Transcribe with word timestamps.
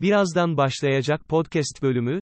Birazdan 0.00 0.56
başlayacak 0.56 1.28
podcast 1.28 1.82
bölümü, 1.82 2.20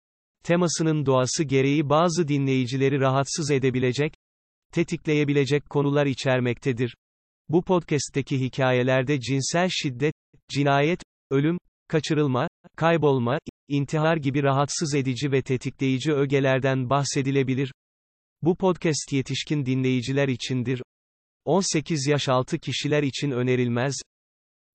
temasının 0.45 1.07
doğası 1.07 1.45
gereği 1.45 1.89
bazı 1.89 2.29
dinleyicileri 2.29 3.01
rahatsız 3.01 3.51
edebilecek, 3.51 4.15
tetikleyebilecek 4.73 5.71
konular 5.71 6.07
içermektedir. 6.07 6.97
Bu 7.49 7.63
podcast'teki 7.63 8.41
hikayelerde 8.41 9.21
cinsel 9.21 9.69
şiddet, 9.71 10.15
cinayet, 10.49 11.01
ölüm, 11.31 11.59
kaçırılma, 11.89 12.49
kaybolma, 12.77 13.39
intihar 13.69 14.17
gibi 14.17 14.43
rahatsız 14.43 14.95
edici 14.95 15.33
ve 15.33 15.43
tetikleyici 15.43 16.13
ögelerden 16.13 16.91
bahsedilebilir. 16.91 17.73
Bu 18.43 18.57
podcast 18.57 19.13
yetişkin 19.13 19.67
dinleyiciler 19.67 20.29
içindir. 20.29 20.83
18 21.45 22.07
yaş 22.07 22.29
altı 22.29 22.59
kişiler 22.59 23.03
için 23.03 23.31
önerilmez. 23.31 23.95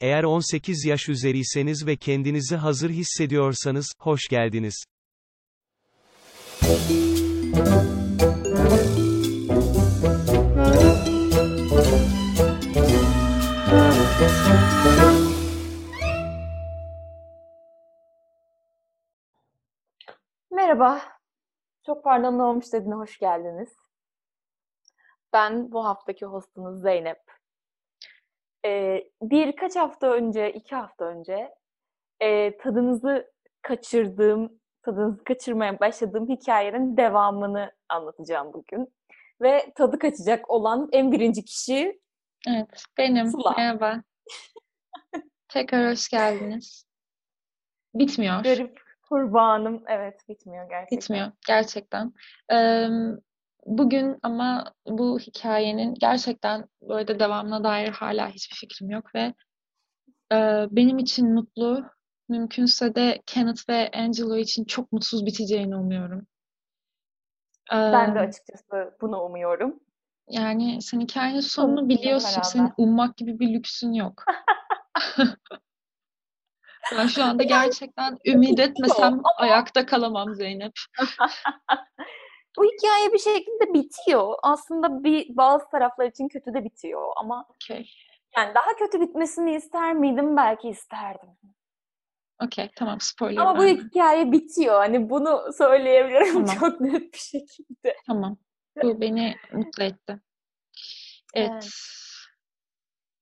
Eğer 0.01 0.23
18 0.23 0.85
yaş 0.85 1.09
üzeriyseniz 1.09 1.87
ve 1.87 1.95
kendinizi 1.95 2.55
hazır 2.55 2.89
hissediyorsanız, 2.89 3.93
hoş 3.99 4.27
geldiniz. 4.27 4.85
Merhaba. 20.51 21.01
Çok 21.85 22.03
pardon 22.03 22.37
ne 22.37 22.43
olmuş 22.43 22.73
dediğine 22.73 22.95
hoş 22.95 23.19
geldiniz. 23.19 23.69
Ben 25.33 25.71
bu 25.71 25.85
haftaki 25.85 26.25
hostunuz 26.25 26.81
Zeynep. 26.81 27.40
Ee, 28.65 29.03
birkaç 29.21 29.75
hafta 29.75 30.07
önce, 30.13 30.53
iki 30.53 30.75
hafta 30.75 31.05
önce 31.05 31.55
e, 32.19 32.57
tadınızı 32.57 33.31
kaçırdığım, 33.61 34.59
tadınızı 34.81 35.23
kaçırmaya 35.23 35.79
başladığım 35.79 36.29
hikayenin 36.29 36.97
devamını 36.97 37.71
anlatacağım 37.89 38.53
bugün. 38.53 38.93
Ve 39.41 39.71
tadı 39.75 39.99
kaçacak 39.99 40.49
olan 40.49 40.89
en 40.91 41.11
birinci 41.11 41.45
kişi 41.45 42.01
Evet, 42.47 42.83
benim. 42.97 43.27
Sıla. 43.27 43.53
Merhaba. 43.57 44.03
Tekrar 45.47 45.91
hoş 45.91 46.09
geldiniz. 46.09 46.85
Bitmiyor. 47.95 48.43
garip 48.43 48.81
kurbanım. 49.09 49.83
Evet 49.87 50.29
bitmiyor 50.29 50.69
gerçekten. 50.69 50.97
Bitmiyor 50.97 51.31
gerçekten. 51.47 52.13
Eee, 52.51 52.89
bugün 53.65 54.17
ama 54.23 54.73
bu 54.87 55.19
hikayenin 55.19 55.93
gerçekten 55.93 56.65
böyle 56.81 57.19
devamına 57.19 57.63
dair 57.63 57.89
hala 57.89 58.29
hiçbir 58.29 58.55
fikrim 58.55 58.89
yok 58.89 59.15
ve 59.15 59.33
eee, 60.31 60.67
benim 60.71 60.97
için 60.97 61.33
mutlu, 61.33 61.85
mümkünse 62.29 62.95
de 62.95 63.21
Kenneth 63.25 63.69
ve 63.69 63.91
Angelo 63.93 64.37
için 64.37 64.65
çok 64.65 64.91
mutsuz 64.91 65.25
biteceğini 65.25 65.75
umuyorum. 65.75 66.27
Ben 67.71 68.15
de 68.15 68.19
açıkçası 68.19 68.97
bunu 69.01 69.21
umuyorum. 69.21 69.79
yani 70.27 70.81
sen 70.81 70.99
hikayenin 70.99 71.39
sonunu 71.39 71.89
biliyorsun. 71.89 72.41
Senin 72.41 72.71
ummak 72.77 73.17
gibi 73.17 73.39
bir 73.39 73.53
lüksün 73.53 73.93
yok. 73.93 74.23
Ben 76.97 77.07
şu 77.07 77.23
anda 77.23 77.43
gerçekten 77.43 78.17
ümit 78.25 78.59
etmesem 78.59 79.21
ayakta 79.37 79.85
kalamam 79.85 80.35
Zeynep. 80.35 80.71
Bu 82.57 82.63
hikaye 82.63 83.13
bir 83.13 83.19
şekilde 83.19 83.73
bitiyor. 83.73 84.35
Aslında 84.43 85.03
bir 85.03 85.37
bazı 85.37 85.69
taraflar 85.69 86.05
için 86.05 86.27
kötü 86.27 86.53
de 86.53 86.63
bitiyor 86.63 87.13
ama 87.15 87.45
Okey. 87.49 87.91
yani 88.37 88.55
daha 88.55 88.75
kötü 88.79 89.01
bitmesini 89.01 89.55
ister 89.55 89.93
miydim? 89.93 90.37
Belki 90.37 90.69
isterdim. 90.69 91.29
Okey, 92.43 92.69
tamam 92.75 92.99
spoiler 92.99 93.41
Ama 93.41 93.57
bu 93.57 93.63
hikaye 93.63 94.31
bitiyor. 94.31 94.75
Hani 94.75 95.09
bunu 95.09 95.53
söyleyebilirim 95.57 96.45
Tamam, 96.45 96.55
çok 96.59 96.81
net 96.81 97.13
bir 97.13 97.19
şekilde. 97.19 97.95
tamam. 98.07 98.37
Bu 98.83 99.01
beni 99.01 99.35
mutlu 99.53 99.83
etti. 99.83 100.19
Evet. 101.33 101.51
Evet. 101.51 101.69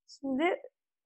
Şimdi 0.07 0.61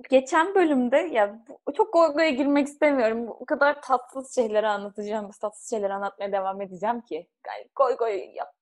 geçen 0.09 0.55
bölümde 0.55 0.97
ya 0.97 1.39
çok 1.77 1.93
goygoya 1.93 2.29
girmek 2.29 2.67
istemiyorum. 2.67 3.27
O 3.39 3.45
kadar 3.45 3.81
tatsız 3.81 4.35
şeyleri 4.35 4.67
anlatacağım. 4.67 5.31
Tatsız 5.41 5.69
şeyleri 5.69 5.93
anlatmaya 5.93 6.31
devam 6.31 6.61
edeceğim 6.61 7.01
ki. 7.01 7.27
Yani 7.47 7.69
goy 7.75 7.97
goy 7.97 8.25
yap. 8.35 8.53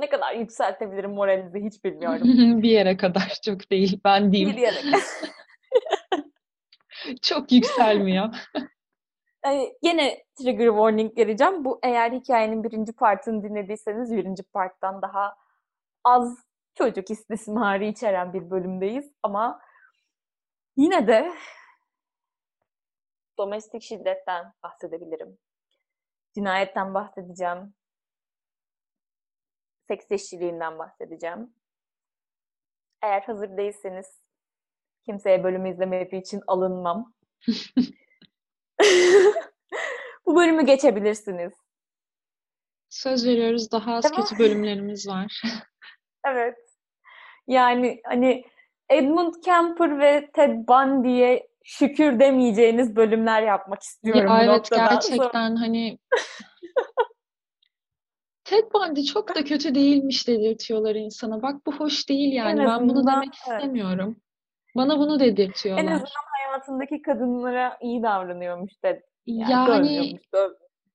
Ne 0.00 0.08
kadar 0.08 0.34
yükseltebilirim 0.34 1.10
moralinizi 1.10 1.64
hiç 1.64 1.84
bilmiyorum. 1.84 2.22
Bir 2.62 2.70
yere 2.70 2.96
kadar 2.96 3.38
çok 3.44 3.70
değil. 3.70 4.00
Ben 4.04 4.32
Bir 4.32 4.32
diyeyim. 4.32 4.58
yere 4.58 4.76
Çok 7.22 7.52
yükselmiyor. 7.52 8.28
Yani 9.44 9.74
gene 9.82 10.24
trigger 10.38 10.66
warning 10.66 11.18
vereceğim. 11.18 11.64
Bu 11.64 11.80
eğer 11.82 12.12
hikayenin 12.12 12.64
birinci 12.64 12.92
partını 12.92 13.42
dinlediyseniz 13.42 14.16
birinci 14.16 14.42
parttan 14.42 15.02
daha 15.02 15.34
az 16.04 16.38
çocuk 16.74 17.10
istismarı 17.10 17.84
içeren 17.84 18.32
bir 18.32 18.50
bölümdeyiz. 18.50 19.12
Ama 19.22 19.60
yine 20.76 21.06
de 21.06 21.32
domestik 23.38 23.82
şiddetten 23.82 24.52
bahsedebilirim. 24.62 25.38
Cinayetten 26.34 26.94
bahsedeceğim. 26.94 27.74
Seks 29.88 30.10
işçiliğinden 30.10 30.78
bahsedeceğim. 30.78 31.54
Eğer 33.02 33.22
hazır 33.22 33.56
değilseniz 33.56 34.20
kimseye 35.04 35.44
bölümü 35.44 35.70
izlemediği 35.70 36.22
için 36.22 36.40
alınmam. 36.46 37.14
Bu 40.26 40.36
bölümü 40.36 40.66
geçebilirsiniz. 40.66 41.52
Söz 42.88 43.26
veriyoruz 43.26 43.72
daha 43.72 43.94
az 43.94 44.04
Değil 44.04 44.14
mi? 44.14 44.20
kötü 44.20 44.38
bölümlerimiz 44.38 45.08
var. 45.08 45.42
Evet. 46.26 46.58
Yani 47.46 48.00
hani 48.04 48.44
Edmund 48.90 49.34
Kemper 49.44 49.98
ve 49.98 50.30
Ted 50.34 50.68
Bundy'ye 50.68 51.48
şükür 51.64 52.20
demeyeceğiniz 52.20 52.96
bölümler 52.96 53.42
yapmak 53.42 53.78
Ya 53.78 53.82
istiyorum 53.82 54.32
bu 54.38 54.42
evet 54.42 54.66
sonra. 54.66 54.86
gerçekten 54.90 55.56
hani 55.56 55.98
Ted 58.44 58.64
Bundy 58.74 59.02
çok 59.02 59.34
da 59.34 59.44
kötü 59.44 59.74
değilmiş 59.74 60.28
dedirtiyorlar 60.28 60.94
insana. 60.94 61.42
Bak 61.42 61.66
bu 61.66 61.74
hoş 61.74 62.08
değil 62.08 62.32
En 62.32 62.36
yani. 62.36 62.66
Ben 62.66 62.88
bunu 62.88 63.06
demek 63.06 63.24
evet. 63.24 63.34
istemiyorum. 63.60 64.16
Bana 64.76 64.98
bunu 64.98 65.14
En 65.14 65.20
dedirtiyorlar. 65.20 65.84
azından 65.84 66.24
hayatındaki 66.46 67.02
kadınlara 67.02 67.78
iyi 67.80 68.02
davranıyormuş 68.02 68.72
Ted. 68.82 69.00
Yani 69.26 69.94
Yani 69.94 70.18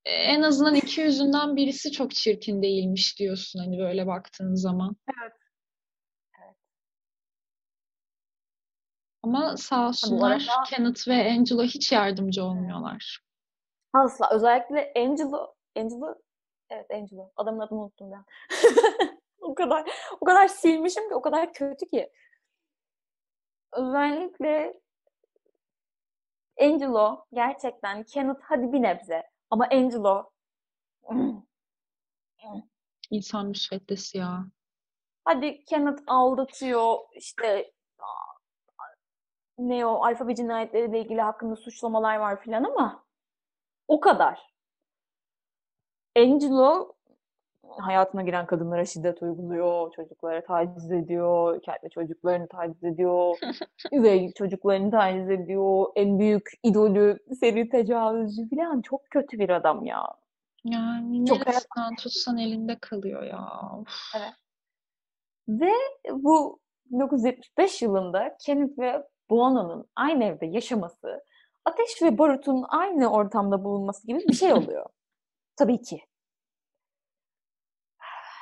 en 0.06 0.42
azından 0.42 0.76
iki 0.76 1.02
yüzünden 1.02 1.56
birisi 1.56 1.92
çok 1.92 2.12
çirkin 2.12 2.62
değilmiş 2.62 3.20
diyorsun 3.20 3.60
hani 3.60 3.80
böyle 3.80 4.08
baktığın 4.08 4.56
zaman. 4.56 4.96
Evet. 5.22 5.34
Ama 9.24 9.58
sağ 9.58 9.88
olsunlar 9.88 10.32
arada 10.32 10.64
Kenneth 10.70 11.08
ve 11.08 11.32
Angela 11.32 11.64
hiç 11.64 11.92
yardımcı 11.92 12.44
olmuyorlar. 12.44 13.20
asla 13.94 14.30
özellikle 14.32 14.94
Angelo 14.96 15.56
Angelo 15.78 16.16
evet 16.70 16.92
Angelo 16.92 17.32
adamın 17.36 17.60
adını 17.60 17.82
unuttum 17.82 18.12
ben. 18.12 18.26
O 19.42 19.56
kadar 19.56 19.92
o 20.20 20.26
kadar 20.26 20.48
silmişim 20.48 21.10
ki 21.10 21.16
o 21.16 21.22
kadar 21.22 21.54
kötü 21.54 21.90
ki. 21.90 22.12
Özellikle 23.72 24.80
Angelo 26.62 27.26
gerçekten 27.34 28.04
Kenneth 28.04 28.40
hadi 28.44 28.74
bir 28.74 28.82
nebze 28.82 29.24
ama 29.50 29.68
Angelo 29.72 30.32
İnsan 33.12 33.46
müsveddesi 33.48 34.18
ya. 34.18 34.46
hadi 35.26 35.66
Kenneth 35.66 36.02
aldatıyor 36.08 36.98
işte 37.14 37.72
ne 39.60 39.86
o 39.86 40.04
alfabe 40.04 40.36
cinayetleriyle 40.36 41.02
ilgili 41.02 41.22
hakkında 41.22 41.56
suçlamalar 41.56 42.18
var 42.18 42.42
filan 42.42 42.64
ama 42.64 43.04
o 43.88 44.00
kadar. 44.00 44.40
Angelo 46.18 46.94
hayatına 47.78 48.24
giren 48.24 48.46
kadınlara 48.46 48.86
şiddet 48.86 49.22
uyguluyor, 49.22 49.92
çocuklara 49.92 50.44
taciz 50.44 50.92
ediyor, 50.92 51.62
kendi 51.62 51.90
çocuklarını 51.90 52.48
taciz 52.48 52.84
ediyor, 52.84 53.38
üvey 53.92 54.34
çocuklarını 54.34 54.92
taciz 54.92 55.30
ediyor, 55.30 55.86
en 55.96 56.20
büyük 56.20 56.52
idolü 56.64 57.18
seri 57.40 57.70
tecavüzcü 57.70 58.50
falan 58.50 58.82
çok 58.82 59.10
kötü 59.10 59.40
bir 59.40 59.50
adam 59.50 59.86
ya. 59.86 60.04
Yani 60.64 61.26
Çok 61.26 61.38
hayat... 61.38 61.48
neresinden 61.48 61.96
tutsan 61.96 62.38
elinde 62.38 62.78
kalıyor 62.80 63.24
ya. 63.24 63.50
Evet. 64.18 64.34
Ve 65.48 65.72
bu 66.12 66.60
1975 66.86 67.82
yılında 67.82 68.38
Kenneth 68.46 68.80
ve 68.80 69.08
Buono'nun 69.30 69.90
aynı 69.96 70.24
evde 70.24 70.46
yaşaması, 70.46 71.24
ateş 71.66 72.02
ve 72.02 72.18
barutun 72.18 72.66
aynı 72.70 73.12
ortamda 73.12 73.64
bulunması 73.64 74.08
gibi 74.08 74.20
bir 74.28 74.34
şey 74.34 74.54
oluyor. 74.54 74.86
Tabii 75.56 75.82
ki. 75.82 76.02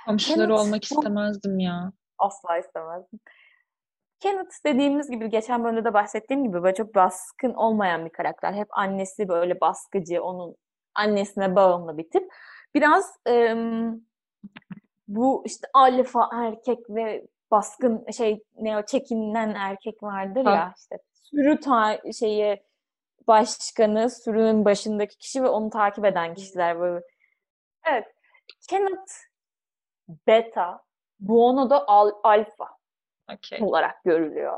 Komşuları 0.06 0.48
Kenneth 0.48 0.62
olmak 0.62 0.84
istemezdim 0.84 1.60
ya. 1.60 1.92
asla 2.18 2.58
istemezdim. 2.58 3.20
Kenneth 4.20 4.66
dediğimiz 4.66 5.10
gibi 5.10 5.30
geçen 5.30 5.64
bölümde 5.64 5.84
de 5.86 5.94
bahsettiğim 5.94 6.44
gibi 6.44 6.64
böyle 6.64 6.76
çok 6.76 6.96
baskın 6.96 7.54
olmayan 7.54 8.06
bir 8.06 8.10
karakter. 8.10 8.54
Hep 8.54 8.68
annesi 8.72 9.28
böyle 9.28 9.62
baskıcı, 9.62 10.24
onun 10.24 10.56
annesine 10.96 11.56
bağımlı 11.56 11.98
bir 11.98 12.10
tip. 12.10 12.34
Biraz 12.76 13.20
ım, 13.30 14.06
bu 15.08 15.44
işte 15.46 15.68
alfa 15.74 16.30
erkek 16.34 16.90
ve 16.90 17.28
baskın 17.52 18.12
şey 18.12 18.44
ne 18.56 18.78
o 18.78 18.82
çekinen 18.86 19.54
erkek 19.56 20.04
vardır 20.04 20.46
Ha. 20.46 20.52
ya 20.56 20.74
işte 20.78 20.98
sürü 21.14 21.60
ta 21.60 22.00
şeyi 22.20 22.64
başkanı, 23.28 24.10
sürünün 24.10 24.66
başındaki 24.66 25.18
kişi 25.18 25.44
ve 25.44 25.50
onu 25.50 25.70
takip 25.70 26.06
eden 26.06 26.34
kişiler 26.34 26.80
böyle. 26.80 27.06
Evet. 27.92 28.06
Kenneth 28.70 29.12
beta, 30.28 30.84
Buono 31.20 31.70
da 31.70 31.88
al, 31.88 32.12
alfa 32.24 32.68
Okey. 33.34 33.60
olarak 33.62 34.04
görülüyor. 34.04 34.58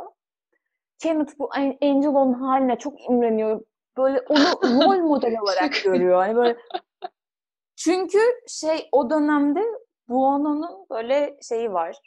Kenneth 1.00 1.40
bu 1.40 1.50
An- 1.54 1.78
Angelo'nun 1.82 2.34
haline 2.34 2.78
çok 2.78 3.10
imreniyor. 3.10 3.62
Böyle 3.98 4.22
onu 4.22 4.40
rol 4.84 5.00
model 5.00 5.40
olarak 5.40 5.74
görüyor. 5.84 6.18
Hani 6.18 6.36
böyle 6.36 6.58
çünkü 7.76 8.20
şey 8.48 8.90
o 8.92 9.10
dönemde 9.10 9.64
Buono'nun 10.10 10.86
böyle 10.90 11.38
şeyi 11.42 11.74
var. 11.74 11.98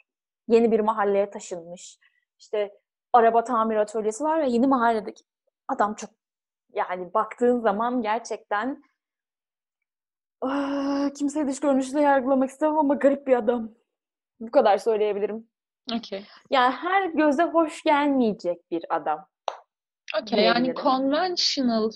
Yeni 0.47 0.71
bir 0.71 0.79
mahalleye 0.79 1.29
taşınmış. 1.29 1.97
İşte 2.39 2.79
araba 3.13 3.43
tamir 3.43 3.75
atölyesi 3.75 4.23
var 4.23 4.41
ve 4.41 4.49
yeni 4.49 4.67
mahalledeki 4.67 5.23
adam 5.67 5.95
çok 5.95 6.09
yani 6.73 7.13
baktığın 7.13 7.59
zaman 7.59 8.01
gerçekten 8.01 8.83
ah, 10.41 11.09
kimseyi 11.17 11.47
dış 11.47 11.59
görünüşle 11.59 12.01
yargılamak 12.01 12.49
istemem 12.49 12.77
ama 12.77 12.95
garip 12.95 13.27
bir 13.27 13.35
adam. 13.35 13.71
Bu 14.39 14.51
kadar 14.51 14.77
söyleyebilirim. 14.77 15.49
Okey. 15.95 16.25
Yani 16.49 16.73
her 16.73 17.05
göze 17.05 17.43
hoş 17.43 17.83
gelmeyecek 17.83 18.71
bir 18.71 18.85
adam. 18.89 19.27
Okey. 20.21 20.43
Yani 20.43 20.73
conventional 20.75 21.91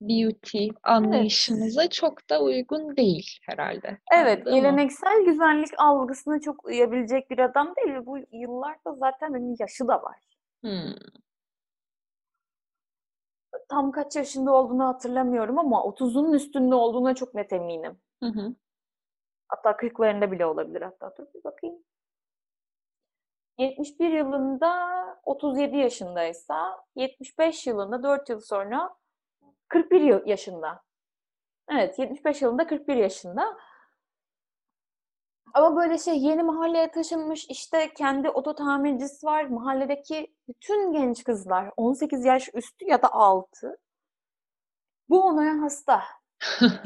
beauty 0.00 0.68
anlayışımıza 0.82 1.90
çok 1.90 2.30
da 2.30 2.42
uygun 2.42 2.96
değil 2.96 3.38
herhalde. 3.42 3.98
Evet, 4.12 4.38
Anladın 4.38 4.52
mı? 4.52 4.60
geleneksel 4.60 5.24
güzellik 5.24 5.70
algısına 5.78 6.40
çok 6.40 6.64
uyabilecek 6.64 7.30
bir 7.30 7.38
adam 7.38 7.74
değil 7.76 8.06
bu 8.06 8.18
yıllarda 8.32 8.94
zaten 8.94 9.32
hani 9.32 9.56
yaşı 9.58 9.88
da 9.88 10.02
var. 10.02 10.18
Hmm. 10.64 10.94
Tam 13.68 13.92
kaç 13.92 14.16
yaşında 14.16 14.52
olduğunu 14.52 14.84
hatırlamıyorum 14.84 15.58
ama 15.58 15.76
30'unun 15.76 16.34
üstünde 16.36 16.74
olduğuna 16.74 17.14
çok 17.14 17.34
net 17.34 17.52
eminim. 17.52 17.98
Hı 18.22 18.26
hı. 18.26 18.54
Hatta 19.48 19.70
40'larında 19.70 20.32
bile 20.32 20.46
olabilir 20.46 20.82
hatta. 20.82 21.14
Dur 21.18 21.26
bir 21.34 21.44
bakayım. 21.44 21.76
71 23.58 24.12
yılında 24.12 24.96
37 25.24 25.76
yaşındaysa 25.76 26.84
75 26.96 27.66
yılında 27.66 28.02
4 28.02 28.28
yıl 28.28 28.40
sonra 28.40 28.96
41 29.68 30.00
yıl- 30.00 30.26
yaşında. 30.26 30.82
Evet 31.70 31.98
75 31.98 32.42
yılında 32.42 32.66
41 32.66 32.96
yaşında. 32.96 33.56
Ama 35.54 35.76
böyle 35.76 35.98
şey 35.98 36.18
yeni 36.18 36.42
mahalleye 36.42 36.90
taşınmış 36.90 37.46
işte 37.48 37.94
kendi 37.94 38.30
oto 38.30 38.54
tamircisi 38.54 39.26
var. 39.26 39.44
Mahalledeki 39.44 40.34
bütün 40.48 40.92
genç 40.92 41.24
kızlar 41.24 41.70
18 41.76 42.24
yaş 42.24 42.50
üstü 42.54 42.86
ya 42.86 43.02
da 43.02 43.12
altı 43.12 43.78
bu 45.08 45.22
onaya 45.22 45.62
hasta. 45.62 46.02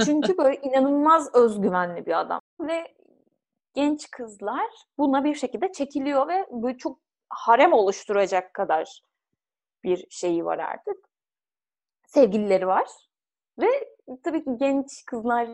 Çünkü 0.04 0.38
böyle 0.38 0.56
inanılmaz 0.62 1.34
özgüvenli 1.34 2.06
bir 2.06 2.20
adam. 2.20 2.40
Ve 2.60 2.94
genç 3.74 4.10
kızlar 4.10 4.66
buna 4.98 5.24
bir 5.24 5.34
şekilde 5.34 5.72
çekiliyor 5.72 6.28
ve 6.28 6.46
böyle 6.50 6.78
çok 6.78 7.00
harem 7.28 7.72
oluşturacak 7.72 8.54
kadar 8.54 9.02
bir 9.84 10.06
şeyi 10.10 10.44
var 10.44 10.58
artık. 10.58 11.09
Sevgilileri 12.10 12.66
var. 12.66 12.88
Ve 13.58 13.66
tabii 14.22 14.44
ki 14.44 14.50
genç 14.56 15.04
kızlar 15.04 15.48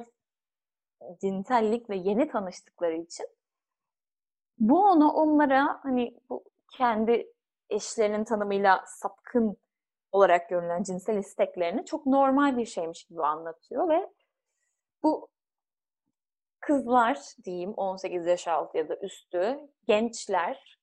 cinsellikle 1.20 1.97
yeni 1.97 2.29
tanıştıkları 2.29 2.97
için 2.97 3.26
bu 4.58 4.82
onu 4.82 5.12
onlara 5.12 5.81
hani 5.82 6.20
bu 6.31 6.44
kendi 6.76 7.32
eşlerinin 7.70 8.25
tanımıyla 8.25 8.85
sapkın 8.87 9.56
olarak 10.12 10.49
görülen 10.49 10.82
cinsel 10.82 11.17
isteklerini 11.17 11.85
çok 11.85 12.06
normal 12.06 12.56
bir 12.56 12.67
şeymiş 12.67 13.05
gibi 13.05 13.23
anlatıyor 13.23 13.88
ve 13.88 14.11
bu 15.03 15.29
kızlar 16.61 17.19
diyeyim 17.44 17.75
18 17.76 18.26
yaş 18.26 18.49
altı 18.49 18.79
ya 18.79 18.88
da 18.88 18.97
üstü 18.97 19.61
gençler 19.88 20.79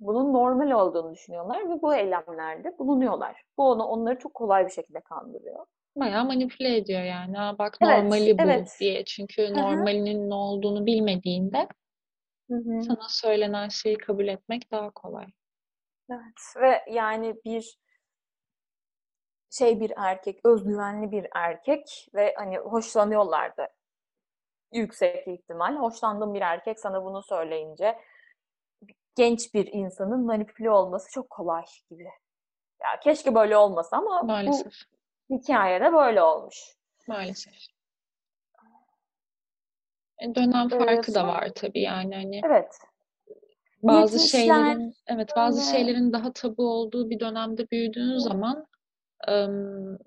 bunun 0.00 0.32
normal 0.32 0.70
olduğunu 0.70 1.14
düşünüyorlar 1.14 1.70
ve 1.70 1.82
bu 1.82 1.94
eylemlerde 1.94 2.78
bulunuyorlar. 2.78 3.42
Bu 3.58 3.70
onu 3.70 3.84
onları 3.84 4.18
çok 4.18 4.34
kolay 4.34 4.66
bir 4.66 4.72
şekilde 4.72 5.00
kandırıyor. 5.00 5.66
Bayağı 5.96 6.24
manipüle 6.24 6.76
ediyor 6.76 7.02
yani. 7.02 7.40
Aa, 7.40 7.58
bak 7.58 7.78
Evet, 7.82 7.90
normali 7.90 8.38
bu 8.38 8.42
evet. 8.42 8.76
diye. 8.80 9.04
Çünkü 9.04 9.48
hı. 9.48 9.54
normalinin 9.54 10.30
ne 10.30 10.34
olduğunu 10.34 10.86
bilmediğinde 10.86 11.68
Hı 12.50 12.56
hı. 12.56 12.82
sana 12.82 13.08
söylenen 13.08 13.68
şeyi 13.68 13.98
kabul 13.98 14.28
etmek 14.28 14.70
daha 14.70 14.90
kolay. 14.90 15.26
Evet 16.10 16.60
ve 16.60 16.92
yani 16.92 17.36
bir 17.44 17.78
şey 19.50 19.80
bir 19.80 19.92
erkek, 19.96 20.40
özgüvenli 20.44 21.12
bir 21.12 21.26
erkek 21.34 22.08
ve 22.14 22.34
hani 22.36 22.58
hoşlanıyorlardı. 22.58 23.68
Yüksek 24.72 25.28
ihtimal. 25.28 25.76
Hoşlandığım 25.76 26.34
bir 26.34 26.40
erkek 26.40 26.80
sana 26.80 27.04
bunu 27.04 27.22
söyleyince 27.22 27.98
genç 29.16 29.54
bir 29.54 29.66
insanın 29.72 30.26
manipüle 30.26 30.70
olması 30.70 31.10
çok 31.10 31.30
kolay 31.30 31.64
gibi. 31.90 32.04
Ya 32.82 33.00
keşke 33.02 33.34
böyle 33.34 33.56
olmasa 33.56 33.96
ama 33.96 34.22
bu 34.22 34.26
Maalesef. 34.26 34.72
hikayede 35.30 35.92
böyle 35.92 36.22
olmuş. 36.22 36.56
Maalesef. 37.08 37.54
E, 40.18 40.34
Dönem 40.34 40.66
Ee, 40.72 40.78
farkı 40.78 41.14
da 41.14 41.20
sonra- 41.20 41.28
var 41.28 41.48
tabii 41.54 41.80
yani 41.80 42.14
hani 42.14 42.40
Evet. 42.46 42.78
bazı 43.82 44.16
70'ler 44.18 44.28
şeylerin 44.28 44.94
evet 45.06 45.30
bazı 45.36 45.60
böyle- 45.60 45.70
şeylerin 45.78 46.12
daha 46.12 46.32
tabu 46.32 46.70
olduğu 46.70 47.10
bir 47.10 47.20
dönemde 47.20 47.70
büyüdüğün 47.70 48.18
zaman 48.18 48.66
ım, 49.28 49.98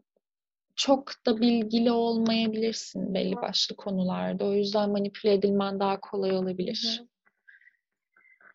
çok 0.75 1.11
da 1.25 1.37
bilgili 1.41 1.91
olmayabilirsin 1.91 3.13
belli 3.13 3.35
başlı 3.35 3.75
konularda. 3.75 4.45
O 4.45 4.51
yüzden 4.53 4.89
manipüle 4.89 5.33
edilmen 5.33 5.79
daha 5.79 5.99
kolay 5.99 6.31
olabilir. 6.37 7.01
Hı. 7.01 7.07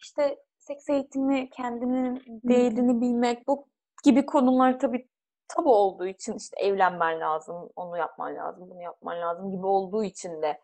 İşte 0.01 0.39
seks 0.67 0.89
eğitimi, 0.91 1.51
kendinin 1.51 2.23
değerini 2.45 3.01
bilmek, 3.01 3.49
bu 3.49 3.67
gibi 4.05 4.27
konular 4.27 4.79
tabii 4.79 5.09
tabu 5.49 5.75
olduğu 5.75 6.07
için 6.07 6.35
işte 6.35 6.57
evlenmen 6.61 7.21
lazım, 7.21 7.71
onu 7.77 7.99
yapman 7.99 8.37
lazım, 8.37 8.71
bunu 8.71 8.83
yapman 8.83 9.21
lazım 9.21 9.51
gibi 9.51 9.67
olduğu 9.67 10.05
için 10.05 10.43
de 10.43 10.61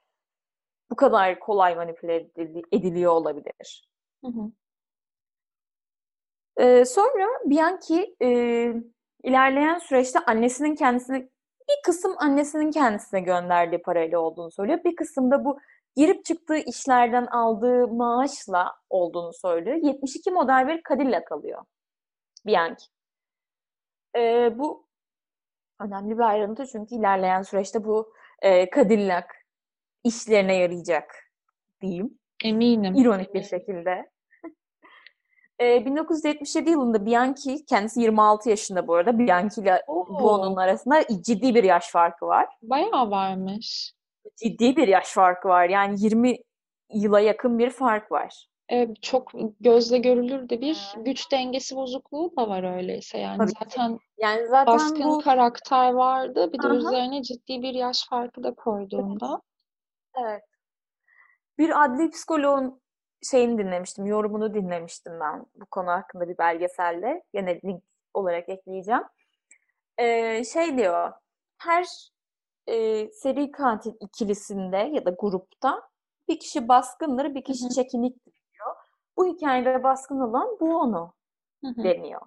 bu 0.91 0.97
kadar 0.97 1.41
kolay 1.41 1.75
manipüle 1.75 2.17
edili- 2.17 2.63
ediliyor 2.73 3.13
olabilir. 3.13 3.89
Hı 4.25 4.29
hı. 4.29 4.51
Ee, 6.57 6.85
sonra 6.85 7.27
Bianchi 7.45 8.17
e, 8.23 8.29
ilerleyen 9.23 9.79
süreçte 9.79 10.19
annesinin 10.19 10.75
kendisine 10.75 11.29
bir 11.69 11.83
kısım 11.85 12.15
annesinin 12.19 12.71
kendisine 12.71 13.21
gönderdiği 13.21 13.83
parayla 13.83 14.19
olduğunu 14.19 14.51
söylüyor. 14.51 14.85
Bir 14.85 14.97
kısım 14.97 15.31
da 15.31 15.45
bu 15.45 15.59
girip 16.01 16.25
çıktığı 16.25 16.57
işlerden 16.57 17.27
aldığı 17.27 17.89
maaşla 17.89 18.75
olduğunu 18.91 19.33
söylüyor. 19.33 19.77
72 19.83 20.31
model 20.31 20.69
bir 20.69 20.81
Cadillac 20.89 21.25
alıyor 21.31 21.65
Bianchi. 22.47 22.87
Ee, 24.17 24.59
bu 24.59 24.87
önemli 25.81 26.15
bir 26.15 26.23
ayrıntı 26.23 26.67
çünkü 26.67 26.95
ilerleyen 26.95 27.43
süreçte 27.43 27.85
bu 27.85 28.13
e, 28.43 28.71
Cadillac 28.71 29.27
işlerine 30.05 30.57
yarayacak 30.57 31.15
diyeyim. 31.81 32.19
Eminim. 32.45 32.95
İronik 32.95 33.35
bir 33.35 33.43
şekilde. 33.43 34.11
Ee, 35.61 35.87
1977 35.87 36.71
yılında 36.71 37.07
Bianchi, 37.07 37.67
kendisi 37.67 38.01
26 38.01 38.51
yaşında 38.51 38.87
bu 38.87 38.95
arada. 38.95 39.19
Bianchi 39.19 39.61
ile 39.61 39.83
Oo. 39.87 40.09
Buono'nun 40.09 40.57
arasında 40.57 41.03
ciddi 41.23 41.55
bir 41.55 41.65
yaş 41.65 41.91
farkı 41.91 42.27
var. 42.27 42.47
Bayağı 42.63 43.11
varmış. 43.11 43.95
Ciddi 44.37 44.77
bir 44.77 44.89
yaş 44.89 45.13
farkı 45.13 45.49
var. 45.49 45.69
Yani 45.69 45.95
20 45.99 46.37
yıla 46.93 47.21
yakın 47.21 47.59
bir 47.59 47.71
fark 47.71 48.13
var. 48.13 48.47
E, 48.73 48.95
çok 49.03 49.33
gözle 49.61 49.99
görülür 49.99 50.49
de 50.49 50.61
bir 50.61 50.95
güç 50.97 51.33
dengesi 51.33 51.77
bozukluğu 51.77 52.33
da 52.37 52.49
var 52.49 52.77
öyleyse. 52.77 53.19
Yani 53.19 53.39
Tabii 53.39 53.53
zaten 53.65 53.99
Yani 54.19 54.49
zaten 54.49 54.75
baskın 54.75 55.05
bu 55.05 55.21
karakter 55.21 55.93
vardı. 55.93 56.53
Bir 56.53 56.63
de 56.63 56.67
Aha. 56.67 56.77
üzerine 56.77 57.23
ciddi 57.23 57.63
bir 57.63 57.75
yaş 57.75 58.09
farkı 58.09 58.43
da 58.43 58.55
koyduğunda. 58.55 59.41
evet. 60.19 60.43
Bir 61.59 61.85
adli 61.85 62.11
psikoloğun 62.11 62.81
şeyini 63.31 63.59
dinlemiştim, 63.59 64.07
yorumunu 64.07 64.55
dinlemiştim 64.55 65.13
ben 65.21 65.47
bu 65.55 65.67
konu 65.67 65.91
hakkında 65.91 66.29
bir 66.29 66.39
belgeselde. 66.39 67.23
Yine 67.35 67.61
link 67.65 67.83
olarak 68.15 68.49
ekleyeceğim. 68.49 69.03
Ee, 69.99 70.45
şey 70.45 70.79
diyor, 70.79 71.13
her 71.59 71.87
e, 72.71 73.11
seri 73.11 73.51
katil 73.51 73.93
ikilisinde 74.01 74.77
ya 74.77 75.05
da 75.05 75.11
grupta 75.11 75.89
bir 76.29 76.39
kişi 76.39 76.69
baskındır, 76.69 77.35
bir 77.35 77.45
kişi 77.45 77.69
çekiniktir 77.69 78.33
diyor. 78.33 78.77
Bu 79.17 79.27
hikayede 79.27 79.83
baskın 79.83 80.21
olan 80.21 80.57
bu 80.61 80.77
onu. 80.77 81.15
Deniyor. 81.63 82.21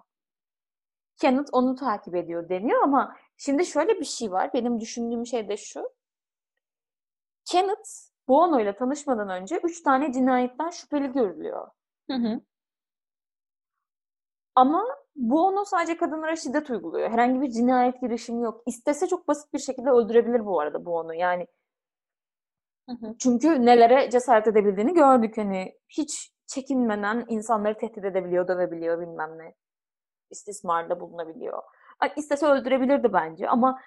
Kenneth 1.16 1.50
onu 1.52 1.74
takip 1.74 2.14
ediyor 2.14 2.48
deniyor 2.48 2.82
ama 2.82 3.16
şimdi 3.36 3.66
şöyle 3.66 4.00
bir 4.00 4.04
şey 4.04 4.32
var. 4.32 4.50
Benim 4.54 4.80
düşündüğüm 4.80 5.26
şey 5.26 5.48
de 5.48 5.56
şu. 5.56 5.90
Kenneth 7.44 7.90
Buono 8.28 8.60
ile 8.60 8.76
tanışmadan 8.76 9.28
önce 9.28 9.60
üç 9.64 9.82
tane 9.82 10.12
cinayetten 10.12 10.70
şüpheli 10.70 11.12
görülüyor. 11.12 11.70
Hı 12.10 12.16
hı. 12.16 12.40
Ama 14.54 14.84
Buono 15.16 15.64
sadece 15.64 15.96
kadınlara 15.96 16.36
şiddet 16.36 16.70
uyguluyor. 16.70 17.10
Herhangi 17.10 17.40
bir 17.40 17.50
cinayet 17.50 18.00
girişimi 18.00 18.42
yok. 18.42 18.62
İstese 18.66 19.06
çok 19.06 19.28
basit 19.28 19.52
bir 19.52 19.58
şekilde 19.58 19.90
öldürebilir 19.90 20.46
bu 20.46 20.60
arada 20.60 20.84
Buono. 20.84 21.12
Yani 21.12 21.46
Hı 22.88 22.92
hı. 22.92 23.14
çünkü 23.18 23.66
nelere 23.66 24.10
cesaret 24.10 24.46
edebildiğini 24.46 24.94
gördük. 24.94 25.36
Hani 25.36 25.78
hiç 25.88 26.30
çekinmeden 26.46 27.24
insanları 27.28 27.78
tehdit 27.78 28.04
edebiliyor, 28.04 28.48
dövebiliyor 28.48 29.00
bilmem 29.00 29.38
ne. 29.38 29.54
İstismarda 30.30 31.00
bulunabiliyor. 31.00 31.62
İstese 32.16 32.46
öldürebilirdi 32.46 33.12
bence 33.12 33.48
ama 33.48 33.80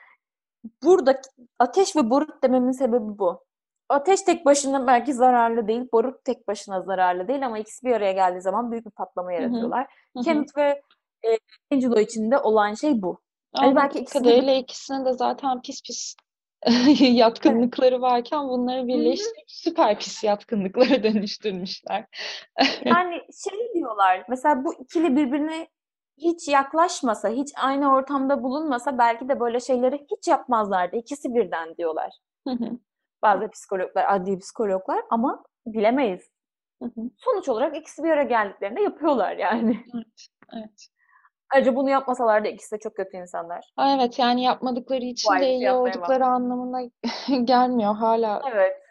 burada 0.83 1.21
ateş 1.59 1.95
ve 1.95 2.09
barut 2.09 2.43
dememin 2.43 2.71
sebebi 2.71 3.19
bu. 3.19 3.43
Ateş 3.89 4.21
tek 4.21 4.45
başına 4.45 4.87
belki 4.87 5.13
zararlı 5.13 5.67
değil, 5.67 5.87
barut 5.93 6.25
tek 6.25 6.47
başına 6.47 6.81
zararlı 6.81 7.27
değil 7.27 7.45
ama 7.45 7.59
ikisi 7.59 7.85
bir 7.85 7.91
araya 7.91 8.11
geldiği 8.11 8.41
zaman 8.41 8.71
büyük 8.71 8.85
bir 8.85 8.91
patlama 8.91 9.33
yaratıyorlar. 9.33 9.87
Hı 10.13 10.19
hı. 10.19 10.23
Kenneth 10.23 10.57
ve 10.57 10.81
e, 11.25 11.37
Angelo 11.71 11.99
içinde 11.99 12.37
olan 12.37 12.73
şey 12.73 13.01
bu. 13.01 13.19
Hani 13.53 13.75
belki 13.75 13.79
Anladığım 13.79 14.01
ikisi 14.01 14.15
de 14.15 14.19
kadarıyla 14.19 14.53
ikisinin 14.53 15.05
de 15.05 15.13
zaten 15.13 15.61
pis 15.61 15.81
pis 15.81 16.15
yatkınlıkları 16.99 18.01
varken 18.01 18.49
bunları 18.49 18.87
birleştirip 18.87 19.45
süper 19.47 19.99
pis 19.99 20.23
yatkınlıklara 20.23 21.03
dönüştürmüşler. 21.03 22.05
Yani 22.85 23.21
şey 23.43 23.73
diyorlar, 23.73 24.25
mesela 24.29 24.65
bu 24.65 24.73
ikili 24.73 25.15
birbirine 25.15 25.67
hiç 26.17 26.47
yaklaşmasa, 26.47 27.29
hiç 27.29 27.49
aynı 27.57 27.93
ortamda 27.93 28.43
bulunmasa 28.43 28.97
belki 28.97 29.29
de 29.29 29.39
böyle 29.39 29.59
şeyleri 29.59 30.07
hiç 30.11 30.27
yapmazlardı. 30.27 30.95
İkisi 30.95 31.35
birden 31.35 31.77
diyorlar. 31.77 32.13
Bazı 33.21 33.49
psikologlar, 33.49 34.05
adli 34.15 34.39
psikologlar 34.39 35.03
ama 35.09 35.43
bilemeyiz. 35.65 36.29
Sonuç 37.17 37.49
olarak 37.49 37.77
ikisi 37.77 38.03
bir 38.03 38.09
araya 38.09 38.23
geldiklerinde 38.23 38.81
yapıyorlar 38.81 39.37
yani. 39.37 39.85
Evet, 39.95 40.27
evet. 40.53 40.87
Ayrıca 41.53 41.75
bunu 41.75 41.89
yapmasalar 41.89 42.43
da 42.43 42.47
ikisi 42.47 42.75
de 42.75 42.79
çok 42.79 42.95
kötü 42.95 43.17
insanlar. 43.17 43.71
Aa, 43.77 43.95
Evet 43.95 44.19
yani 44.19 44.43
yapmadıkları 44.43 45.05
için 45.05 45.33
de 45.39 45.49
iyi 45.49 45.71
oldukları 45.71 46.25
anlamına 46.25 46.81
gelmiyor. 47.43 47.95
Hala 47.95 48.41
Evet. 48.51 48.81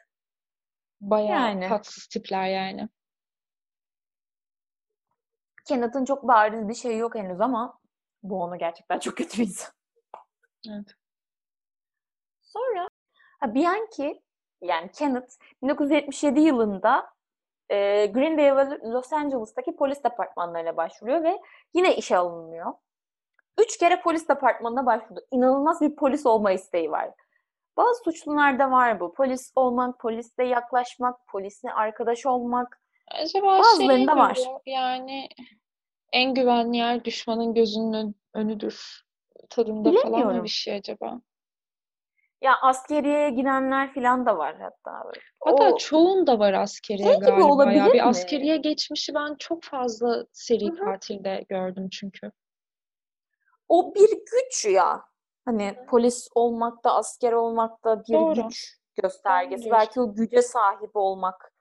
bayağı 1.00 1.30
Yani. 1.40 1.68
tatsız 1.68 2.06
tipler 2.06 2.48
yani. 2.48 2.88
Kenneth'ın 5.68 6.04
çok 6.04 6.28
bariz 6.28 6.68
bir 6.68 6.74
şeyi 6.74 6.98
yok 6.98 7.14
henüz 7.14 7.40
ama 7.40 7.78
bu 8.22 8.42
onu 8.42 8.58
gerçekten 8.58 8.98
çok 8.98 9.16
kötü 9.16 9.38
bir 9.38 9.46
insan. 9.46 9.72
Evet. 10.70 10.94
Sonra 12.42 12.88
ha, 13.40 13.54
Bianchi 13.54 14.22
yani 14.60 14.90
Kenneth 14.92 15.34
1977 15.62 16.40
yılında 16.40 17.10
e, 17.70 18.06
Greendale 18.06 18.56
ve 18.56 18.78
Los 18.92 19.12
Angeles'taki 19.12 19.76
polis 19.76 20.04
departmanlarına 20.04 20.76
başvuruyor 20.76 21.22
ve 21.24 21.40
yine 21.74 21.96
işe 21.96 22.16
alınıyor. 22.16 22.72
Üç 23.60 23.78
kere 23.78 24.00
polis 24.00 24.28
departmanına 24.28 24.86
başvurdu. 24.86 25.20
İnanılmaz 25.30 25.80
bir 25.80 25.96
polis 25.96 26.26
olma 26.26 26.52
isteği 26.52 26.90
var. 26.90 27.10
Bazı 27.76 28.02
suçlularda 28.04 28.70
var 28.70 29.00
bu. 29.00 29.14
Polis 29.14 29.52
olmak, 29.56 30.00
polisle 30.00 30.44
yaklaşmak, 30.46 31.26
polisle 31.26 31.72
arkadaş 31.72 32.26
olmak. 32.26 32.80
Acaba 33.10 33.58
Bazılarında 33.58 34.34
şey 34.34 34.52
var. 34.52 34.60
yani 34.66 35.28
en 36.12 36.34
güvenli 36.34 36.76
yer 36.76 37.04
düşmanın 37.04 37.54
gözünün 37.54 37.92
ön- 37.92 38.14
önüdür 38.34 39.02
tadında 39.50 39.92
falan 40.02 40.26
mı 40.36 40.44
bir 40.44 40.48
şey 40.48 40.74
acaba? 40.74 41.20
Ya 42.42 42.56
askeriyeye 42.62 43.30
girenler 43.30 43.94
falan 43.94 44.26
da 44.26 44.38
var 44.38 44.56
hatta. 44.60 45.04
böyle. 45.04 45.20
Hatta 45.44 45.72
O 45.72 45.78
çoğunda 45.78 46.38
var 46.38 46.52
askeriye 46.52 47.08
şey 47.08 47.16
gibi 47.16 47.24
galiba 47.26 47.40
ya. 47.40 47.52
olabilir 47.52 47.92
Bir 47.92 47.98
mi? 47.98 48.02
askeriye 48.02 48.56
geçmişi 48.56 49.14
ben 49.14 49.34
çok 49.38 49.62
fazla 49.64 50.26
seri 50.32 50.66
Hı 50.70 50.72
hı. 50.72 50.84
katilde 50.84 51.44
gördüm 51.48 51.88
çünkü. 51.92 52.32
o 53.68 53.94
bir 53.94 54.08
güç 54.10 54.64
ya. 54.64 55.04
Hani 55.44 55.76
polis 55.88 56.28
olmakta, 56.34 56.94
asker 56.94 57.32
olmakta 57.32 58.04
bir 58.08 58.14
Doğru. 58.14 58.34
güç 58.34 58.76
göstergesi. 59.02 59.64
Doğru 59.64 59.72
Belki 59.72 60.00
o 60.00 60.14
güce 60.14 60.42
sahip 60.42 60.90
olmak 60.96 61.52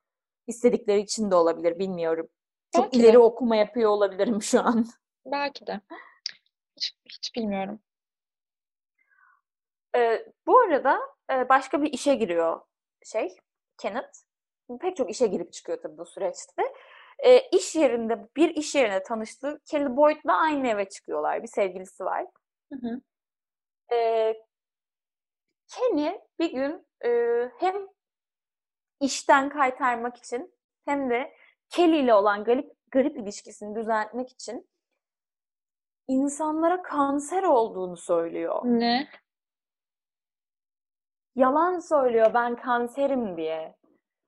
istedikleri 0.48 1.00
için 1.00 1.32
de 1.32 1.36
olabilir, 1.36 1.80
bilmiyorum. 1.80 2.28
Çok 2.76 2.84
Belki 2.84 2.98
de. 3.00 3.04
ileri 3.04 3.20
okuma 3.20 3.56
yapıyor 3.56 3.90
olabilirim 3.90 4.42
şu 4.42 4.62
an. 4.62 4.86
Belki 5.26 5.68
de. 5.68 5.82
Hiç, 6.78 6.94
hiç 7.06 7.36
bilmiyorum. 7.36 7.80
Ee, 9.96 10.26
bu 10.48 10.60
arada 10.60 11.00
e, 11.32 11.50
başka 11.50 11.82
bir 11.82 11.94
işe 11.94 12.16
giriyor 12.16 12.62
şey, 13.06 13.38
Kenneth. 13.78 14.18
Pek 14.82 14.98
çok 14.98 15.10
işe 15.10 15.28
girip 15.28 15.54
çıkıyor 15.54 15.82
tabii 15.82 15.98
bu 15.98 16.06
süreçte. 16.06 16.64
Ee, 17.20 17.40
iş 17.40 17.76
yerinde, 17.76 18.28
bir 18.36 18.50
iş 18.50 18.76
yerine 18.76 19.04
tanıştığı 19.04 19.62
Kelly 19.66 19.98
Boyd'la 19.98 20.38
aynı 20.38 20.68
eve 20.68 20.90
çıkıyorlar. 20.90 21.44
Bir 21.44 21.48
sevgilisi 21.48 22.06
var. 22.06 22.26
Hı 22.74 22.80
hı. 22.88 23.02
Ee, 23.96 24.34
Kenny 25.68 26.20
bir 26.40 26.52
gün 26.52 26.88
e, 27.06 27.10
hem 27.60 27.88
işten 29.02 29.50
kaytarmak 29.50 30.18
için 30.18 30.54
hem 30.86 31.10
de 31.10 31.36
Kelly 31.70 32.00
ile 32.00 32.14
olan 32.14 32.44
garip, 32.44 32.72
garip 32.92 33.18
ilişkisini 33.18 33.76
düzeltmek 33.76 34.32
için 34.32 34.70
insanlara 36.08 36.82
kanser 36.82 37.44
olduğunu 37.44 37.98
söylüyor. 37.98 38.62
Ne? 38.64 39.08
Yalan 41.36 41.80
söylüyor 41.80 42.34
ben 42.34 42.56
kanserim 42.56 43.38
diye. 43.38 43.76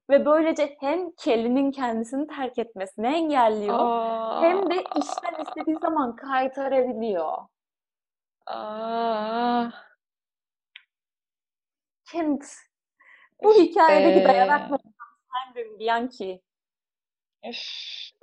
Ve 0.09 0.25
böylece 0.25 0.77
hem 0.79 1.11
Kelly'nin 1.11 1.71
kendisini 1.71 2.27
terk 2.27 2.57
etmesini 2.57 3.07
engelliyor 3.07 3.79
hem 4.41 4.69
de 4.69 4.83
Aa, 4.83 4.99
işten 4.99 5.41
istediği 5.41 5.77
zaman 5.81 6.15
kaytarabiliyor. 6.15 7.37
aa, 8.45 9.69
Kent, 12.11 12.45
bu 13.43 13.51
üf 13.51 13.57
hikayedeki 13.57 14.25
dayanak 14.25 14.69
noktam 14.69 14.91
sendin 15.33 15.79
Bianchi. 15.79 16.41
Be. 17.43 17.51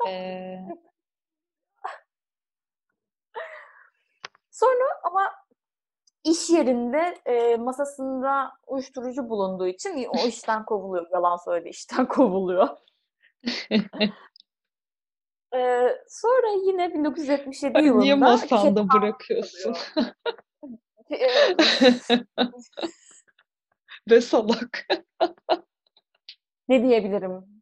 Sonra 4.50 4.85
ama 5.05 5.33
iş 6.25 6.50
yerinde 6.50 7.19
e, 7.26 7.57
masasında 7.57 8.52
uyuşturucu 8.66 9.28
bulunduğu 9.28 9.66
için 9.66 10.07
o 10.09 10.26
işten 10.26 10.64
kovuluyor. 10.66 11.07
Yalan 11.12 11.37
söyledi 11.37 11.69
işten 11.69 12.07
kovuluyor. 12.09 12.69
E, 15.57 15.88
sonra 16.09 16.50
yine 16.66 16.95
1977 16.95 17.78
Ay, 17.78 17.83
Niye 17.83 18.09
yılında 18.09 18.16
masanda 18.16 18.75
Kelly 18.75 18.88
bırakıyorsun? 18.88 19.76
Ve 24.11 24.21
salak. 24.21 24.87
ne 26.69 26.83
diyebilirim? 26.83 27.54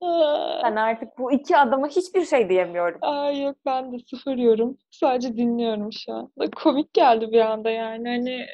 Aa, 0.00 0.62
Ben 0.64 0.76
artık 0.76 1.18
bu 1.18 1.32
iki 1.32 1.56
adama 1.56 1.88
hiçbir 1.88 2.24
şey 2.24 2.48
diyemiyorum. 2.48 2.98
Aa, 3.02 3.30
yok 3.30 3.56
ben 3.66 3.92
de 3.92 3.96
sıfır 3.98 4.36
yorum. 4.36 4.78
Sadece 4.90 5.36
dinliyorum 5.36 5.92
şu 5.92 6.12
an. 6.12 6.32
Komik 6.56 6.94
geldi 6.94 7.32
bir 7.32 7.40
anda 7.40 7.70
yani. 7.70 8.08
Hani 8.08 8.46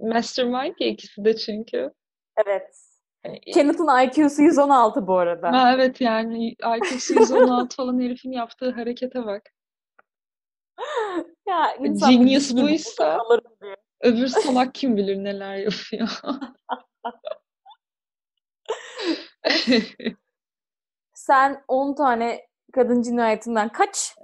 mastermind 0.00 0.74
ya 0.78 0.88
ikisi 0.88 1.24
de 1.24 1.36
çünkü. 1.36 1.92
Evet. 2.46 2.76
Hani, 3.26 3.40
Kenneth'ın 3.40 4.04
IQ'su 4.04 4.42
116 4.42 5.06
bu 5.06 5.18
arada. 5.18 5.52
ha, 5.52 5.72
evet 5.74 6.00
yani 6.00 6.48
IQ'su 6.76 7.14
116 7.14 7.82
olan 7.82 8.00
herifin 8.00 8.32
yaptığı 8.32 8.70
harekete 8.70 9.26
bak. 9.26 9.42
Ya 11.46 11.76
bir 11.80 11.90
Genius 12.08 12.56
buysa 12.56 13.18
öbür 14.00 14.26
salak 14.26 14.74
kim 14.74 14.96
bilir 14.96 15.16
neler 15.16 15.56
yapıyor. 15.56 16.08
Sen 21.26 21.64
10 21.68 21.94
tane 21.94 22.46
kadın 22.72 23.02
cinayetinden 23.02 23.68
kaç 23.68 24.16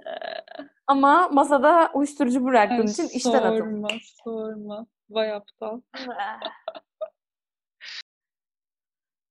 ama 0.87 1.27
masada 1.27 1.91
uyuşturucu 1.93 2.45
bıraktığın 2.45 2.87
Ay, 2.87 2.91
için 2.91 3.07
işten 3.07 3.43
atıl. 3.43 3.57
sorma 3.57 3.87
sorma. 4.23 4.87
Vay 5.09 5.33
aptal. 5.33 5.81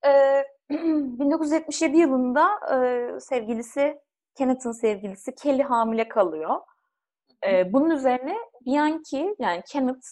Ee, 0.06 0.44
1977 0.70 1.96
yılında 1.98 2.48
e, 2.74 3.20
sevgilisi, 3.20 3.98
Kenneth'ın 4.34 4.72
sevgilisi 4.72 5.34
Kelly 5.34 5.62
hamile 5.62 6.08
kalıyor. 6.08 6.60
Ee, 7.46 7.72
bunun 7.72 7.90
üzerine 7.90 8.36
Bianchi, 8.66 9.34
yani 9.38 9.62
Kenneth, 9.68 10.06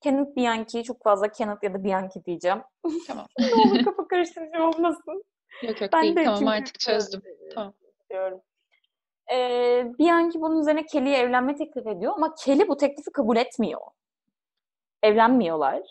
Kenneth 0.00 0.36
Bianchi, 0.36 0.84
çok 0.84 1.02
fazla 1.02 1.28
Kenneth 1.28 1.64
ya 1.64 1.74
da 1.74 1.84
Bianchi 1.84 2.24
diyeceğim. 2.24 2.62
Tamam. 3.06 3.26
ne 3.38 3.54
olur 3.54 3.84
kafa 3.84 4.08
karıştırıcı 4.08 4.62
olmasın. 4.62 5.24
Yok 5.62 5.80
yok 5.80 5.92
Ben 5.92 6.02
değil. 6.02 6.16
de 6.16 6.24
Tamam 6.24 6.46
artık 6.48 6.80
çözdüm. 6.80 7.22
Tamam. 7.54 7.72
diyorum. 8.10 8.40
Ee, 9.32 9.92
Bianchi 9.98 10.40
bunun 10.40 10.60
üzerine 10.60 10.86
Kelly'ye 10.86 11.18
evlenme 11.18 11.56
teklif 11.56 11.86
ediyor 11.86 12.12
ama 12.16 12.34
Kelly 12.34 12.68
bu 12.68 12.76
teklifi 12.76 13.10
kabul 13.12 13.36
etmiyor. 13.36 13.80
Evlenmiyorlar. 15.02 15.82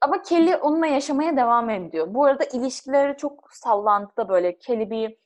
Ama 0.00 0.22
Kelly 0.22 0.56
onunla 0.56 0.86
yaşamaya 0.86 1.36
devam 1.36 1.70
ediyor. 1.70 2.14
Bu 2.14 2.24
arada 2.24 2.44
ilişkileri 2.44 3.16
çok 3.16 3.48
sallantıda 3.52 4.28
böyle. 4.28 4.58
Kelly 4.58 4.90
bir 4.90 5.16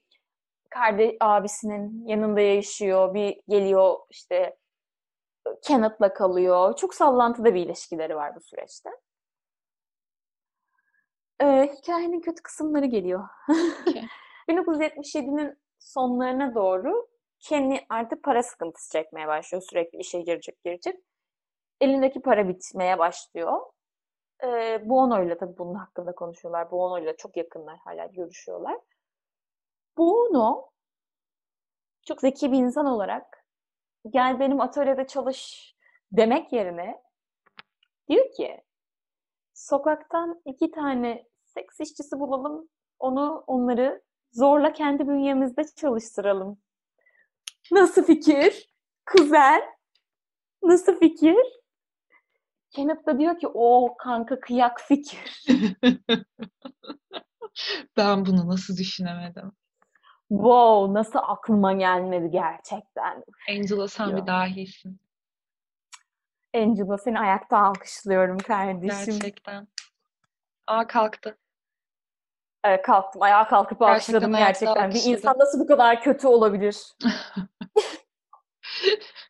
kardeş 0.70 1.16
abisinin 1.20 2.06
yanında 2.06 2.40
yaşıyor. 2.40 3.14
Bir 3.14 3.40
geliyor 3.48 3.96
işte 4.10 4.56
Kenneth'la 5.62 6.14
kalıyor. 6.14 6.76
Çok 6.76 6.94
sallantıda 6.94 7.54
bir 7.54 7.66
ilişkileri 7.66 8.16
var 8.16 8.36
bu 8.36 8.40
süreçte. 8.40 8.90
Ee, 11.42 11.74
hikayenin 11.78 12.20
kötü 12.20 12.42
kısımları 12.42 12.86
geliyor. 12.86 13.28
Okey. 13.88 14.04
1977'nin 14.48 15.58
sonlarına 15.78 16.54
doğru 16.54 17.08
Kenny 17.40 17.78
artık 17.88 18.22
para 18.22 18.42
sıkıntısı 18.42 18.92
çekmeye 18.92 19.28
başlıyor. 19.28 19.62
Sürekli 19.70 19.98
işe 19.98 20.20
girecek 20.20 20.64
girecek. 20.64 20.96
Elindeki 21.80 22.20
para 22.22 22.48
bitmeye 22.48 22.98
başlıyor. 22.98 23.60
Ee, 24.44 24.88
Bono 24.88 25.24
ile 25.24 25.38
tabii 25.38 25.58
bunun 25.58 25.74
hakkında 25.74 26.14
konuşuyorlar. 26.14 26.70
Bono 26.70 26.98
ile 26.98 27.16
çok 27.16 27.36
yakınlar 27.36 27.78
hala 27.78 28.06
görüşüyorlar. 28.06 28.78
Bono 29.98 30.70
çok 32.06 32.20
zeki 32.20 32.52
bir 32.52 32.58
insan 32.58 32.86
olarak 32.86 33.44
gel 34.10 34.40
benim 34.40 34.60
atölyede 34.60 35.06
çalış 35.06 35.74
demek 36.12 36.52
yerine 36.52 37.02
diyor 38.08 38.32
ki 38.32 38.62
sokaktan 39.58 40.42
iki 40.44 40.70
tane 40.70 41.24
seks 41.44 41.80
işçisi 41.80 42.18
bulalım 42.20 42.68
onu 42.98 43.44
onları 43.46 44.02
zorla 44.32 44.72
kendi 44.72 45.08
bünyemizde 45.08 45.62
çalıştıralım. 45.76 46.58
Nasıl 47.72 48.02
fikir? 48.04 48.74
Kuzen. 49.06 49.62
Nasıl 50.62 50.98
fikir? 50.98 51.36
Kenneth 52.70 53.06
da 53.06 53.18
diyor 53.18 53.38
ki 53.38 53.48
o 53.54 53.96
kanka 53.98 54.40
kıyak 54.40 54.80
fikir. 54.80 55.46
Ben 57.96 58.26
bunu 58.26 58.48
nasıl 58.48 58.76
düşünemedim? 58.76 59.52
wow 60.28 60.94
nasıl 60.94 61.18
aklıma 61.22 61.72
gelmedi 61.72 62.30
gerçekten. 62.30 63.24
Angela 63.50 63.88
sen 63.88 64.08
Ya. 64.08 64.16
bir 64.16 64.26
dahisin. 64.26 65.00
Angela 66.54 66.98
seni 66.98 67.20
ayakta 67.20 67.58
alkışlıyorum 67.58 68.38
kardeşim. 68.38 69.14
Gerçekten. 69.14 69.68
Aa 70.66 70.86
kalktı. 70.86 71.38
Evet, 72.64 72.82
kalktım. 72.82 73.22
Ayağa 73.22 73.48
kalkıp 73.48 73.82
alkışladım 73.82 74.34
ayakta 74.34 74.64
gerçekten. 74.64 74.90
Bir 74.90 75.16
insan 75.16 75.38
nasıl 75.38 75.60
bu 75.60 75.66
kadar 75.66 76.02
kötü 76.02 76.26
olabilir? 76.26 76.76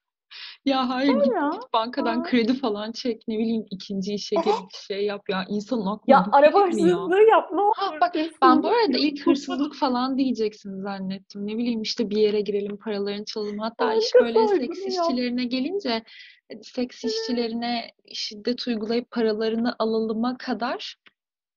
Ya 0.69 0.89
hayır 0.89 1.15
git, 1.15 1.25
Sonra- 1.25 1.51
git 1.55 1.73
bankadan 1.73 2.21
Aa. 2.21 2.23
kredi 2.23 2.55
falan 2.55 2.93
çek 2.93 3.29
ne 3.29 3.39
bileyim 3.39 3.67
ikinci 3.71 4.15
işe 4.15 4.37
gir 4.37 4.45
bir 4.45 4.77
şey 4.87 5.05
yap 5.05 5.29
ya 5.29 5.45
insanın 5.49 5.87
aklına 5.87 6.17
Ya 6.17 6.25
bu 6.33 6.37
araba 6.37 6.59
gelmiyor. 6.69 6.89
hırsızlığı 6.89 7.23
yap 7.31 7.49
ne 7.53 7.61
olur. 7.61 7.73
Ha, 7.77 7.93
bak 8.01 8.15
ben 8.43 8.63
bu 8.63 8.69
arada 8.69 8.99
ilk 8.99 9.27
hırsızlık 9.27 9.75
falan 9.75 10.19
diyeceksin 10.19 10.81
zannettim. 10.83 11.47
Ne 11.47 11.59
bileyim 11.59 11.83
işte 11.83 12.11
bir 12.11 12.17
yere 12.17 12.41
girelim 12.41 12.77
paralarını 12.77 13.25
çalalım. 13.25 13.59
Hatta 13.59 13.95
iş 13.95 14.15
Banka 14.15 14.27
böyle 14.27 14.49
soygunu 14.49 14.75
seks 14.75 14.97
yap. 14.97 15.05
işçilerine 15.07 15.45
gelince 15.45 16.05
e, 16.51 16.63
seks 16.63 17.05
işçilerine 17.05 17.91
şiddet 18.13 18.67
uygulayıp 18.69 19.11
paralarını 19.11 19.77
alalıma 19.79 20.39
kadar 20.39 20.97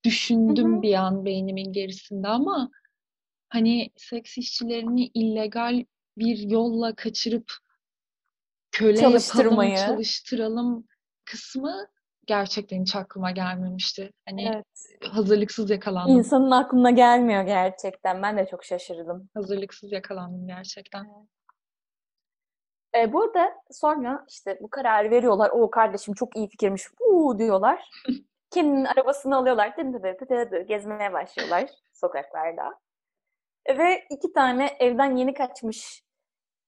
düşündüm 0.06 0.82
bir 0.82 0.94
an 0.94 1.25
beynimin 1.25 1.74
gerisinde 1.74 2.27
ama 2.27 2.70
hani 3.50 3.89
seks 3.98 4.38
işçilerini 4.38 5.06
illegal 5.13 5.84
bir 6.18 6.38
yolla 6.38 6.96
kaçırıp 6.96 7.51
köle 8.72 8.90
yapalım, 8.90 9.12
Çalıştırmayı. 9.12 9.78
çalıştıralım 9.78 10.88
kısmı 11.25 11.88
gerçekten 12.25 12.82
hiç 12.82 12.96
aklıma 12.96 13.32
gelmemişti. 13.32 14.12
Hani 14.30 14.48
Evet. 14.56 14.66
hazırlıksız 15.13 15.69
yakalandım. 15.69 16.17
İnsanın 16.17 16.52
aklına 16.52 16.91
gelmiyor 16.91 17.43
gerçekten. 17.43 18.22
Ben 18.24 18.38
de 18.38 18.48
çok 18.52 18.63
şaşırdım. 18.65 19.30
Hazırlıksız 19.34 19.91
yakalandım 19.91 20.48
gerçekten. 20.48 21.08
E, 22.95 23.13
burada 23.13 23.54
sonra 23.72 24.26
işte 24.30 24.58
bu 24.62 24.69
kararı 24.69 25.12
veriyorlar. 25.12 25.50
O 25.50 25.69
kardeşim 25.69 26.13
çok 26.13 26.36
iyi 26.38 26.50
fikirmiş. 26.50 26.84
Uuu 27.00 27.39
diyorlar. 27.39 27.89
Kendinin 28.52 28.86
arabasını 28.86 29.36
alıyorlar. 29.36 29.78
Dı 29.78 29.82
dı 29.93 30.04
dı 30.04 30.17
dı 30.19 30.30
dı 30.30 30.52
dı 30.52 30.62
gezmeye 30.62 31.13
başlıyorlar 31.13 31.69
sokaklarda. 31.93 32.80
E, 33.65 33.78
Ve 33.78 34.04
iki 34.10 34.34
tane 34.34 34.65
evden 34.80 35.15
yeni 35.15 35.34
kaçmış 35.34 36.04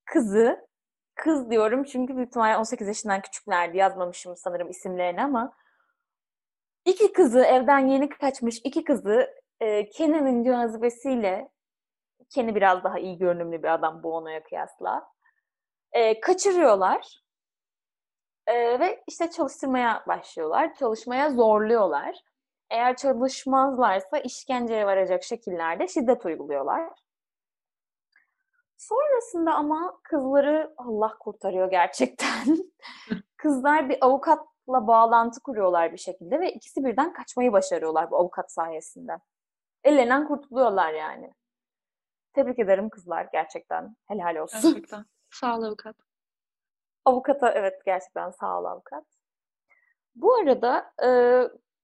kızı 0.06 0.68
kız 1.16 1.50
diyorum 1.50 1.84
çünkü 1.84 2.16
büyük 2.16 2.30
ihtimalle 2.30 2.58
18 2.58 2.88
yaşından 2.88 3.22
küçüklerdi. 3.22 3.78
Yazmamışım 3.78 4.36
sanırım 4.36 4.70
isimlerini 4.70 5.24
ama 5.24 5.54
iki 6.86 7.14
kızı 7.14 7.40
evden 7.40 7.88
yeni 7.88 8.10
kaçmış 8.10 8.62
iki 8.64 8.84
kızı 8.84 9.34
e, 9.60 9.90
Kenan'ın 9.90 10.44
cazibesiyle 10.44 11.54
Kenny 12.30 12.56
biraz 12.56 12.84
daha 12.84 13.00
iyi 13.00 13.18
görünümlü 13.18 13.64
bir 13.64 13.74
adam 13.74 14.04
bu 14.04 14.16
onaya 14.16 14.44
kıyasla. 14.44 15.10
E, 15.92 16.20
kaçırıyorlar. 16.20 17.24
E, 18.48 18.80
ve 18.80 19.04
işte 19.08 19.30
çalıştırmaya 19.30 20.04
başlıyorlar. 20.08 20.76
Çalışmaya 20.76 21.30
zorluyorlar. 21.30 22.16
Eğer 22.70 22.96
çalışmazlarsa 22.96 24.18
işkenceye 24.18 24.86
varacak 24.86 25.24
şekillerde 25.24 25.88
şiddet 25.88 26.26
uyguluyorlar. 26.26 26.90
Sonrasında 28.88 29.54
ama 29.54 30.00
kızları 30.04 30.74
Allah 30.78 31.18
kurtarıyor 31.20 31.72
gerçekten. 31.72 32.58
Kızlar 33.38 33.90
bir 33.90 33.98
avukatla 34.06 34.88
bağlantı 34.88 35.40
kuruyorlar 35.42 35.92
bir 35.92 35.98
şekilde 35.98 36.40
ve 36.40 36.54
ikisi 36.54 36.86
birden 36.86 37.14
kaçmayı 37.14 37.52
başarıyorlar 37.52 38.12
bu 38.12 38.18
avukat 38.18 38.52
sayesinde. 38.52 39.18
Ellerinden 39.84 40.28
kurtuluyorlar 40.28 40.94
yani. 40.94 41.34
Tebrik 42.34 42.60
ederim 42.60 42.90
kızlar 42.90 43.30
gerçekten. 43.32 43.96
Helal 44.08 44.36
olsun. 44.36 44.62
Gerçekten. 44.62 45.06
Sağ 45.32 45.58
ol 45.58 45.64
avukat. 45.64 45.96
Avukata 47.06 47.52
evet 47.52 47.86
gerçekten 47.86 48.32
sağ 48.32 48.60
ol 48.60 48.66
avukat. 48.66 49.06
Bu 50.16 50.36
arada 50.36 50.94
e, 51.04 51.10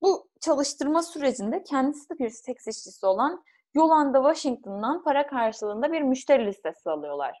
bu 0.02 0.28
çalıştırma 0.40 1.02
sürecinde 1.02 1.62
kendisi 1.62 2.10
de 2.10 2.18
bir 2.18 2.30
seks 2.30 2.66
işçisi 2.66 3.06
olan 3.06 3.44
Yolanda 3.74 4.18
Washington'dan 4.18 5.04
para 5.04 5.26
karşılığında 5.26 5.92
bir 5.92 6.02
müşteri 6.02 6.46
listesi 6.46 6.90
alıyorlar. 6.90 7.40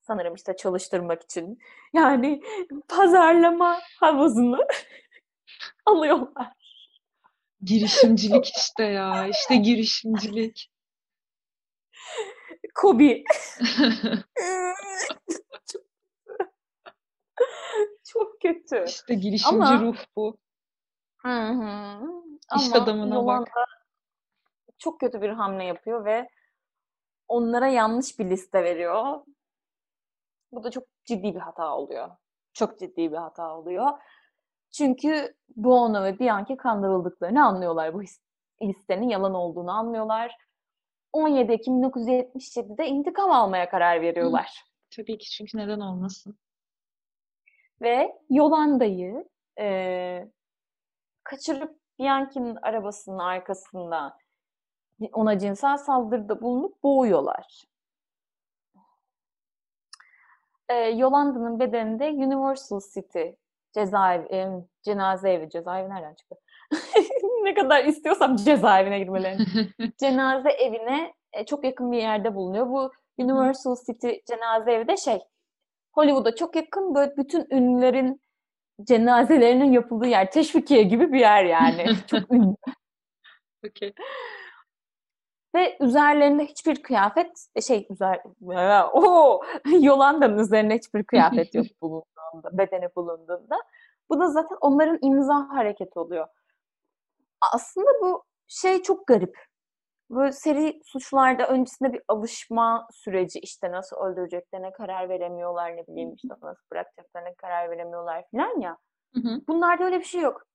Sanırım 0.00 0.34
işte 0.34 0.56
çalıştırmak 0.56 1.22
için. 1.22 1.58
Yani 1.92 2.42
pazarlama 2.88 3.80
havuzunu 4.00 4.58
alıyorlar. 5.86 6.52
Girişimcilik 7.62 8.46
işte 8.56 8.84
ya. 8.84 9.26
İşte 9.26 9.56
girişimcilik. 9.56 10.70
Kobi. 12.74 13.24
çok, 15.72 15.82
çok 18.04 18.40
kötü. 18.40 18.84
İşte 18.88 19.14
girişimci 19.14 19.66
Ama- 19.66 19.80
ruh 19.80 19.98
bu. 20.16 20.38
Hı 21.16 21.28
hı. 21.48 22.00
İş 22.56 22.66
Ama 22.72 22.84
adamına 22.84 23.14
Yolanda 23.14 23.40
bak. 23.40 23.79
Çok 24.80 25.00
kötü 25.00 25.22
bir 25.22 25.28
hamle 25.28 25.64
yapıyor 25.64 26.04
ve 26.04 26.28
onlara 27.28 27.68
yanlış 27.68 28.18
bir 28.18 28.30
liste 28.30 28.64
veriyor. 28.64 29.20
Bu 30.52 30.64
da 30.64 30.70
çok 30.70 30.84
ciddi 31.04 31.34
bir 31.34 31.40
hata 31.40 31.76
oluyor. 31.76 32.10
Çok 32.52 32.78
ciddi 32.78 33.12
bir 33.12 33.16
hata 33.16 33.56
oluyor. 33.56 33.90
Çünkü 34.72 35.34
Bono 35.56 36.04
ve 36.04 36.18
Bianchi 36.18 36.56
kandırıldıklarını 36.56 37.46
anlıyorlar. 37.46 37.94
Bu 37.94 38.02
listenin 38.62 39.08
yalan 39.08 39.34
olduğunu 39.34 39.70
anlıyorlar. 39.70 40.36
17 41.12 41.52
Ekim 41.52 41.82
1977'de 41.82 42.86
intikam 42.86 43.30
almaya 43.30 43.68
karar 43.70 44.00
veriyorlar. 44.00 44.64
Tabii 44.96 45.18
ki 45.18 45.30
çünkü 45.30 45.58
neden 45.58 45.80
olmasın? 45.80 46.38
Ve 47.82 48.18
Yolanda'yı 48.30 49.28
eee, 49.58 50.30
kaçırıp 51.24 51.80
Bianchi'nin 51.98 52.56
arabasının 52.62 53.18
arkasında 53.18 54.16
ona 55.12 55.38
cinsel 55.38 55.76
saldırıda 55.76 56.40
bulunup 56.40 56.82
boğuyorlar. 56.82 57.64
Eee, 60.70 60.94
Yolanda'nın 60.96 61.60
bedeninde 61.60 62.08
Universal 62.10 62.80
City 62.94 63.22
cezaevi, 63.72 64.26
em, 64.26 64.64
cenaze 64.82 65.30
evi, 65.32 65.50
cezaevi 65.50 65.90
nereden 65.90 66.14
çıktı? 66.14 66.36
ne 67.42 67.54
kadar 67.54 67.84
istiyorsam 67.84 68.36
cezaevine 68.36 68.98
girmelerini. 68.98 69.46
cenaze 70.00 70.50
evine 70.50 71.14
e, 71.32 71.46
çok 71.46 71.64
yakın 71.64 71.92
bir 71.92 71.98
yerde 71.98 72.34
bulunuyor. 72.34 72.68
Bu 72.68 72.92
Universal 73.18 73.76
City 73.86 74.10
cenaze 74.26 74.72
evi 74.72 74.88
de 74.88 74.96
şey, 74.96 75.18
Hollywood'a 75.92 76.34
çok 76.34 76.56
yakın 76.56 76.94
böyle 76.94 77.16
bütün 77.16 77.46
ünlülerin 77.50 78.20
cenazelerinin 78.82 79.72
yapıldığı 79.72 80.06
yer. 80.06 80.30
Teşvikiye 80.30 80.82
gibi 80.82 81.12
bir 81.12 81.20
yer 81.20 81.44
yani. 81.44 81.84
Çok 82.06 82.32
ünlü. 82.32 82.54
Okey. 83.66 83.94
Ve 85.54 85.76
üzerlerinde 85.80 86.44
hiçbir 86.46 86.82
kıyafet 86.82 87.46
şey 87.62 87.86
üzer 87.90 88.22
o 88.92 89.42
Yolanda'nın 89.80 90.38
üzerinde 90.38 90.74
hiçbir 90.74 91.04
kıyafet 91.04 91.54
yok 91.54 91.66
bulunduğunda, 91.82 92.58
bedeni 92.58 92.88
bulunduğunda. 92.96 93.56
Bu 94.10 94.20
da 94.20 94.28
zaten 94.28 94.56
onların 94.60 94.98
imza 95.02 95.48
hareketi 95.48 95.98
oluyor. 95.98 96.26
Aslında 97.54 97.90
bu 98.02 98.24
şey 98.46 98.82
çok 98.82 99.06
garip. 99.06 99.50
Böyle 100.10 100.32
seri 100.32 100.80
suçlarda 100.84 101.48
öncesinde 101.48 101.92
bir 101.92 102.02
alışma 102.08 102.86
süreci 102.92 103.38
işte 103.38 103.72
nasıl 103.72 103.96
öldüreceklerine 103.96 104.72
karar 104.72 105.08
veremiyorlar 105.08 105.76
ne 105.76 105.86
bileyim 105.86 106.14
işte 106.14 106.28
nasıl 106.42 106.62
bırakacaklarına 106.72 107.34
karar 107.34 107.70
veremiyorlar 107.70 108.24
falan 108.32 108.60
ya. 108.60 108.76
Hı 109.14 109.20
hı. 109.20 109.40
Bunlarda 109.48 109.84
öyle 109.84 109.98
bir 109.98 110.04
şey 110.04 110.20
yok. 110.20 110.46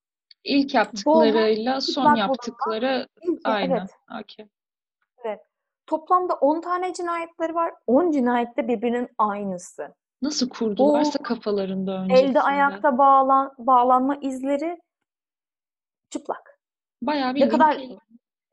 İlk 0.44 0.74
yaptıklarıyla 0.74 1.82
son 1.82 2.16
yaptıkları 2.16 3.08
aynı. 3.44 3.74
Evet. 3.74 4.22
Okey. 4.24 4.48
Toplamda 5.88 6.34
10 6.34 6.62
tane 6.62 6.94
cinayetleri 6.94 7.56
var. 7.56 7.74
10 7.88 8.12
cinayette 8.12 8.68
birbirinin 8.68 9.08
aynısı. 9.18 9.94
Nasıl 10.22 10.50
kurdularsa 10.50 11.24
kafalarında 11.24 11.94
Elde 11.96 12.04
öncesinde. 12.14 12.42
ayakta 12.42 12.98
bağlan 12.98 13.54
bağlanma 13.58 14.16
izleri 14.16 14.78
çıplak. 16.10 16.60
Bayağı 17.02 17.30
Ne 17.30 17.36
bildiğin 17.36 17.50
kadar 17.50 17.78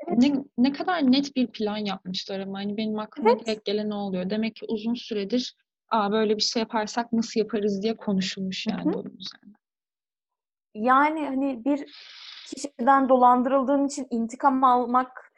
Evet. 0.06 0.18
ne, 0.18 0.44
ne 0.58 0.72
kadar 0.72 1.12
net 1.12 1.36
bir 1.36 1.46
plan 1.46 1.76
yapmışlar 1.76 2.40
ama 2.40 2.58
hani 2.58 2.76
benim 2.76 2.98
aklıma 2.98 3.30
Evet. 3.30 3.46
direkt 3.46 3.64
gelen 3.64 3.90
ne 3.90 3.94
oluyor? 3.94 4.30
Demek 4.30 4.56
ki 4.56 4.66
uzun 4.68 4.94
süredir 4.94 5.56
Aa, 5.90 6.12
böyle 6.12 6.36
bir 6.36 6.42
şey 6.42 6.60
yaparsak 6.60 7.12
nasıl 7.12 7.40
yaparız 7.40 7.82
diye 7.82 7.96
konuşulmuş 7.96 8.66
yani 8.66 8.84
bunun 8.84 9.16
üzerine. 9.18 9.54
yani 10.74 11.26
hani 11.26 11.64
bir 11.64 11.92
kişiden 12.46 13.08
dolandırıldığın 13.08 13.86
için 13.86 14.06
intikam 14.10 14.64
almak 14.64 15.31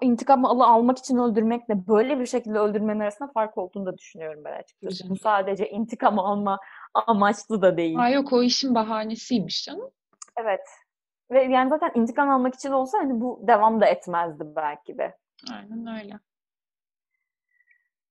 intikam 0.00 0.44
alı 0.44 0.66
almak 0.66 0.98
için 0.98 1.16
öldürmekle 1.18 1.86
böyle 1.86 2.20
bir 2.20 2.26
şekilde 2.26 2.58
öldürmenin 2.58 3.00
arasında 3.00 3.30
fark 3.32 3.58
olduğunu 3.58 3.86
da 3.86 3.98
düşünüyorum 3.98 4.42
ben 4.44 4.58
açıkçası. 4.58 5.10
Bu 5.10 5.16
sadece 5.16 5.70
intikam 5.70 6.18
alma 6.18 6.60
amaçlı 6.94 7.62
da 7.62 7.76
değil. 7.76 7.98
Aa 7.98 8.08
yok 8.08 8.32
o 8.32 8.42
işin 8.42 8.74
bahanesiymiş 8.74 9.64
canım. 9.64 9.90
Evet. 10.36 10.66
Ve 11.30 11.42
yani 11.42 11.68
zaten 11.68 11.90
intikam 11.94 12.30
almak 12.30 12.54
için 12.54 12.70
olsa 12.70 12.98
hani 12.98 13.20
bu 13.20 13.42
devam 13.46 13.80
da 13.80 13.86
etmezdi 13.86 14.44
belki 14.56 14.98
de. 14.98 15.16
Aynen 15.52 15.98
öyle. 16.00 16.18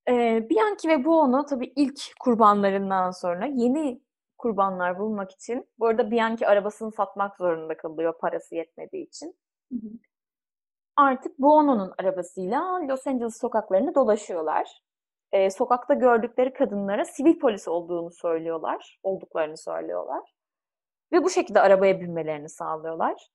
Ee, 0.09 0.49
Bianchi 0.49 0.89
ve 0.89 1.05
Buono 1.05 1.45
tabii 1.45 1.73
ilk 1.75 1.99
kurbanlarından 2.19 3.11
sonra 3.11 3.45
yeni 3.45 4.01
kurbanlar 4.37 4.99
bulmak 4.99 5.31
için 5.31 5.67
bu 5.79 5.87
arada 5.87 6.11
Bianchi 6.11 6.47
arabasını 6.47 6.91
satmak 6.91 7.37
zorunda 7.37 7.77
kalıyor 7.77 8.13
parası 8.19 8.55
yetmediği 8.55 9.07
için. 9.07 9.35
Hı 9.71 9.75
hı. 9.75 9.89
Artık 10.99 11.39
Buono'nun 11.39 11.93
arabasıyla 11.97 12.87
Los 12.87 13.07
Angeles 13.07 13.39
sokaklarını 13.39 13.95
dolaşıyorlar. 13.95 14.81
Ee, 15.31 15.49
sokakta 15.49 15.93
gördükleri 15.93 16.53
kadınlara 16.53 17.05
sivil 17.05 17.39
polis 17.39 17.67
olduğunu 17.67 18.11
söylüyorlar, 18.11 18.99
olduklarını 19.03 19.57
söylüyorlar. 19.57 20.33
Ve 21.11 21.23
bu 21.23 21.29
şekilde 21.29 21.61
arabaya 21.61 22.01
binmelerini 22.01 22.49
sağlıyorlar. 22.49 23.27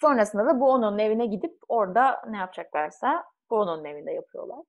Sonrasında 0.00 0.46
da 0.46 0.60
Buono'nun 0.60 0.98
evine 0.98 1.26
gidip 1.26 1.58
orada 1.68 2.22
ne 2.30 2.36
yapacaklarsa 2.36 3.24
Buono'nun 3.50 3.84
evinde 3.84 4.12
yapıyorlar. 4.12 4.64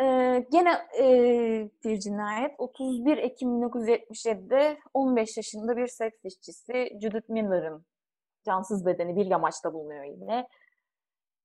Ee, 0.00 0.46
gene 0.52 0.72
e, 0.98 1.06
bir 1.84 1.98
cinayet. 2.00 2.54
31 2.58 3.18
Ekim 3.18 3.48
1977'de 3.48 4.78
15 4.94 5.36
yaşında 5.36 5.76
bir 5.76 5.86
seks 5.86 6.24
işçisi 6.24 6.98
Judith 7.02 7.30
Miller'ın 7.30 7.86
cansız 8.44 8.86
bedeni 8.86 9.16
bir 9.16 9.26
yamaçta 9.26 9.72
bulunuyor 9.74 10.04
yine. 10.04 10.48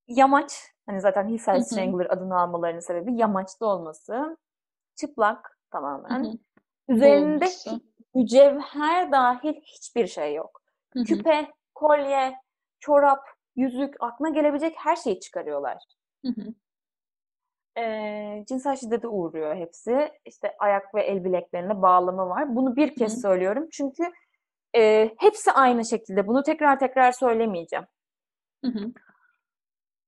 Yamaç, 0.07 0.73
hani 0.85 1.01
zaten 1.01 1.23
Hı 1.23 1.27
Hillside 1.27 1.57
hı. 1.57 1.61
Strangler 1.61 2.05
adını 2.09 2.39
almalarının 2.39 2.79
sebebi 2.79 3.15
yamaçta 3.15 3.65
olması. 3.65 4.37
Çıplak 4.95 5.45
Hı 5.45 5.71
tamamen. 5.71 6.23
hı. 6.23 6.37
Üzerinde 6.87 7.29
Boğulması. 7.45 7.69
hi- 7.69 7.81
mücevher 8.15 9.11
dahil 9.11 9.53
hiçbir 9.61 10.07
şey 10.07 10.33
yok. 10.35 10.61
Hı 10.93 10.99
hı. 10.99 11.03
Küpe, 11.03 11.51
kolye, 11.75 12.35
çorap, 12.79 13.23
yüzük, 13.55 13.95
aklına 13.99 14.29
gelebilecek 14.29 14.75
her 14.77 14.95
şeyi 14.95 15.19
çıkarıyorlar. 15.19 15.77
Hı 16.25 16.31
hı. 16.31 16.53
Ee, 17.77 18.45
cinsel 18.47 18.75
şiddete 18.75 19.07
uğruyor 19.07 19.55
hepsi. 19.55 20.11
İşte 20.25 20.55
ayak 20.59 20.95
ve 20.95 21.01
el 21.03 21.23
bileklerine 21.23 21.81
bağlama 21.81 22.29
var. 22.29 22.55
Bunu 22.55 22.75
bir 22.75 22.95
kez 22.95 23.15
Hı. 23.17 23.19
söylüyorum 23.21 23.67
çünkü 23.71 24.03
e, 24.75 25.13
hepsi 25.17 25.51
aynı 25.51 25.85
şekilde. 25.85 26.27
Bunu 26.27 26.43
tekrar 26.43 26.79
tekrar 26.79 27.11
söylemeyeceğim. 27.11 27.85
Hı 28.65 28.71
hı. 28.71 28.91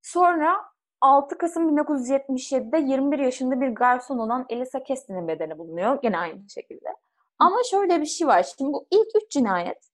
Sonra 0.01 0.71
6 1.01 1.37
Kasım 1.37 1.77
1977'de 1.77 2.77
21 2.77 3.19
yaşında 3.19 3.61
bir 3.61 3.67
garson 3.67 4.17
olan 4.17 4.45
Elisa 4.49 4.83
Kestin'in 4.83 5.27
bedeni 5.27 5.57
bulunuyor. 5.57 6.01
Gene 6.01 6.17
aynı 6.17 6.49
şekilde. 6.49 6.89
Ama 7.39 7.57
şöyle 7.71 8.01
bir 8.01 8.05
şey 8.05 8.27
var. 8.27 8.43
Şimdi 8.57 8.73
bu 8.73 8.87
ilk 8.91 9.07
üç 9.23 9.31
cinayet 9.31 9.91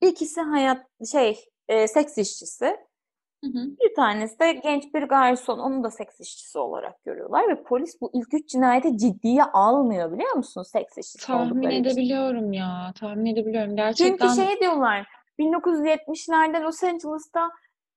ikisi 0.00 0.40
hayat 0.40 0.86
şey 1.12 1.44
e, 1.68 1.88
seks 1.88 2.18
işçisi. 2.18 2.87
Hı 3.44 3.50
hı. 3.50 3.66
Bir 3.80 3.94
tanesi 3.94 4.38
de 4.40 4.52
genç 4.52 4.94
bir 4.94 5.02
garson. 5.02 5.58
Onu 5.58 5.84
da 5.84 5.90
seks 5.90 6.20
işçisi 6.20 6.58
olarak 6.58 7.04
görüyorlar 7.04 7.48
ve 7.48 7.62
polis 7.62 8.00
bu 8.00 8.10
ilk 8.14 8.34
üç 8.34 8.48
cinayeti 8.48 8.98
ciddiye 8.98 9.44
almıyor 9.44 10.12
biliyor 10.12 10.32
musun? 10.32 10.62
Seks 10.62 10.98
işçisi 10.98 11.26
Tahmin 11.26 11.50
oldukları 11.50 11.74
için. 11.74 11.84
edebiliyorum 11.84 12.52
ya. 12.52 12.92
Tahmin 13.00 13.26
edebiliyorum. 13.26 13.70
Çünkü 13.70 13.82
Gerçekten 13.82 14.28
şey 14.28 14.60
diyorlar 14.60 15.06
1970'lerde 15.38 16.60
Los 16.62 16.82
Angeles'ta 16.84 17.50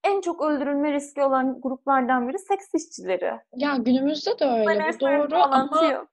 en 0.04 0.22
çok 0.22 0.42
öldürülme 0.42 0.94
riski 0.94 1.24
olan 1.24 1.62
gruplardan 1.62 2.30
biri 2.30 2.40
seks 2.40 2.66
işçileri. 2.74 3.32
ya 3.56 3.76
günümüzde 3.76 4.40
de 4.40 4.46
öyle. 4.46 4.66
Bu 4.66 4.84
Arasında 4.84 5.00
doğru 5.18 5.32
bağlantı 5.32 5.76
ama 5.80 5.86
yok. 5.92 6.08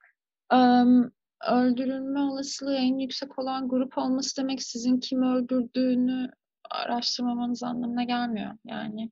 Em, 0.52 1.10
öldürülme 1.52 2.20
olasılığı 2.20 2.76
en 2.76 2.98
yüksek 2.98 3.38
olan 3.38 3.68
grup 3.68 3.98
olması 3.98 4.42
demek 4.42 4.62
sizin 4.62 5.00
kim 5.00 5.22
öldürdüğünü 5.22 6.30
araştırmamanız 6.70 7.62
anlamına 7.62 8.04
gelmiyor. 8.04 8.50
Yani 8.64 9.10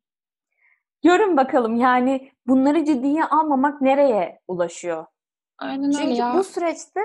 Görün 1.02 1.36
bakalım 1.36 1.76
yani 1.76 2.32
bunları 2.46 2.84
ciddiye 2.84 3.24
almamak 3.24 3.80
nereye 3.82 4.40
ulaşıyor? 4.48 5.06
aynen 5.58 5.84
öyle 5.88 5.98
Çünkü 5.98 6.14
ya. 6.20 6.34
bu 6.38 6.44
süreçte 6.44 7.00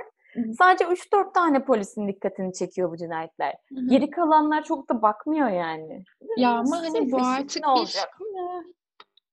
sadece 0.58 0.86
3-4 0.86 1.34
tane 1.34 1.66
polisin 1.66 2.08
dikkatini 2.08 2.54
çekiyor 2.54 2.92
bu 2.92 2.98
cinayetler. 2.98 3.56
Hı 3.70 3.80
hı. 3.80 3.88
Geri 3.90 4.10
kalanlar 4.10 4.64
çok 4.64 4.90
da 4.90 5.02
bakmıyor 5.02 5.50
yani. 5.50 6.04
Ya 6.38 6.50
ama 6.52 6.78
hani 6.78 7.12
bu 7.12 7.18
artık 7.22 7.64
ne 7.64 7.68
bir 7.68 7.80
olacak? 7.80 8.18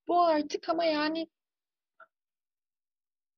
bu 0.09 0.21
artık 0.23 0.69
ama 0.69 0.85
yani 0.85 1.27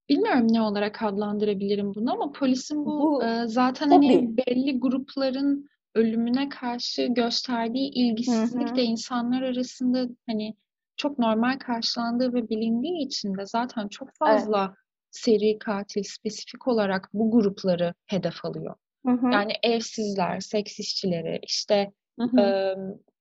bilmiyorum 0.09 0.47
ne 0.53 0.63
olarak 0.63 1.03
adlandırabilirim 1.03 1.95
bunu 1.95 2.13
ama 2.13 2.33
polisin 2.33 2.87
bu 2.87 3.01
Bu 3.01 3.25
e, 3.25 3.47
zaten 3.47 3.91
hani 3.91 4.17
hobi. 4.17 4.37
belli 4.37 4.81
grupların 4.81 5.71
ölümüne 5.95 6.49
karşı 6.49 7.07
gösterdiği 7.07 7.91
ilgisizlik 7.95 8.69
hı. 8.69 8.77
de 8.77 8.83
insanlar 8.83 9.43
arasında 9.43 10.07
hani 10.27 10.55
çok 10.97 11.19
normal 11.19 11.59
karşılandığı 11.59 12.35
ve 12.35 12.49
bilindiği 12.49 13.07
için 13.07 13.39
de 13.39 13.47
zaten 13.47 13.89
çok 13.89 14.09
Evet. 14.09 14.19
fazla 14.19 14.75
seri 15.11 15.59
katil 15.59 16.03
spesifik 16.03 16.69
olarak 16.69 17.11
bu 17.13 17.31
grupları 17.31 17.95
hedef 18.07 18.45
alıyor. 18.45 18.75
Hı 19.07 19.13
hı. 19.13 19.27
Yani 19.33 19.53
evsizler, 19.63 20.41
seks 20.41 20.79
işçileri, 20.79 21.41
işte 21.43 21.93
Hı 22.21 22.27
hı. 22.27 22.41
e, 22.41 22.75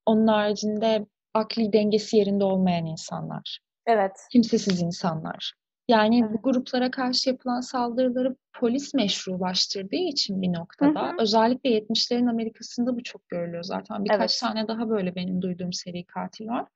onun 0.06 0.26
haricinde 0.26 1.06
akli 1.34 1.72
dengesi 1.72 2.16
yerinde 2.16 2.44
olmayan 2.44 2.86
insanlar 2.86 3.60
Evet. 3.86 4.12
kimsesiz 4.32 4.82
insanlar. 4.82 5.54
Yani 5.90 6.20
Evet. 6.24 6.32
bu 6.32 6.42
gruplara 6.42 6.90
karşı 6.90 7.30
yapılan 7.30 7.60
saldırıları 7.60 8.36
polis 8.52 8.94
meşrulaştırdığı 8.94 9.96
için 9.96 10.42
bir 10.42 10.48
Hı 10.48 10.52
noktada 10.54 11.00
hı. 11.08 11.16
özellikle 11.18 11.70
70'lerin 11.70 12.26
Amerika'sında 12.30 12.96
bu 12.96 13.02
çok 13.02 13.28
görülüyor 13.28 13.62
zaten. 13.62 14.04
Birkaç 14.04 14.20
Evet. 14.20 14.40
tane 14.40 14.68
daha 14.68 14.88
böyle 14.90 15.14
benim 15.14 15.42
duyduğum 15.42 15.72
seri 15.72 16.04
katil 16.04 16.48
var. 16.48 16.66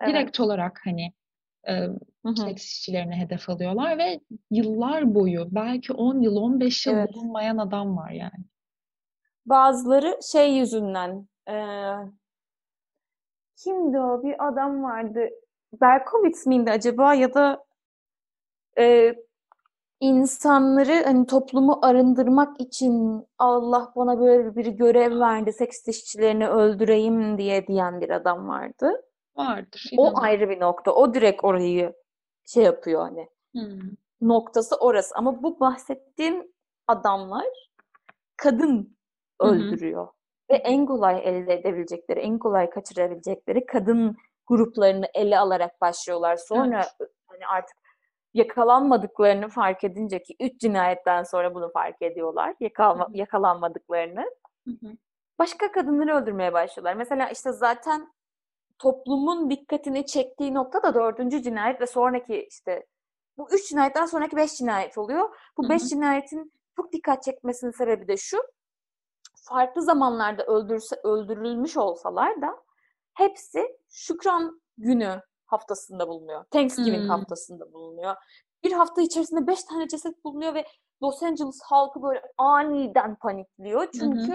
Evet. 0.00 0.14
Direkt 0.14 0.40
olarak 0.40 0.80
hani 0.84 1.12
e, 1.68 1.72
Hı 1.72 1.96
hı. 2.28 2.36
seks 2.36 2.64
işçilerini 2.64 3.14
hedef 3.16 3.50
alıyorlar 3.50 3.98
ve 3.98 4.20
yıllar 4.50 5.14
boyu 5.14 5.48
belki 5.50 5.92
10 5.92 6.20
yıl 6.20 6.36
15 6.36 6.86
yıl 6.86 6.94
Evet. 6.94 7.14
bulunmayan 7.14 7.58
adam 7.58 7.96
var 7.96 8.10
yani. 8.10 8.44
Bazıları 9.46 10.18
şey 10.32 10.56
yüzünden 10.56 11.28
eee, 11.48 11.94
kimdi 13.56 13.98
o? 13.98 14.22
Bir 14.22 14.48
adam 14.48 14.82
vardı. 14.82 15.20
Berkowitz 15.80 16.46
miydi 16.46 16.70
acaba 16.70 17.14
ya 17.14 17.34
da 17.34 17.64
eee, 18.78 19.24
insanları 20.00 21.02
hani 21.04 21.26
toplumu 21.26 21.78
arındırmak 21.82 22.60
için 22.60 23.26
Allah 23.38 23.92
bana 23.96 24.20
böyle 24.20 24.56
bir 24.56 24.66
görev 24.66 25.20
verdi 25.20 25.52
seks 25.52 25.88
işçilerini 25.88 26.48
öldüreyim 26.48 27.38
diye 27.38 27.66
diyen 27.66 28.00
bir 28.00 28.10
adam 28.10 28.48
vardı. 28.48 29.02
Vardır. 29.36 29.90
O 29.96 30.02
inanın. 30.06 30.14
ayrı 30.14 30.48
bir 30.50 30.60
nokta. 30.60 30.92
O 30.92 31.14
direkt 31.14 31.44
orayı 31.44 31.94
şey 32.46 32.64
yapıyor 32.64 33.00
hani. 33.02 33.28
Hmm. 33.52 33.80
Noktası 34.20 34.76
orası. 34.76 35.14
Ama 35.14 35.42
bu 35.42 35.60
bahsettiğim 35.60 36.46
adamlar 36.86 37.46
kadın 38.36 38.96
öldürüyor. 39.40 40.08
ve 40.50 40.54
en 40.56 40.86
kolay 40.86 41.20
elde 41.24 41.54
edebilecekleri, 41.54 42.20
en 42.20 42.38
kolay 42.38 42.70
kaçırabilecekleri 42.70 43.66
kadın 43.66 44.16
gruplarını 44.46 45.06
ele 45.14 45.38
alarak 45.38 45.80
başlıyorlar. 45.80 46.36
Sonra 46.36 46.76
Evet. 47.00 47.10
hani 47.26 47.46
artık 47.46 47.76
yakalanmadıklarını 48.34 49.48
fark 49.48 49.84
edince 49.84 50.22
ki 50.22 50.36
üç 50.40 50.60
cinayetten 50.60 51.22
sonra 51.22 51.54
bunu 51.54 51.70
fark 51.72 52.02
ediyorlar. 52.02 52.54
Yakalama, 52.60 53.04
Hı 53.04 53.12
hı. 53.12 53.16
yakalanmadıklarını. 53.16 54.30
Hı 54.64 54.70
hı. 54.70 54.96
Başka 55.38 55.72
kadınları 55.72 56.14
öldürmeye 56.14 56.52
başlıyorlar. 56.52 56.94
Mesela 56.94 57.28
işte 57.28 57.52
zaten 57.52 58.12
toplumun 58.78 59.50
dikkatini 59.50 60.06
çektiği 60.06 60.54
nokta 60.54 60.82
da 60.82 60.94
dördüncü 60.94 61.42
cinayet 61.42 61.80
ve 61.80 61.86
sonraki 61.86 62.46
işte 62.50 62.86
bu 63.38 63.48
üç 63.52 63.68
cinayetten 63.68 64.06
sonraki 64.06 64.36
beş 64.36 64.54
cinayet 64.54 64.98
oluyor. 64.98 65.36
Bu 65.56 65.64
Hı 65.64 65.68
beş 65.68 65.82
cinayetin 65.82 66.52
çok 66.76 66.92
dikkat 66.92 67.22
çekmesinin 67.22 67.70
sebebi 67.70 68.08
de 68.08 68.16
şu. 68.16 68.38
Farklı 69.48 69.82
zamanlarda 69.82 70.44
öldürse, 70.44 70.96
öldürülmüş 71.04 71.76
olsalar 71.76 72.42
da 72.42 72.56
hepsi 73.14 73.78
Şükran 73.88 74.60
Günü 74.78 75.22
haftasında 75.52 76.08
bulunuyor. 76.08 76.44
Thanksgiving 76.50 77.02
Hmm. 77.02 77.08
haftasında 77.08 77.72
bulunuyor. 77.72 78.14
Bir 78.64 78.72
hafta 78.72 79.02
içerisinde 79.02 79.46
beş 79.46 79.62
tane 79.64 79.88
ceset 79.88 80.24
bulunuyor 80.24 80.54
ve 80.54 80.64
Los 81.02 81.22
Angeles 81.22 81.60
halkı 81.64 82.02
böyle 82.02 82.22
aniden 82.38 83.14
panikliyor. 83.14 83.80
Hı 83.80 83.86
hı. 83.86 83.90
Çünkü 83.98 84.32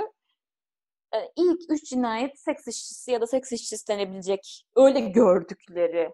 e, 1.16 1.32
ilk 1.36 1.60
üç 1.70 1.90
cinayet 1.90 2.40
seks 2.40 2.68
işçisi 2.68 3.12
ya 3.12 3.22
da 3.22 3.28
seks 3.28 3.52
işçisi 3.52 3.88
denebilecek 3.88 4.66
öyle 4.76 5.00
gördükleri 5.00 5.98
Ya 5.98 6.10
bu 6.10 6.14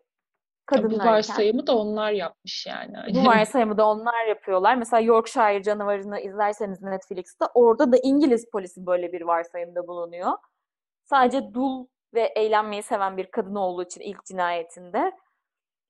kadınlarken 0.66 1.14
varsayımı 1.14 1.68
da 1.68 1.78
onlar 1.78 2.12
yapmış 2.12 2.66
yani. 2.68 3.16
bu 3.16 3.20
varsayımı 3.26 3.78
da 3.78 3.88
onlar 3.88 4.26
yapıyorlar. 4.26 4.76
Mesela 4.76 5.00
Yorkshire 5.02 5.64
canavarını 5.64 6.20
izlerseniz 6.20 6.82
Netflix'te 6.82 7.46
orada 7.54 7.92
da 7.92 7.98
İngiliz 8.04 8.50
polisi 8.52 8.86
böyle 8.86 9.12
bir 9.12 9.22
varsayımda 9.22 9.88
bulunuyor. 9.88 10.32
Sadece 11.06 11.54
dul 11.54 11.88
ve 12.14 12.22
eğlenmeyi 12.22 12.84
seven 12.84 13.18
bir 13.18 13.32
kadın 13.32 13.56
olduğu 13.56 13.84
için 13.84 14.02
ilk 14.02 14.26
cinayetinde 14.26 15.12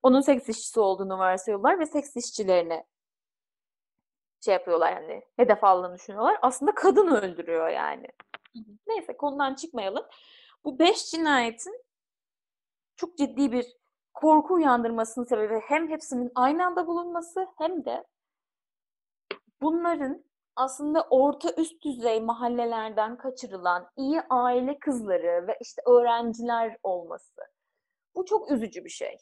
onun 0.03 0.21
seks 0.21 0.49
işçisi 0.49 0.79
olduğunu 0.79 1.17
varsayıyorlar 1.17 1.79
ve 1.79 1.85
seks 1.85 2.15
işçilerini 2.15 2.83
şey 4.45 4.53
yapıyorlar 4.53 4.93
hani 4.93 5.23
hedef 5.35 5.63
aldığını 5.63 5.95
düşünüyorlar. 5.95 6.37
Aslında 6.41 6.75
kadın 6.75 7.07
öldürüyor 7.07 7.69
yani. 7.69 8.07
Neyse 8.87 9.17
konudan 9.17 9.55
çıkmayalım. 9.55 10.05
Bu 10.63 10.79
beş 10.79 11.11
cinayetin 11.11 11.83
çok 12.95 13.17
ciddi 13.17 13.51
bir 13.51 13.65
korku 14.13 14.53
uyandırmasının 14.53 15.25
sebebi 15.25 15.61
hem 15.67 15.89
hepsinin 15.89 16.31
aynı 16.35 16.65
anda 16.65 16.87
bulunması 16.87 17.47
hem 17.57 17.85
de 17.85 18.03
bunların 19.61 20.23
aslında 20.59 21.01
orta 21.09 21.49
üst 21.57 21.83
düzey 21.83 22.21
mahallelerden 22.21 23.17
kaçırılan 23.17 23.89
iyi 23.97 24.21
aile 24.29 24.79
kızları 24.79 25.47
ve 25.47 25.57
işte 25.61 25.81
öğrenciler 25.85 26.77
olması. 26.83 27.41
Bu 28.15 28.25
çok 28.25 28.51
üzücü 28.51 28.85
bir 28.85 28.89
şey. 28.89 29.17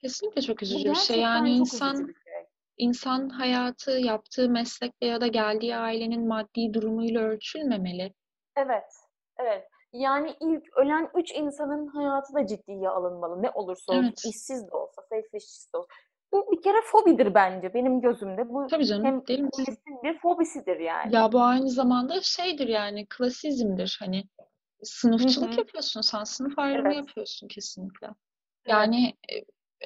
kesinlikle 0.00 0.42
çok 0.42 0.62
üzücü 0.62 0.90
bir 0.90 0.94
şey. 0.94 1.20
Yani 1.20 1.50
insan 1.50 1.96
şey. 1.96 2.46
insan 2.76 3.28
hayatı, 3.28 3.90
yaptığı 3.90 4.48
meslekle 4.48 5.06
ya 5.06 5.20
da 5.20 5.26
geldiği 5.26 5.76
ailenin 5.76 6.28
maddi 6.28 6.74
durumuyla 6.74 7.22
ölçülmemeli. 7.22 8.14
Evet, 8.56 8.92
evet. 9.38 9.68
Yani 9.92 10.36
ilk 10.40 10.76
ölen 10.76 11.10
üç 11.14 11.32
insanın 11.32 11.86
hayatı 11.86 12.34
da 12.34 12.46
ciddiye 12.46 12.88
alınmalı. 12.88 13.42
Ne 13.42 13.50
olursa 13.50 13.92
olsun, 13.92 14.04
Evet. 14.04 14.24
işsiz 14.24 14.70
de 14.70 14.76
olsa, 14.76 15.02
işçisi 15.32 15.72
de 15.72 15.76
olsa. 15.76 15.88
Bu 16.32 16.52
bir 16.52 16.62
kere 16.62 16.80
fobidir 16.84 17.34
bence 17.34 17.74
benim 17.74 18.00
gözümde. 18.00 18.48
Bu 18.48 18.66
Tabii 18.66 18.86
canım, 18.86 19.04
hem 19.04 19.26
değil 19.26 19.40
mi? 19.40 19.50
polisin 19.52 20.02
bir 20.02 20.18
fobisidir 20.18 20.80
yani. 20.80 21.14
Ya 21.14 21.32
bu 21.32 21.42
aynı 21.42 21.70
zamanda 21.70 22.20
şeydir 22.20 22.68
yani 22.68 23.06
klasizmdir. 23.10 23.96
Hani 24.00 24.24
sınıfçılık 24.82 25.52
hı. 25.52 25.60
yapıyorsun 25.60 26.00
sen, 26.00 26.24
sınıf 26.24 26.58
ayrımı 26.58 26.86
Evet, 26.86 26.96
yapıyorsun 26.96 27.48
kesinlikle. 27.48 28.08
Yani 28.66 29.14
e, 29.32 29.34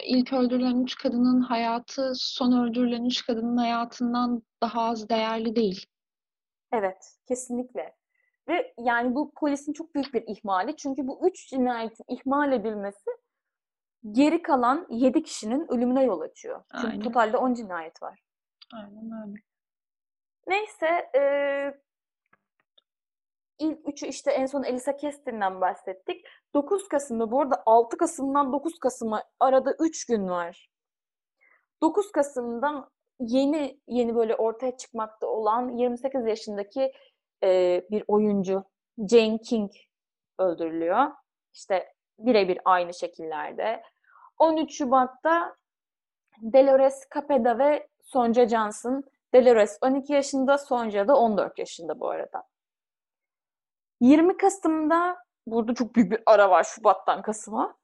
ilk 0.04 0.32
öldürülen 0.32 0.82
üç 0.82 0.96
kadının 0.96 1.40
hayatı 1.40 2.12
son 2.14 2.52
öldürülen 2.52 3.04
üç 3.04 3.26
kadının 3.26 3.56
hayatından 3.56 4.42
daha 4.62 4.80
az 4.82 5.08
değerli 5.08 5.56
değil. 5.56 5.86
evet, 6.72 7.16
kesinlikle. 7.28 7.96
Ve 8.48 8.74
yani 8.78 9.14
bu 9.14 9.32
polisin 9.36 9.72
çok 9.72 9.94
büyük 9.94 10.14
bir 10.14 10.24
ihmali. 10.26 10.76
Çünkü 10.76 11.06
bu 11.06 11.28
üç 11.28 11.50
cinayetin 11.50 12.04
ihmal 12.08 12.52
edilmesi 12.52 13.10
geri 14.12 14.42
kalan 14.42 14.86
yedi 14.90 15.22
kişinin 15.22 15.72
ölümüne 15.72 16.04
yol 16.04 16.20
açıyor. 16.20 16.62
Çünkü 16.74 16.86
Aynen. 16.86 17.00
totalde 17.00 17.36
on 17.36 17.54
cinayet 17.54 18.02
var. 18.02 18.20
Aynen 18.74 19.28
öyle. 19.28 19.40
Neyse, 20.46 21.10
eee 21.14 21.80
ilk 23.58 23.88
üçü 23.88 24.06
işte 24.06 24.30
en 24.32 24.46
son 24.46 24.62
Elisa 24.62 24.96
Kestin'den 24.96 25.60
bahsettik. 25.60 26.26
9 26.54 26.88
Kasım'da 26.88 27.30
bu 27.30 27.40
arada 27.40 27.62
6 27.66 27.96
Kasım'dan 27.96 28.52
9 28.52 28.78
Kasım'a 28.78 29.22
arada 29.40 29.76
3 29.80 30.06
gün 30.06 30.28
var. 30.28 30.68
9 31.82 32.12
Kasım'dan 32.12 32.90
yeni 33.20 33.80
yeni 33.86 34.14
böyle 34.14 34.36
ortaya 34.36 34.76
çıkmakta 34.76 35.26
olan 35.26 35.68
28 35.68 36.26
yaşındaki 36.26 36.92
eee, 37.42 37.86
bir 37.90 38.04
oyuncu 38.08 38.64
Jane 39.10 39.38
King 39.38 39.70
öldürülüyor. 40.38 41.06
İşte 41.54 41.92
birebir 42.18 42.58
aynı 42.64 42.94
şekillerde. 42.94 43.82
13 44.38 44.78
Şubat'ta 44.78 45.56
Dolores 46.42 47.02
Capeda 47.14 47.58
ve 47.58 47.88
Sonja 48.02 48.48
Johnson. 48.48 49.04
Dolores 49.34 49.78
12 49.82 50.12
yaşında, 50.12 50.58
Sonja 50.58 51.08
da 51.08 51.16
14 51.16 51.58
yaşında 51.58 52.00
bu 52.00 52.10
arada. 52.10 52.42
20 54.00 54.36
Kasım'da 54.36 55.16
burada 55.46 55.74
çok 55.74 55.94
büyük 55.94 56.10
bir 56.10 56.22
ara 56.26 56.50
var 56.50 56.64
Şubat'tan 56.64 57.22
Kasım'a. 57.22 57.76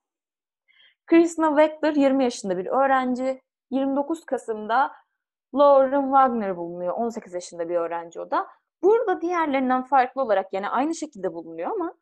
Krishna 1.06 1.48
Weckler 1.48 1.94
20 1.94 2.24
yaşında 2.24 2.58
bir 2.58 2.66
öğrenci. 2.66 3.42
29 3.70 4.24
Kasım'da 4.24 4.92
Lauren 5.54 6.02
Wagner 6.02 6.56
bulunuyor. 6.56 6.92
18 6.92 7.34
yaşında 7.34 7.68
bir 7.68 7.76
öğrenci 7.76 8.20
o 8.20 8.30
da. 8.30 8.46
Burada 8.82 9.20
diğerlerinden 9.20 9.82
farklı 9.82 10.22
olarak 10.22 10.52
yani 10.52 10.68
aynı 10.68 10.94
şekilde 10.94 11.34
bulunuyor 11.34 11.70
ama 11.70 11.94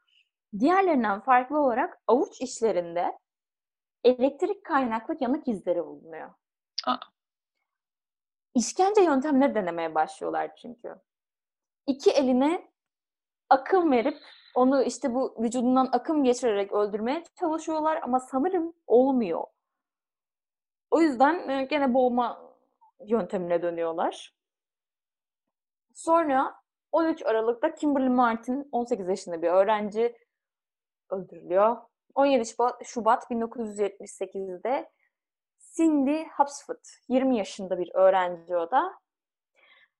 diğerlerinden 0.58 1.20
farklı 1.20 1.58
olarak 1.58 1.98
avuç 2.06 2.40
içlerinde 2.40 3.18
elektrik 4.04 4.64
kaynaklı 4.64 5.16
yanık 5.20 5.48
izleri 5.48 5.86
bulunuyor. 5.86 6.30
Aa, 6.86 6.96
İşkence 8.54 9.00
yöntemleri 9.00 9.54
denemeye 9.54 9.94
başlıyorlar 9.94 10.56
çünkü. 10.56 10.94
İki 11.86 12.10
eline 12.10 12.70
akım 13.50 13.92
verip 13.92 14.18
onu 14.54 14.82
işte 14.82 15.14
bu 15.14 15.36
vücudundan 15.42 15.88
akım 15.92 16.24
geçirerek 16.24 16.72
öldürmeye 16.72 17.24
çalışıyorlar 17.40 18.00
ama 18.02 18.20
sanırım 18.20 18.74
olmuyor. 18.86 19.44
O 20.90 21.00
yüzden 21.00 21.48
e, 21.48 21.64
gene 21.64 21.94
boğma 21.94 22.56
yöntemine 23.06 23.62
dönüyorlar. 23.62 24.34
Sonra 25.94 26.54
13 26.92 27.22
Aralık'ta 27.22 27.74
Kimberly 27.74 28.08
Martin 28.08 28.68
18 28.72 29.08
yaşında 29.08 29.42
bir 29.42 29.48
öğrenci 29.48 30.16
öldürülüyor. 31.10 31.76
17 32.14 32.46
Şubat, 32.46 32.86
Şubat 32.86 33.30
1978'de 33.30 34.90
Cindy 35.76 36.24
Hapsford 36.24 36.84
20 37.08 37.38
yaşında 37.38 37.78
bir 37.78 37.90
öğrenci 37.94 38.56
o 38.56 38.70
da. 38.70 38.92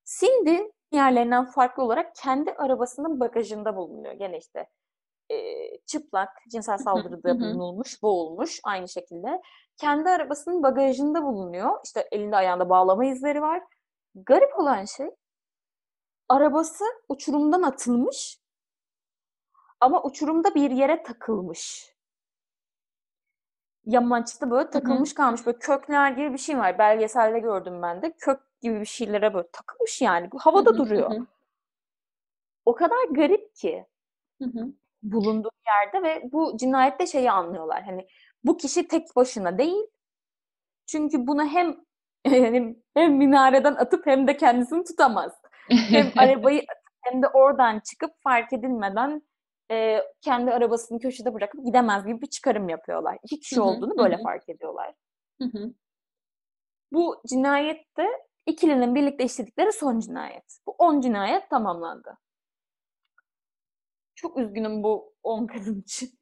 Cindy 0.05 0.59
diğerlerinden 0.93 1.45
farklı 1.45 1.83
olarak 1.83 2.15
kendi 2.15 2.53
arabasının 2.53 3.21
bagajında 3.21 3.77
bulunuyor. 3.77 4.15
Gene 4.15 4.39
işte 4.39 4.69
e, 5.31 5.37
çıplak, 5.87 6.29
cinsel 6.51 6.79
saldırıda 6.79 7.41
bulunulmuş, 7.41 8.03
boğulmuş 8.03 8.61
aynı 8.65 8.89
şekilde. 8.89 9.43
Kendi 9.77 10.09
arabasının 10.09 10.63
bagajında 10.63 11.25
bulunuyor. 11.25 11.81
İşte 11.85 12.09
elinde 12.13 12.37
ayağında 12.37 12.71
bağlama 12.71 13.05
izleri 13.05 13.43
var. 13.43 13.63
Garip 14.15 14.59
olan 14.59 14.85
şey 14.85 15.11
arabası 16.29 16.85
uçurumdan 17.09 17.63
atılmış 17.63 18.41
ama 19.81 20.03
uçurumda 20.03 20.55
bir 20.55 20.71
yere 20.71 21.03
takılmış. 21.03 21.90
Yamaçta 23.85 24.51
böyle 24.51 24.71
takılmış 24.71 25.15
kalmış. 25.15 25.47
Böyle 25.47 25.59
kökler 25.59 26.11
gibi 26.11 26.33
bir 26.33 26.39
şey 26.39 26.59
var. 26.59 26.79
Belgeselde 26.79 27.39
gördüm 27.39 27.83
ben 27.83 28.03
de. 28.03 28.13
Kök 28.13 28.41
gibi 28.61 28.81
bir 28.81 28.87
şeylere 28.87 29.35
böyle 29.35 29.49
takılmış 29.53 30.03
yani. 30.03 30.27
Hı 30.27 30.39
Havada 30.39 30.79
duruyor. 30.79 31.27
O 32.65 32.75
kadar 32.75 33.09
garip 33.11 33.55
ki 33.55 33.87
hı 34.43 34.45
hı. 34.45 34.73
bulunduğu 35.03 35.51
yerde 35.67 36.09
ve 36.09 36.33
bu 36.33 36.57
cinayette 36.57 37.07
şeyi 37.07 37.31
anlıyorlar. 37.31 37.83
Hani 37.83 38.09
bu 38.45 38.57
kişi 38.57 38.89
tek 38.89 39.17
başına 39.17 39.59
değil. 39.59 39.87
Çünkü 40.87 41.27
bunu 41.27 41.45
hem 41.45 41.77
hem, 42.25 42.77
hem 42.95 43.13
minareden 43.17 43.75
atıp 43.75 44.07
hem 44.07 44.27
de 44.27 44.37
kendisini 44.37 44.85
tutamaz. 44.85 45.33
Hem 45.69 46.13
arabayı 46.17 46.61
atıp 46.61 46.95
hem 47.01 47.23
de 47.23 47.29
oradan 47.29 47.81
çıkıp 47.81 48.11
fark 48.23 48.53
edilmeden 48.53 49.23
e, 49.71 50.03
kendi 50.21 50.51
arabasını 50.51 50.99
köşede 50.99 51.35
bırakıp 51.35 51.65
gidemez 51.65 52.07
gibi 52.07 52.21
bir 52.23 52.27
çıkarım 52.27 52.69
yapıyorlar. 52.69 53.19
İki 53.23 53.41
kişi 53.41 53.57
hı, 53.57 53.63
olduğunu 53.63 53.99
böyle 53.99 54.17
hı, 54.17 54.23
fark 54.23 54.49
ediyorlar. 54.49 54.95
hı 55.43 55.45
hı. 55.45 55.75
Bu 56.93 57.23
cinayette 57.29 58.07
ikilinin 58.47 58.95
birlikte 58.95 59.25
işledikleri 59.25 59.73
son 59.73 60.01
cinayet. 60.01 60.59
Bu 60.67 60.75
10 60.79 61.01
cinayet 61.01 61.51
tamamlandı. 61.51 62.19
çok 64.15 64.39
üzgünüm 64.39 64.83
bu 64.83 65.15
10 65.23 65.47
kadın 65.47 65.81
için. 65.81 66.07
Çok 66.07 66.17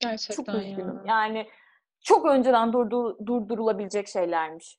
Gerçekten 0.00 0.54
üzgünüm. 0.54 0.96
ya. 0.96 1.02
Yani 1.06 1.48
çok 2.00 2.26
önceden 2.26 2.72
durdu, 2.72 3.26
durdurulabilecek 3.26 4.08
şeylermiş. 4.08 4.78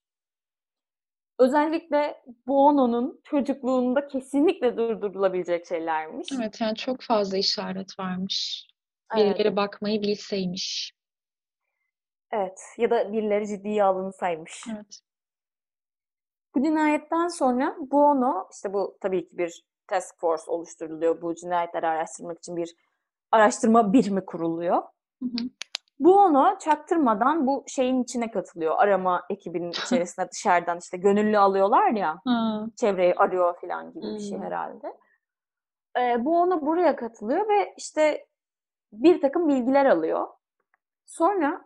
Özellikle 1.39 2.23
Bono'nun 2.47 3.21
çocukluğunda 3.23 4.07
kesinlikle 4.07 4.77
durdurulabilecek 4.77 5.67
şeylermiş. 5.67 6.27
Evet 6.35 6.61
yani 6.61 6.75
çok 6.75 7.01
fazla 7.01 7.37
işaret 7.37 7.99
varmış. 7.99 8.67
Evet. 9.15 9.35
Birileri 9.35 9.55
bakmayı 9.55 10.01
bilseymiş. 10.01 10.93
Evet. 12.31 12.59
Ya 12.77 12.89
da 12.89 13.13
birileri 13.13 13.47
ciddiye 13.47 13.83
alınsaymış. 13.83 14.63
Evet. 14.75 14.99
Bu 16.55 16.63
cinayetten 16.63 17.27
sonra 17.27 17.75
Buono, 17.79 18.47
işte 18.53 18.73
bu 18.73 18.97
tabii 19.01 19.29
ki 19.29 19.37
bir 19.37 19.63
task 19.87 20.19
force 20.19 20.43
oluşturuluyor. 20.47 21.21
Bu 21.21 21.35
cinayetleri 21.35 21.87
araştırmak 21.87 22.37
için 22.37 22.57
bir 22.57 22.75
araştırma 23.31 23.93
birimi 23.93 24.25
kuruluyor. 24.25 24.83
Hı 25.23 25.25
hı. 25.25 25.49
Buono 25.99 26.57
çaktırmadan 26.59 27.47
bu 27.47 27.63
şeyin 27.67 28.03
içine 28.03 28.31
katılıyor. 28.31 28.75
Arama 28.77 29.25
ekibinin 29.29 29.69
içerisine 29.85 30.31
dışarıdan 30.31 30.77
işte 30.77 30.97
gönüllü 30.97 31.37
alıyorlar 31.37 31.89
ya. 31.91 32.21
Ha, 32.25 32.65
Çevreyi 32.75 33.15
arıyor 33.15 33.61
falan 33.61 33.93
gibi 33.93 34.05
bir 34.15 34.19
şey 34.19 34.37
Hmm. 34.37 34.45
herhalde. 34.45 34.93
Ee, 35.99 36.25
Buono 36.25 36.61
buraya 36.61 36.95
katılıyor 36.95 37.49
ve 37.49 37.73
işte 37.77 38.27
bir 38.91 39.21
takım 39.21 39.47
bilgiler 39.47 39.85
alıyor. 39.85 40.27
Sonra 41.05 41.65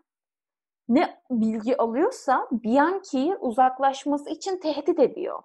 ne 0.90 1.22
bilgi 1.32 1.78
alıyorsa 1.78 2.48
Bianchi'yi 2.52 3.36
uzaklaşması 3.36 4.30
için 4.30 4.60
tehdit 4.60 5.00
ediyor. 5.00 5.44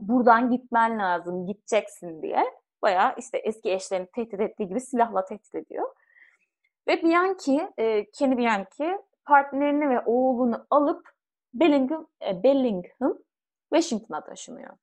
Buradan 0.00 0.50
gitmen 0.50 0.98
lazım, 0.98 1.46
gideceksin 1.46 2.22
diye. 2.22 2.44
Bayağı 2.82 3.14
işte 3.18 3.38
eski 3.38 3.72
eşlerini 3.72 4.06
tehdit 4.14 4.40
ettiği 4.40 4.68
gibi 4.68 4.80
silahla 4.80 5.24
tehdit 5.24 5.54
ediyor. 5.54 5.88
Ve 6.88 7.02
Bianchi, 7.02 7.68
e, 7.78 8.10
Kenny 8.10 8.36
Bianchi 8.36 8.98
partnerini 9.24 9.90
ve 9.90 10.00
oğlunu 10.06 10.66
alıp 10.70 11.08
Bellingham, 11.54 12.06
e, 12.28 12.42
Bellingham 12.42 13.18
Washington'a 13.74 14.24
taşınıyor. 14.24 14.76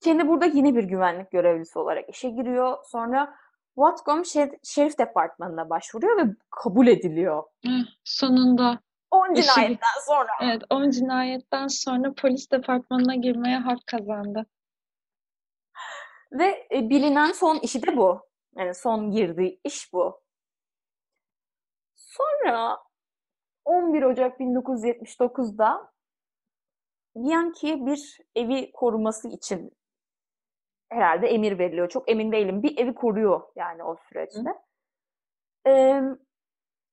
Kendi 0.00 0.28
burada 0.28 0.44
yine 0.46 0.74
bir 0.76 0.84
güvenlik 0.84 1.30
görevlisi 1.30 1.78
olarak 1.78 2.08
işe 2.08 2.28
giriyor. 2.30 2.78
Sonra 2.84 3.34
Whatcom 3.74 4.20
Şer- 4.20 4.58
Şerif 4.64 4.98
Departmanı'na 4.98 5.70
başvuruyor 5.70 6.16
ve 6.16 6.30
kabul 6.50 6.86
ediliyor. 6.86 7.42
sonunda 8.04 8.78
10 9.10 9.34
İşi- 9.34 9.42
cinayetten 9.54 10.00
sonra. 10.06 10.30
evet 10.42 10.62
10 10.70 10.90
cinayetten 10.90 11.66
sonra 11.68 12.12
polis 12.14 12.50
departmanına 12.50 13.14
girmeye 13.14 13.58
hak 13.58 13.78
kazandı. 13.86 14.46
Ve 16.32 16.68
e, 16.74 16.90
bilinen 16.90 17.32
son 17.32 17.58
işi 17.58 17.82
de 17.86 17.96
bu. 17.96 18.27
Yani 18.56 18.74
son 18.74 19.10
girdiği 19.10 19.60
iş 19.64 19.92
bu. 19.92 20.20
Sonra 21.94 22.78
11 23.64 24.02
Ocak 24.02 24.40
1979'da 24.40 25.92
Bianchi'ye 27.16 27.86
bir 27.86 28.18
evi 28.34 28.72
koruması 28.72 29.28
için 29.28 29.72
herhalde 30.88 31.26
emir 31.26 31.58
veriliyor. 31.58 31.88
Çok 31.88 32.10
emin 32.10 32.32
değilim. 32.32 32.62
Bir 32.62 32.78
evi 32.78 32.94
koruyor 32.94 33.42
yani 33.56 33.84
o 33.84 33.96
süreçte. 34.08 34.54
Ee, 35.66 36.02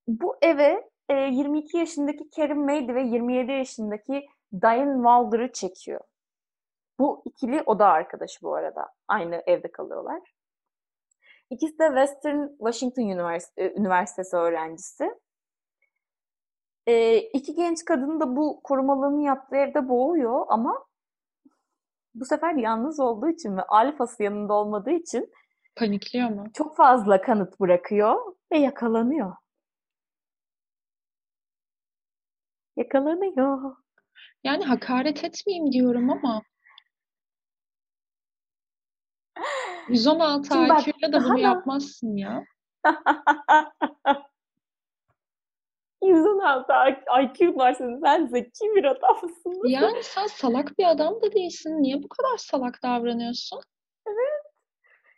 bu 0.07 0.37
eve 0.41 0.89
e, 1.09 1.13
22 1.13 1.77
yaşındaki 1.77 2.29
Karen 2.35 2.59
Maid 2.59 2.89
ve 2.89 3.01
27 3.03 3.51
yaşındaki 3.51 4.27
Diane 4.61 4.95
Walder'ı 4.95 5.51
çekiyor. 5.51 6.01
Bu 6.99 7.23
ikili 7.25 7.63
oda 7.65 7.87
arkadaşı 7.87 8.41
bu 8.41 8.55
arada. 8.55 8.89
Aynı 9.07 9.43
evde 9.45 9.71
kalıyorlar. 9.71 10.34
İkisi 11.49 11.79
de 11.79 11.87
Western 11.87 12.47
Washington 12.57 13.39
e, 13.57 13.73
Üniversitesi 13.79 14.35
öğrencisi. 14.35 15.11
Ee, 16.87 17.17
iki 17.17 17.55
genç 17.55 17.85
kadın 17.85 18.19
da 18.19 18.35
bu 18.35 18.61
korumalığını 18.63 19.23
yaptığı 19.23 19.55
evde 19.55 19.89
boğuyor 19.89 20.45
ama 20.49 20.85
bu 22.15 22.25
sefer 22.25 22.53
yalnız 22.55 22.99
olduğu 22.99 23.29
için 23.29 23.57
ve 23.57 23.61
alfası 23.61 24.23
yanında 24.23 24.53
olmadığı 24.53 24.91
için 24.91 25.31
Panikliyor 25.75 26.29
mu? 26.29 26.45
çok 26.53 26.75
fazla 26.75 27.21
kanıt 27.21 27.59
bırakıyor 27.59 28.35
ve 28.51 28.57
yakalanıyor. 28.57 29.35
Yakalanıyor. 32.75 33.75
Yani 34.43 34.63
hakaret 34.63 35.23
etmeyeyim 35.23 35.71
diyorum 35.71 36.09
ama 36.09 36.41
116 39.89 40.47
Şimdi 40.47 40.69
bak, 40.69 40.87
IQ'yla 40.87 41.13
da 41.13 41.23
bunu 41.23 41.39
yapmazsın 41.39 42.17
ya. 42.17 42.43
116 46.03 46.73
IQ 47.23 47.55
var 47.55 47.73
senin. 47.73 48.01
Sen 48.01 48.25
zeki 48.25 48.75
bir 48.75 48.83
adamsın. 48.83 49.69
Yani 49.69 50.03
sen 50.03 50.27
salak 50.27 50.79
bir 50.79 50.85
adam 50.85 51.21
da 51.21 51.31
değilsin. 51.31 51.83
Niye 51.83 52.03
bu 52.03 52.07
kadar 52.07 52.37
salak 52.37 52.83
davranıyorsun? 52.83 53.61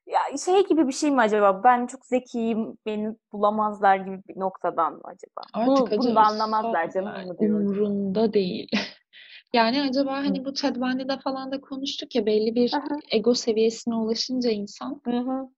Ya 0.08 0.19
şey 0.45 0.65
gibi 0.67 0.88
bir 0.88 0.93
şey 0.93 1.12
mi 1.12 1.21
acaba? 1.21 1.63
Ben 1.63 1.88
çok 1.88 2.06
zekiyim, 2.06 2.77
beni 2.86 3.15
bulamazlar 3.34 3.95
gibi 3.95 4.21
bir 4.27 4.39
noktadan 4.39 4.93
mı 4.93 5.01
acaba? 5.03 5.65
Bunu, 5.65 5.73
Artık 5.73 5.91
bunu 5.91 6.03
da 6.03 6.10
acaba 6.10 6.21
anlamazlar 6.21 6.91
canım 6.91 7.13
yani 7.17 7.32
umurunda 7.39 8.34
değil. 8.34 8.69
Yani 9.54 9.82
acaba 9.82 10.14
hani 10.14 10.46
bu 10.46 10.54
Ted 10.54 10.76
Bundy'de 10.76 11.18
falan 11.20 11.52
da 11.52 11.62
konuştuk 11.62 12.16
ya 12.16 12.26
belli 12.26 12.56
bir 12.56 12.74
Aha. 12.74 13.00
ego 13.12 13.34
seviyesine 13.34 13.96
ulaşınca 13.96 14.50
insan 14.50 15.02
hı. 15.06 15.50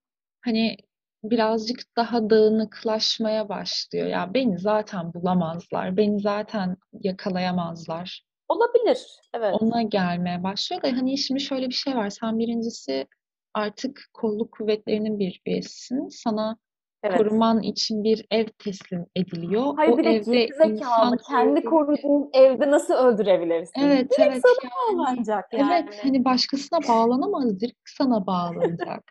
hani 0.42 0.78
birazcık 1.24 1.80
daha 1.98 2.30
dağınıklaşmaya 2.30 3.50
başlıyor. 3.50 4.08
Ya 4.08 4.34
beni 4.34 4.60
zaten 4.60 5.14
bulamazlar, 5.14 5.98
beni 5.98 6.20
zaten 6.20 6.78
yakalayamazlar. 7.04 8.26
Olabilir. 8.48 9.06
Evet. 9.34 9.56
Ona 9.60 9.82
gelmeye 9.82 10.44
başlıyor 10.44 10.84
da 10.84 10.88
hani 10.88 11.18
şimdi 11.18 11.42
şöyle 11.42 11.68
bir 11.68 11.74
şey 11.74 11.96
var. 11.96 12.10
Sen 12.10 12.40
birincisi 12.40 13.08
artık 13.54 14.02
kolluk 14.14 14.52
kuvvetlerinin 14.52 15.20
bir 15.20 15.42
üyesisin. 15.46 16.08
Sana 16.10 16.58
Evet. 17.04 17.18
koruman 17.18 17.62
için 17.62 18.04
bir 18.04 18.26
ev 18.32 18.46
teslim 18.58 19.06
ediliyor. 19.16 19.74
Hayır 19.76 19.94
O 19.94 19.98
bir 19.98 20.04
de 20.04 20.10
evde 20.10 20.46
insan 20.70 21.18
Kendi 21.30 21.64
koruduğun 21.66 22.30
evde 22.34 22.72
nasıl 22.72 22.94
öldürebilirsin? 22.94 23.82
Evet, 23.82 24.12
Direkt 24.12 24.34
evet. 24.34 24.42
sana 24.44 24.72
Yani, 24.92 25.00
bağlanacak 25.00 25.46
yani. 25.54 25.74
evet, 25.74 26.00
hani 26.04 26.26
başkasına 26.26 26.80
bağlanamaz, 26.88 27.60
direkt 27.60 27.90
sana 27.98 28.28
bağlanacak. 28.28 29.04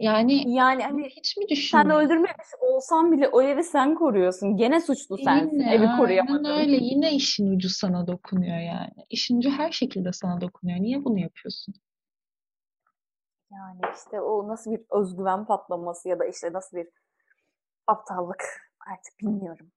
Yani 0.00 0.54
Yani 0.54 0.82
hani 0.82 1.04
hiç 1.08 1.36
mi 1.36 1.42
sen 1.44 1.50
düşünmüyorsun? 1.50 2.04
öldürmemiş 2.06 2.46
olsan 2.60 3.12
bile 3.12 3.28
o 3.28 3.42
evi 3.42 3.64
sen 3.64 3.94
koruyorsun. 3.94 4.56
Gene 4.56 4.80
suçlu 4.80 5.18
sensin. 5.18 5.58
Yine, 5.58 5.74
Evi 5.74 5.86
aynen 5.86 5.96
koruyamadın. 5.98 6.44
öyle. 6.44 6.76
Yine 6.76 7.12
işin 7.14 7.56
ucu 7.56 7.68
sana 7.68 8.06
dokunuyor 8.06 8.58
yani. 8.58 8.92
İşin 9.10 9.38
ucu 9.38 9.50
her 9.50 9.72
şekilde 9.72 10.12
sana 10.12 10.40
dokunuyor. 10.40 10.78
Niye 10.80 11.04
bunu 11.04 11.18
yapıyorsun? 11.20 11.74
Yani 13.54 13.80
işte 13.96 14.20
o 14.20 14.48
nasıl 14.48 14.72
bir 14.72 14.84
özgüven 14.90 15.44
patlaması 15.44 16.08
ya 16.08 16.18
da 16.18 16.24
işte 16.24 16.52
nasıl 16.52 16.76
bir 16.76 16.88
aptallık 17.86 18.44
artık 18.90 19.18
bilmiyorum. 19.20 19.72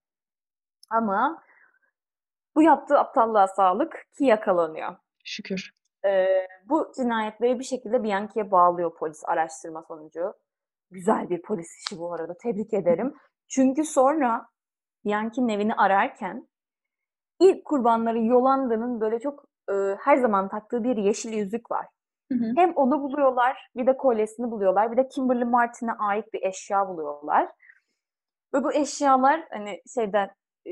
Ama 0.90 1.44
bu 2.56 2.62
yaptığı 2.62 3.00
aptallığa 3.00 3.48
sağlık 3.48 4.06
ki 4.18 4.26
yakalanıyor. 4.26 4.96
Şükür. 5.24 5.72
Ee, 6.06 6.48
bu 6.66 6.92
cinayetleri 6.96 7.60
bir 7.60 7.64
şekilde 7.64 8.04
Bianchi'ye 8.04 8.52
bağlıyor 8.52 8.98
polis 8.98 9.24
araştırma 9.26 9.84
sonucu. 9.88 10.34
Güzel 10.92 11.30
bir 11.30 11.42
polis 11.42 11.68
işi 11.78 12.00
bu 12.00 12.14
arada. 12.14 12.38
Tebrik 12.38 12.74
ederim. 12.74 13.14
Çünkü 13.48 13.84
sonra 13.84 14.50
Bianchi'nin 15.06 15.50
evini 15.50 15.76
ararken 15.76 16.48
ilk 17.40 17.66
kurbanları 17.66 18.20
Yolanda'nın 18.20 19.02
böyle 19.02 19.20
çok 19.20 19.46
e, 19.70 19.74
her 20.00 20.18
zaman 20.18 20.50
taktığı 20.50 20.84
bir 20.84 20.98
yeşil 20.98 21.34
yüzük 21.34 21.72
var. 21.72 21.88
Hı 22.32 22.36
hı. 22.36 22.54
Hem 22.56 22.74
onu 22.74 23.02
buluyorlar, 23.02 23.70
bir 23.76 23.88
de 23.88 23.98
kolyesini 23.98 24.52
buluyorlar, 24.52 24.92
bir 24.92 24.98
de 24.98 25.08
Kimberly 25.08 25.46
Martin'e 25.46 25.92
ait 25.92 26.34
bir 26.34 26.44
eşya 26.44 26.88
buluyorlar. 26.88 27.50
Ve 28.54 28.64
bu 28.64 28.74
eşyalar 28.74 29.44
hani 29.50 29.82
şeyden 29.94 30.30
e, 30.68 30.72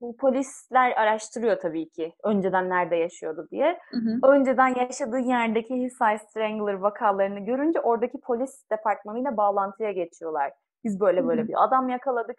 bu 0.00 0.16
polisler 0.16 0.92
araştırıyor 0.92 1.60
tabii 1.60 1.88
ki 1.88 2.12
önceden 2.24 2.70
nerede 2.70 2.96
yaşıyordu 2.96 3.48
diye. 3.50 3.78
Hı 3.90 3.96
hı. 3.96 4.32
Önceden 4.32 4.74
yaşadığı 4.74 5.18
yerdeki 5.18 5.74
Hillside 5.74 6.18
Strangler 6.18 6.74
vakalarını 6.74 7.40
görünce 7.40 7.80
oradaki 7.80 8.20
polis 8.20 8.70
departmanıyla 8.70 9.36
bağlantıya 9.36 9.92
geçiyorlar. 9.92 10.52
Biz 10.84 11.00
böyle 11.00 11.20
Hı 11.20 11.28
böyle 11.28 11.42
hı. 11.42 11.48
bir 11.48 11.64
adam 11.64 11.88
yakaladık. 11.88 12.36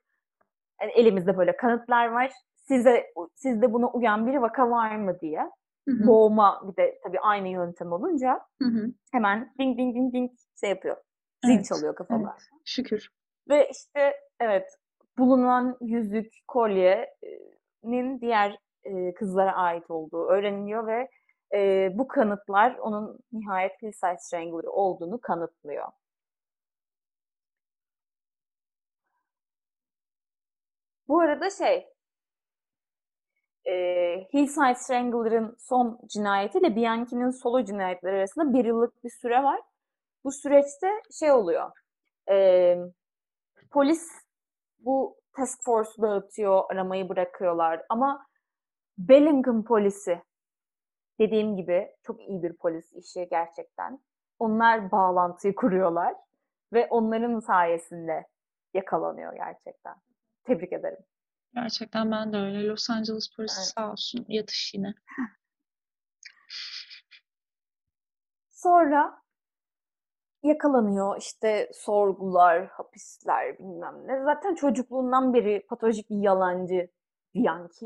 Yani 0.82 0.92
elimizde 0.92 1.38
böyle 1.38 1.58
kanıtlar 1.58 2.08
var. 2.08 2.32
Size 2.56 3.14
sizde 3.36 3.74
buna 3.74 3.88
uyan 3.88 4.28
bir 4.28 4.36
vaka 4.36 4.70
var 4.70 4.96
mı 4.96 5.20
diye. 5.20 5.52
Hı 5.88 5.92
hı. 5.92 6.08
Boğma 6.08 6.62
bir 6.72 6.76
de 6.78 7.00
tabii 7.04 7.20
aynı 7.20 7.48
yöntem 7.48 7.92
olunca 7.92 8.42
Hı 8.62 8.68
hı. 8.68 8.88
hemen 9.12 9.54
ding 9.60 9.78
ding 9.78 9.96
ding 9.96 10.14
ding 10.14 10.32
şey 10.60 10.70
yapıyor. 10.70 10.98
Zil 11.46 11.54
Evet, 11.54 11.66
çalıyor 11.66 11.96
kafama. 11.96 12.32
evet. 12.32 12.50
Şükür. 12.66 13.10
Ve 13.50 13.70
işte 13.70 14.14
evet 14.40 14.70
bulunan 15.18 15.78
yüzük, 15.82 16.34
kolyenin 16.48 18.22
diğer 18.22 18.58
e, 18.84 19.14
kızlara 19.14 19.54
ait 19.56 19.90
olduğu 19.92 20.26
öğreniliyor 20.26 20.88
ve 20.88 21.10
e, 21.56 21.90
bu 21.98 22.08
kanıtlar 22.08 22.78
onun 22.78 23.20
nihayet 23.32 23.82
Hillside 23.82 24.18
Strangler 24.20 24.64
olduğunu 24.64 25.22
kanıtlıyor. 25.22 25.88
Bu 31.08 31.20
arada 31.20 31.50
şey, 31.50 31.88
e, 33.68 34.28
Hillside 34.34 34.76
Strangler'ın 34.76 35.56
son 35.60 36.00
cinayetiyle 36.08 36.76
Bianchi'nin 36.76 37.32
solo 37.32 37.64
cinayetleri 37.64 38.16
arasında 38.16 38.54
bir 38.54 38.66
yıllık 38.66 39.04
bir 39.04 39.10
süre 39.10 39.44
var. 39.44 39.62
Bu 40.24 40.32
süreçte 40.32 40.88
şey 41.20 41.32
oluyor, 41.32 41.72
e, 42.30 42.78
polis 43.72 44.02
bu 44.80 45.18
task 45.34 45.64
force'u 45.66 46.02
dağıtıyor, 46.02 46.64
aramayı 46.72 47.10
bırakıyorlar 47.10 47.82
ama 47.90 48.26
Bellingham 48.98 49.64
polisi 49.64 50.22
dediğim 51.20 51.58
gibi 51.58 51.88
çok 52.04 52.30
iyi 52.30 52.44
bir 52.44 52.54
polis 52.54 52.94
işi 52.94 53.28
gerçekten. 53.30 54.00
Onlar 54.40 54.92
bağlantıyı 54.92 55.56
kuruyorlar 55.56 56.16
ve 56.74 56.88
onların 56.90 57.40
sayesinde 57.40 58.28
yakalanıyor 58.74 59.34
gerçekten. 59.34 59.96
Tebrik 60.44 60.74
ederim. 60.74 61.00
Gerçekten 61.62 62.12
ben 62.12 62.34
de 62.34 62.38
öyle. 62.38 62.68
Los 62.68 62.90
Angeles 62.90 63.30
polisi 63.36 63.60
Evet. 63.60 63.74
sağ 63.78 63.92
olsun 63.92 64.26
yatış 64.28 64.74
yine. 64.74 64.94
Sonra 68.50 69.22
yakalanıyor 70.44 71.18
işte 71.18 71.72
sorgular, 71.74 72.68
hapisler 72.68 73.60
bilmem 73.60 74.08
ne. 74.08 74.24
Zaten 74.24 74.56
çocukluğundan 74.56 75.34
beri 75.34 75.66
patolojik 75.70 76.10
bir 76.10 76.18
yalancı 76.18 76.92
Bianchi. 77.36 77.86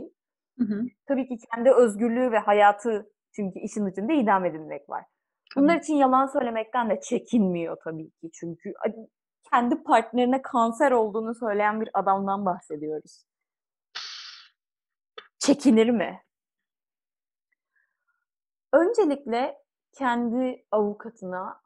Hı 0.58 0.66
hı. 0.66 0.84
Tabii 1.08 1.28
ki 1.28 1.38
kendi 1.38 1.72
özgürlüğü 1.72 2.32
ve 2.32 2.40
hayatı 2.40 3.12
çünkü 3.32 3.60
işin 3.60 3.88
içinde 3.88 4.16
idam 4.16 4.46
edilmek 4.46 4.90
var. 4.90 5.06
Bunlar 5.56 5.76
için 5.76 5.96
yalan 5.96 6.26
söylemekten 6.26 6.90
de 6.90 7.00
çekinmiyor 7.02 7.78
tabii 7.84 8.10
ki. 8.10 8.32
Çünkü 8.34 8.74
kendi 9.52 9.84
partnerine 9.84 10.42
kanser 10.42 10.92
olduğunu 10.92 11.36
söyleyen 11.36 11.82
bir 11.82 11.90
adamdan 11.94 12.46
bahsediyoruz. 12.46 13.31
Çekinir 15.42 15.90
mi? 15.90 16.24
Öncelikle 18.74 19.58
kendi 19.92 20.66
avukatına 20.72 21.62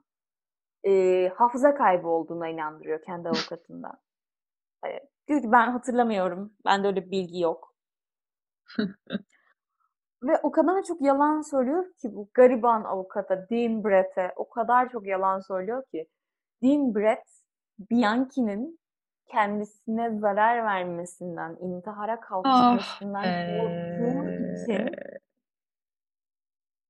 e, 0.87 1.27
hafıza 1.35 1.75
kaybı 1.75 2.07
olduğuna 2.07 2.47
inandırıyor 2.47 3.01
kendi 3.01 3.29
avukatından. 3.29 3.97
Hani, 4.81 4.99
diyor 5.27 5.41
ki 5.41 5.51
ben 5.51 5.71
hatırlamıyorum. 5.71 6.53
Bende 6.65 6.87
öyle 6.87 7.05
bir 7.05 7.11
bilgi 7.11 7.39
yok. 7.39 7.75
Ve 10.23 10.39
o 10.43 10.51
kadar 10.51 10.83
çok 10.83 11.01
yalan 11.01 11.41
söylüyor 11.41 11.93
ki 12.01 12.15
bu 12.15 12.29
gariban 12.33 12.83
avukata 12.83 13.49
Dean 13.49 13.83
Brett'e 13.83 14.33
o 14.35 14.49
kadar 14.49 14.89
çok 14.89 15.07
yalan 15.07 15.39
söylüyor 15.39 15.83
ki 15.91 16.07
Dean 16.63 16.95
Brett 16.95 17.27
Bianchi'nin 17.79 18.79
kendisine 19.31 20.19
zarar 20.19 20.63
vermesinden, 20.65 21.57
intihara 21.61 22.19
kalkışmasından 22.19 23.23
korktuğu 23.57 24.29
için 24.63 24.89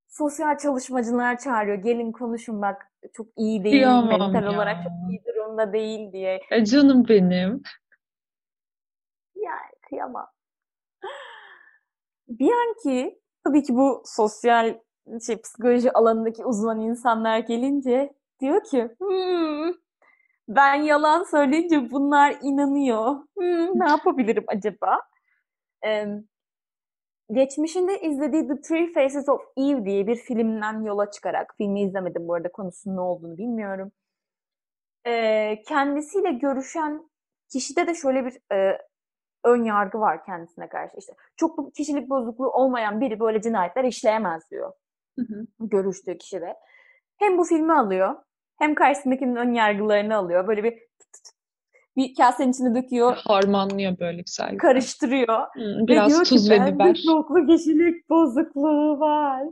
sosyal 0.07 0.57
çalışmacılar 0.57 1.38
çağırıyor. 1.39 1.77
Gelin 1.77 2.11
konuşun 2.11 2.61
bak 2.61 2.91
çok 3.13 3.27
iyi 3.38 3.63
değil, 3.63 3.75
Kıyamam 3.75 4.31
mental 4.31 4.43
ya. 4.43 4.51
olarak 4.51 4.83
çok 4.83 4.91
iyi 5.09 5.21
durumda 5.25 5.73
değil 5.73 6.11
diye. 6.11 6.39
E 6.51 6.65
canım 6.65 7.07
benim. 7.09 7.61
Yani 9.36 9.71
kıyamam. 9.89 10.27
Bianchi 12.27 13.19
tabii 13.43 13.63
ki 13.63 13.75
bu 13.75 14.03
sosyal 14.05 14.79
şey, 15.25 15.41
psikoloji 15.41 15.91
alanındaki 15.93 16.45
uzman 16.45 16.79
insanlar 16.79 17.39
gelince 17.39 18.13
diyor 18.39 18.63
ki 18.63 18.89
"Hmm, 18.99 19.71
ben 20.47 20.75
yalan 20.75 21.23
söyleyince 21.23 21.91
bunlar 21.91 22.35
inanıyor. 22.41 23.15
Hmm, 23.37 23.79
ne 23.79 23.89
yapabilirim 23.89 24.43
acaba? 24.47 25.01
Ee, 25.85 26.07
geçmişinde 27.31 28.01
izlediği 28.01 28.47
The 28.47 28.61
Three 28.61 28.93
Faces 28.93 29.29
of 29.29 29.41
Eve 29.57 29.85
diye 29.85 30.07
bir 30.07 30.15
filmden 30.15 30.81
yola 30.81 31.11
çıkarak, 31.11 31.53
filmi 31.57 31.81
izlemedim 31.81 32.27
bu 32.27 32.33
arada 32.33 32.51
konusunun 32.51 32.95
ne 32.95 33.01
olduğunu 33.01 33.37
bilmiyorum. 33.37 33.91
Ee, 35.07 35.63
kendisiyle 35.67 36.31
görüşen 36.31 37.09
kişide 37.49 37.87
de 37.87 37.95
şöyle 37.95 38.25
bir 38.25 38.55
e, 38.55 38.81
ön 39.43 39.63
yargı 39.63 39.99
var 39.99 40.25
kendisine 40.25 40.69
karşı. 40.69 40.97
İşte 40.97 41.13
çok 41.35 41.75
kişilik 41.75 42.09
bozukluğu 42.09 42.49
olmayan 42.49 43.01
biri 43.01 43.19
böyle 43.19 43.41
cinayetler 43.41 43.83
işleyemez 43.83 44.51
diyor. 44.51 44.73
Hı 45.19 45.21
hı. 45.21 45.45
Görüştüğü 45.59 46.17
kişide. 46.17 46.55
Hem 47.17 47.37
bu 47.37 47.43
filmi 47.43 47.73
alıyor 47.73 48.15
hem 48.60 48.76
karşısındakinin 48.76 49.36
ön 49.36 49.53
yargılarını 49.53 50.16
alıyor. 50.16 50.47
Böyle 50.47 50.64
bir 50.64 50.86
bir 51.97 52.16
kasenin 52.16 52.51
içine 52.51 52.76
döküyor, 52.84 53.16
Harmanlıyor 53.16 53.99
böyle 53.99 54.22
güzel 54.22 54.58
karıştırıyor. 54.58 55.39
Hı, 55.53 55.60
Ve 55.84 55.88
Biraz 55.88 56.10
diyor 56.10 56.24
ki 56.24 56.30
tuz 56.30 56.49
ve 56.49 56.60
bende 56.60 56.76
biber. 56.76 56.95
çoklu 57.06 57.47
kişilik 57.47 58.10
bozukluğu 58.10 58.99
var. 58.99 59.43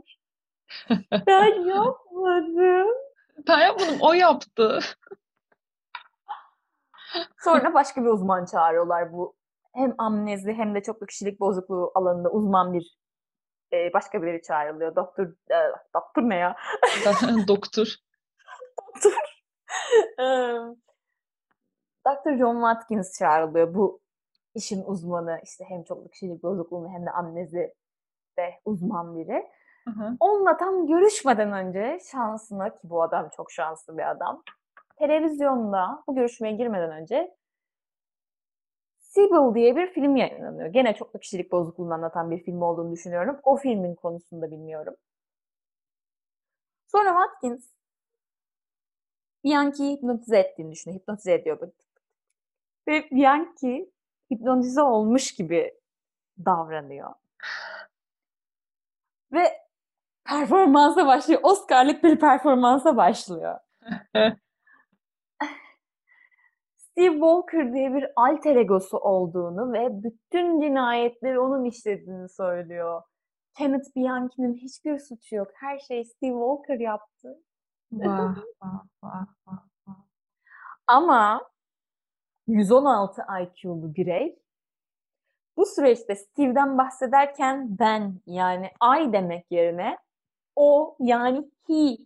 Ben 1.26 1.64
yapmadım. 1.66 2.88
Ben 3.48 3.58
yapmadım, 3.60 3.98
o 4.00 4.12
yaptı. 4.12 4.78
Sonra 7.44 7.74
başka 7.74 8.02
bir 8.02 8.08
uzman 8.08 8.44
çağırıyorlar 8.44 9.12
bu 9.12 9.36
hem 9.74 9.94
amnezi 9.98 10.52
hem 10.52 10.74
de 10.74 10.82
çoklu 10.82 11.06
kişilik 11.06 11.40
bozukluğu 11.40 11.92
alanında 11.94 12.30
uzman 12.30 12.72
bir 12.72 12.96
e, 13.72 13.92
başka 13.92 14.22
biri 14.22 14.42
çağrılıyor. 14.42 14.96
Doktor, 14.96 15.24
e, 15.26 15.56
doktor 15.94 16.22
ne 16.22 16.36
ya? 16.36 16.56
Doktor. 17.48 17.86
E, 20.18 20.24
Dr. 22.06 22.36
John 22.38 22.54
Watkins 22.54 23.18
çağrılıyor. 23.18 23.74
Bu 23.74 24.00
işin 24.54 24.84
uzmanı 24.84 25.40
işte 25.42 25.64
hem 25.68 25.84
çoklu 25.84 26.08
kişilik 26.08 26.42
bozukluğunu 26.42 26.88
hem 26.88 27.06
de 27.06 27.10
amnezi 27.10 27.74
de 28.38 28.60
uzman 28.64 29.16
biri. 29.16 29.48
Hı 29.84 29.90
hı. 29.90 30.16
Onunla 30.20 30.56
tam 30.56 30.86
görüşmeden 30.86 31.52
önce 31.52 31.98
şansına 32.12 32.74
ki 32.74 32.80
bu 32.84 33.02
adam 33.02 33.28
çok 33.36 33.52
şanslı 33.52 33.98
bir 33.98 34.10
adam. 34.10 34.42
Televizyonda 34.98 36.02
bu 36.06 36.14
görüşmeye 36.14 36.56
girmeden 36.56 36.92
önce 36.92 37.36
Sybil 38.98 39.54
diye 39.54 39.76
bir 39.76 39.86
film 39.86 40.16
yayınlanıyor. 40.16 40.68
Gene 40.68 40.94
çoklu 40.94 41.18
kişilik 41.18 41.52
bozukluğunu 41.52 41.94
anlatan 41.94 42.30
bir 42.30 42.44
film 42.44 42.62
olduğunu 42.62 42.92
düşünüyorum. 42.92 43.40
O 43.42 43.56
filmin 43.56 43.94
konusunu 43.94 44.42
da 44.42 44.50
bilmiyorum. 44.50 44.94
Sonra 46.86 47.08
Watkins 47.08 47.74
Bianchi'yi 49.44 49.96
hipnotize 49.96 50.38
ettiğini 50.38 50.72
düşünüyor. 50.72 51.00
Hipnotize 51.00 51.34
ediyor. 51.34 51.60
böyle. 51.60 51.72
Ve 52.88 53.08
Bianchi 53.10 53.90
hipnotize 54.32 54.82
olmuş 54.82 55.34
gibi 55.34 55.74
davranıyor. 56.44 57.14
Ve 59.32 59.64
performansa 60.24 61.06
başlıyor. 61.06 61.40
Oscar'lık 61.42 62.04
bir 62.04 62.20
performansa 62.20 62.96
başlıyor. 62.96 63.58
Steve 66.76 67.12
Walker 67.12 67.74
diye 67.74 67.94
bir 67.94 68.06
alter 68.16 68.56
egosu 68.56 68.98
olduğunu 68.98 69.72
ve 69.72 70.02
bütün 70.02 70.60
cinayetleri 70.60 71.38
onun 71.38 71.64
işlediğini 71.64 72.28
söylüyor. 72.28 73.02
Kenneth 73.58 73.96
Bianchi'nin 73.96 74.54
hiçbir 74.54 74.98
suçu 74.98 75.36
yok. 75.36 75.48
Her 75.54 75.78
şeyi 75.78 76.04
Steve 76.04 76.30
Walker 76.30 76.80
yaptı. 76.80 77.43
Vah 78.00 78.36
vah 78.62 78.84
vah 79.02 79.26
vah. 79.46 79.62
vah. 79.86 79.96
Ama 80.86 81.42
116 82.46 83.22
IQ'lu 83.42 83.94
birey 83.94 84.38
bu 85.56 85.66
süreçte 85.66 86.14
Steve'den 86.14 86.78
bahsederken 86.78 87.78
ben 87.78 88.20
yani 88.26 88.70
I 89.00 89.12
demek 89.12 89.46
yerine 89.50 89.98
o 90.56 90.96
yani 91.00 91.50
he 91.66 91.96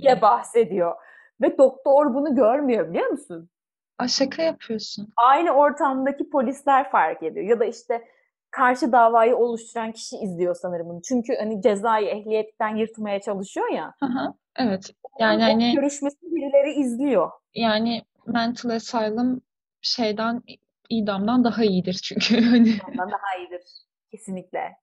diye 0.00 0.22
bahsediyor. 0.22 0.94
Ve 1.40 1.58
doktor 1.58 2.14
bunu 2.14 2.34
görmüyor 2.34 2.88
biliyor 2.88 3.06
musun? 3.06 3.50
Aa, 3.98 4.08
şaka 4.08 4.42
yapıyorsun. 4.42 5.12
Aynı 5.16 5.50
ortamdaki 5.50 6.30
polisler 6.30 6.90
fark 6.90 7.22
ediyor. 7.22 7.46
Ya 7.46 7.60
da 7.60 7.64
işte 7.64 8.08
karşı 8.56 8.92
davayı 8.92 9.36
oluşturan 9.36 9.92
kişi 9.92 10.16
izliyor 10.16 10.54
sanırım 10.54 10.88
bunu. 10.88 11.02
Çünkü 11.02 11.36
hani 11.38 11.62
cezayı 11.62 12.08
ehliyetten 12.08 12.76
yırtmaya 12.76 13.20
çalışıyor 13.20 13.68
ya. 13.68 13.94
Hı 14.00 14.06
hı. 14.06 14.34
Evet. 14.56 14.90
Yani 15.20 15.42
o 15.42 15.46
hani 15.46 15.74
görüşmesini 15.74 16.34
birileri 16.34 16.72
izliyor. 16.72 17.30
yani 17.54 18.02
mental 18.26 18.70
asylum 18.70 19.40
şeyden 19.80 20.42
idamdan 20.90 21.44
daha 21.44 21.64
iyidir 21.64 21.94
çünkü 22.04 22.40
hani 22.50 22.78
Ondan 22.88 23.10
daha 23.10 23.38
iyidir. 23.38 23.62
Kesinlikle. 24.10 24.76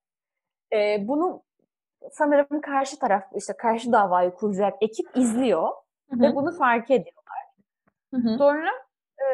Ee, 0.74 1.08
bunu 1.08 1.44
sanırım 2.12 2.62
karşı 2.62 3.00
taraf, 3.00 3.24
işte 3.36 3.54
karşı 3.58 3.92
davayı 3.92 4.32
kuracak 4.32 4.74
ekip 4.82 5.18
izliyor 5.18 5.70
Hı 6.10 6.20
ve 6.20 6.36
bunu 6.36 6.58
fark 6.58 6.92
ediyor. 6.92 7.16
hı 8.14 8.18
hı. 8.18 8.38
Sonra 8.38 8.70
e, 9.22 9.28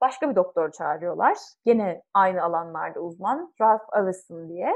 başka 0.00 0.30
bir 0.30 0.36
doktor 0.36 0.72
çağırıyorlar. 0.72 1.38
Gene 1.64 2.02
aynı 2.14 2.42
alanlarda 2.42 3.00
uzman. 3.00 3.54
Ralph 3.60 3.84
Allison 3.92 4.48
diye. 4.48 4.72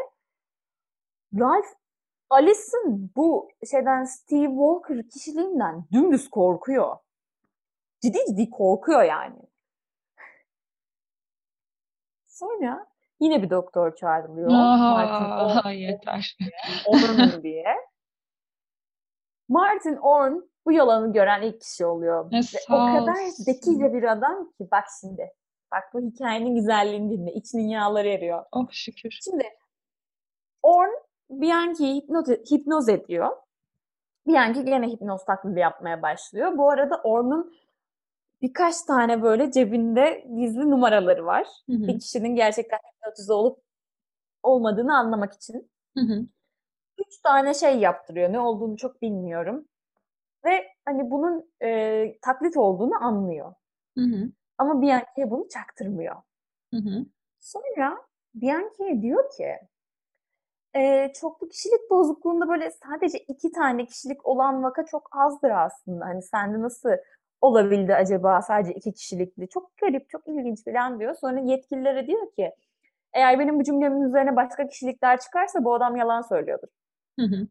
Ralph 1.39 1.69
Alison 2.31 3.11
bu 3.17 3.49
şeyden 3.71 4.05
Steve 4.05 4.49
Walker 4.49 5.09
kişiliğinden 5.09 5.85
dümdüz 5.93 6.31
korkuyor. 6.31 6.97
Ciddi 8.03 8.19
ciddi 8.29 8.51
korkuyor 8.51 9.03
yani. 9.03 9.39
Sonra 12.27 12.87
yine 13.21 13.43
bir 13.43 13.51
doktor 13.51 13.97
çağrılıyor. 13.97 14.51
Martin 14.51 15.25
Aa, 15.25 15.63
Orn, 15.65 15.69
yeter. 15.71 16.37
Orn 16.87 17.43
diye. 17.43 17.65
Martin 19.49 19.97
Orn 19.97 20.50
bu 20.71 20.75
yalanı 20.75 21.13
gören 21.13 21.43
ilk 21.43 21.61
kişi 21.61 21.87
oluyor. 21.87 22.29
Ne 22.33 22.41
Ve 22.41 22.75
o 22.75 22.99
kadar 22.99 23.15
zekice 23.27 23.93
bir 23.93 24.03
adam 24.03 24.45
ki 24.45 24.69
bak 24.73 24.85
şimdi. 25.01 25.33
Bak 25.73 25.85
bu 25.95 26.01
hikayenin 26.01 26.55
güzelliğini 26.55 27.11
dinle. 27.11 27.33
İçinin 27.33 27.69
yağları 27.69 28.09
eriyor. 28.09 28.45
Oh 28.53 28.67
şükür. 28.71 29.19
Şimdi 29.25 29.45
Orn 30.63 30.91
Bianchi'yi 31.31 32.01
hipnoz, 32.01 32.29
hipnoz 32.29 32.89
ediyor. 32.89 33.37
Bianchi 34.27 34.65
gene 34.65 34.89
hipnoz 34.89 35.25
taklidi 35.25 35.61
yapmaya 35.61 36.03
başlıyor. 36.03 36.59
Bu 36.59 36.71
arada 36.71 37.01
Orn'un 37.05 37.55
birkaç 38.43 38.83
tane 38.83 39.23
böyle 39.23 39.53
cebinde 39.53 40.25
gizli 40.37 40.71
numaraları 40.71 41.27
var. 41.27 41.47
Hı 41.67 41.73
hı. 41.73 41.87
Bir 41.87 41.99
kişinin 41.99 42.35
gerçekten 42.35 42.79
hipnotize 42.79 43.33
olup 43.33 43.63
olmadığını 44.43 44.99
anlamak 44.99 45.33
için. 45.33 45.71
Hı 45.97 46.01
hı. 46.01 46.27
Üç 46.99 47.21
tane 47.23 47.55
şey 47.55 47.79
yaptırıyor. 47.79 48.33
Ne 48.33 48.41
olduğunu 48.41 48.77
çok 48.77 49.03
bilmiyorum. 49.03 49.67
Ve 50.45 50.67
hani 50.85 51.11
bunun 51.11 51.51
e, 51.63 52.19
taklit 52.23 52.57
olduğunu 52.57 53.05
anlıyor. 53.05 53.55
Hı 53.99 54.05
hı. 54.05 54.31
Ama 54.59 54.83
Bianchi'ye 54.83 55.31
bunu 55.31 55.49
çaktırmıyor. 55.49 56.17
Hı 56.75 56.77
hı. 56.77 57.07
Sonra 57.41 57.97
Bianchi'ye 58.35 59.03
diyor 59.03 59.31
ki 59.37 59.59
e, 60.77 61.13
çoklu 61.21 61.49
kişilik 61.49 61.91
bozukluğunda 61.91 62.49
böyle 62.49 62.71
sadece 62.71 63.19
iki 63.19 63.53
tane 63.53 63.87
kişilik 63.87 64.27
olan 64.27 64.63
vaka 64.63 64.87
çok 64.87 65.09
azdır 65.17 65.51
aslında. 65.51 66.05
Hani 66.05 66.23
sende 66.23 66.61
nasıl 66.61 66.91
olabildi 67.41 67.95
acaba 67.95 68.43
sadece 68.43 68.75
iki 68.75 68.93
kişilikli? 68.93 69.49
Çok 69.49 69.77
garip, 69.77 70.11
çok 70.11 70.29
ilginç 70.29 70.65
falan 70.65 71.01
diyor. 71.01 71.15
Sonra 71.15 71.41
yetkililere 71.41 72.07
diyor 72.07 72.33
ki 72.33 72.53
eğer 73.13 73.39
benim 73.39 73.59
bu 73.61 73.65
cümlemin 73.65 74.03
üzerine 74.03 74.37
başka 74.37 74.69
kişilikler 74.69 75.21
çıkarsa 75.21 75.65
bu 75.65 75.75
adam 75.75 75.97
yalan 75.97 76.23
söylüyordur. 76.23 76.69
Hı 77.19 77.27
hı. 77.27 77.49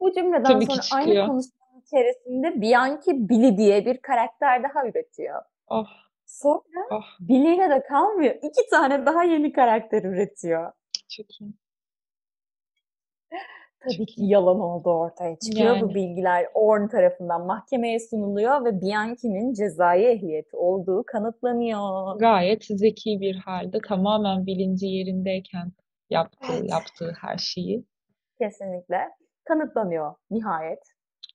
Bu 0.00 0.12
cümleden 0.12 0.42
Tabii 0.44 0.66
sonra 0.66 0.80
aynı 0.92 1.26
konuşmanın 1.26 1.80
içerisinde 1.86 2.60
Bianchi 2.60 3.28
Billy 3.28 3.56
diye 3.56 3.86
bir 3.86 3.96
karakter 3.98 4.62
daha 4.62 4.86
üretiyor. 4.88 5.42
Oh 5.68 5.86
Sonra 6.26 6.86
oh 6.90 7.04
Billy'yle 7.20 7.70
de 7.70 7.82
kalmıyor. 7.82 8.34
İki 8.34 8.70
tane 8.70 9.06
daha 9.06 9.24
yeni 9.24 9.52
karakter 9.52 10.02
üretiyor. 10.02 10.72
çok 11.08 11.40
iyi. 11.40 11.50
Tabii 13.80 13.96
Çok 13.96 14.08
ki 14.08 14.14
iyi. 14.20 14.30
yalan 14.30 14.60
olduğu 14.60 14.90
ortaya 14.90 15.38
çıkıyor. 15.38 15.72
Bu 15.80 15.84
Yani. 15.84 15.94
bilgiler 15.94 16.46
Orn 16.54 16.88
tarafından 16.88 17.46
mahkemeye 17.46 18.00
sunuluyor 18.00 18.64
ve 18.64 18.80
Bianchi'nin 18.80 19.54
cezai 19.54 20.02
ehliyeti 20.04 20.56
olduğu 20.56 21.04
kanıtlanıyor. 21.06 22.18
Gayet 22.18 22.64
zeki 22.64 23.20
bir 23.20 23.36
halde 23.36 23.78
tamamen 23.88 24.46
bilinci 24.46 24.86
yerindeyken 24.86 25.72
yaptığı 26.10 26.52
Evet. 26.52 26.70
yaptığı 26.70 27.12
her 27.20 27.38
şeyi. 27.38 27.84
Kesinlikle. 28.38 29.10
Kanıtlanıyor 29.46 30.14
nihayet. 30.30 30.82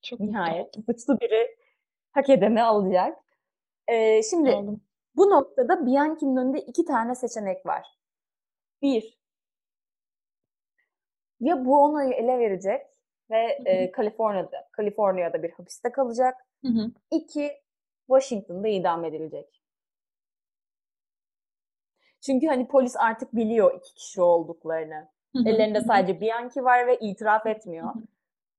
Çok 0.02 0.20
Nihayet. 0.20 0.74
Suçlu 0.86 1.20
biri 1.20 1.56
hak 2.12 2.30
edeni 2.30 2.62
alacak. 2.62 3.18
Ee, 3.88 4.22
şimdi 4.22 4.50
Oldum. 4.50 4.80
bu 5.16 5.30
noktada 5.30 5.86
Bianchi'nin 5.86 6.36
önünde 6.36 6.60
iki 6.60 6.84
tane 6.84 7.14
seçenek 7.14 7.66
var. 7.66 7.86
Bir, 8.82 9.18
ya 11.40 11.64
Buono'yu 11.64 12.12
ele 12.12 12.38
verecek 12.38 12.86
ve 13.30 13.58
Hı 13.58 13.62
hı. 13.62 13.68
e, 13.68 13.92
Kaliforniya'da, 13.92 14.68
Kaliforniya'da 14.72 15.42
bir 15.42 15.50
hapiste 15.50 15.92
kalacak. 15.92 16.36
Hı 16.64 16.68
hı. 16.68 16.90
İki, 17.10 17.52
Washington'da 18.06 18.68
idam 18.68 19.04
edilecek. 19.04 19.62
Çünkü 22.20 22.46
hani 22.46 22.68
polis 22.68 22.96
artık 22.96 23.36
biliyor 23.36 23.74
iki 23.78 23.94
kişi 23.94 24.22
olduklarını. 24.22 25.08
Ellerinde 25.34 25.80
sadece 25.80 26.20
Bianchi 26.20 26.64
var 26.64 26.86
ve 26.86 26.98
itiraf 26.98 27.46
etmiyor. 27.46 27.94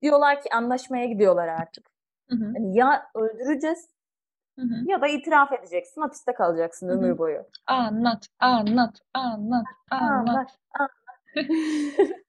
Diyorlar 0.01 0.41
ki 0.41 0.49
anlaşmaya 0.53 1.05
gidiyorlar 1.05 1.47
artık. 1.47 1.93
Hani 2.29 2.77
ya 2.77 3.03
öldüreceğiz 3.15 3.89
Hı 4.59 4.61
hı. 4.61 4.75
ya 4.85 5.01
da 5.01 5.07
itiraf 5.07 5.51
edeceksin, 5.51 6.01
hapiste 6.01 6.33
kalacaksın 6.33 6.87
Hı 6.87 6.91
hı. 6.91 6.97
ömür 6.97 7.17
boyu. 7.17 7.43
Anlat, 7.67 8.27
anlat, 8.39 8.99
anlat, 9.13 9.65
anlat. 9.91 10.01
Anlat, 10.01 10.49
anlat. 10.79 10.89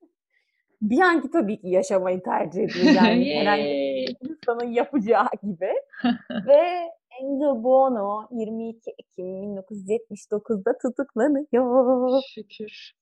Bianchi 0.83 1.31
tabii 1.31 1.61
ki 1.61 1.69
yaşamayı 1.69 2.23
tercih 2.23 2.63
ediyor. 2.63 2.95
Yani 2.95 3.35
herhangi 3.41 3.65
bir 3.65 4.17
insanın 4.31 4.73
yapacağı 4.73 5.29
gibi. 5.43 5.73
Ve 6.47 6.91
Angel 7.23 7.63
Buono 7.65 8.29
22 8.31 8.91
Ekim 8.99 9.25
1979'da 9.27 10.79
tutuklanıyor. 10.79 12.23
Şükür. 12.35 12.95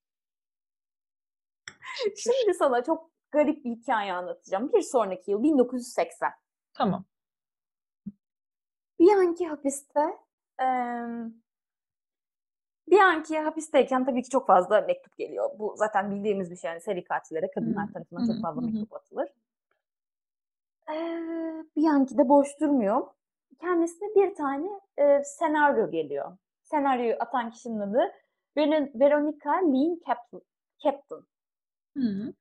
Şimdi 2.16 2.54
sana 2.54 2.84
çok 2.84 3.10
garip 3.30 3.64
bir 3.64 3.70
hikaye 3.70 4.12
anlatacağım. 4.12 4.72
Bir 4.72 4.82
sonraki 4.82 5.30
yıl 5.30 5.42
1980. 5.42 6.30
Tamam. 6.74 7.04
Bianchi 9.00 9.46
hapiste. 9.46 10.00
eee 10.60 11.06
Bianchi 12.90 13.38
hapisteyken 13.38 14.04
tabii 14.04 14.22
ki 14.22 14.28
çok 14.30 14.46
fazla 14.46 14.80
mektup 14.80 15.16
geliyor. 15.16 15.50
Bu 15.58 15.74
zaten 15.76 16.10
bildiğimiz 16.10 16.50
bir 16.50 16.56
şey. 16.56 16.70
Yani 16.70 16.80
seri 16.80 17.04
katillere 17.04 17.50
kadınlar 17.50 17.92
tarafından 17.92 18.26
çok 18.26 18.42
fazla 18.42 18.60
mektup 18.60 18.92
atılır. 18.94 19.28
Eee 20.88 21.64
Bianchi 21.76 22.18
de 22.18 22.28
boş 22.28 22.60
durmuyor. 22.60 23.06
Kendisine 23.60 24.08
bir 24.14 24.34
tane 24.34 24.68
eee, 24.98 25.22
senaryo 25.24 25.90
geliyor. 25.90 26.36
Senaryoyu 26.62 27.16
atan 27.20 27.50
kişinin 27.50 27.80
adı 27.80 28.12
Ver- 28.56 28.90
Veronica 29.00 29.52
Lynn 29.52 30.00
Captain. 30.06 31.22
Hı. 31.96 32.32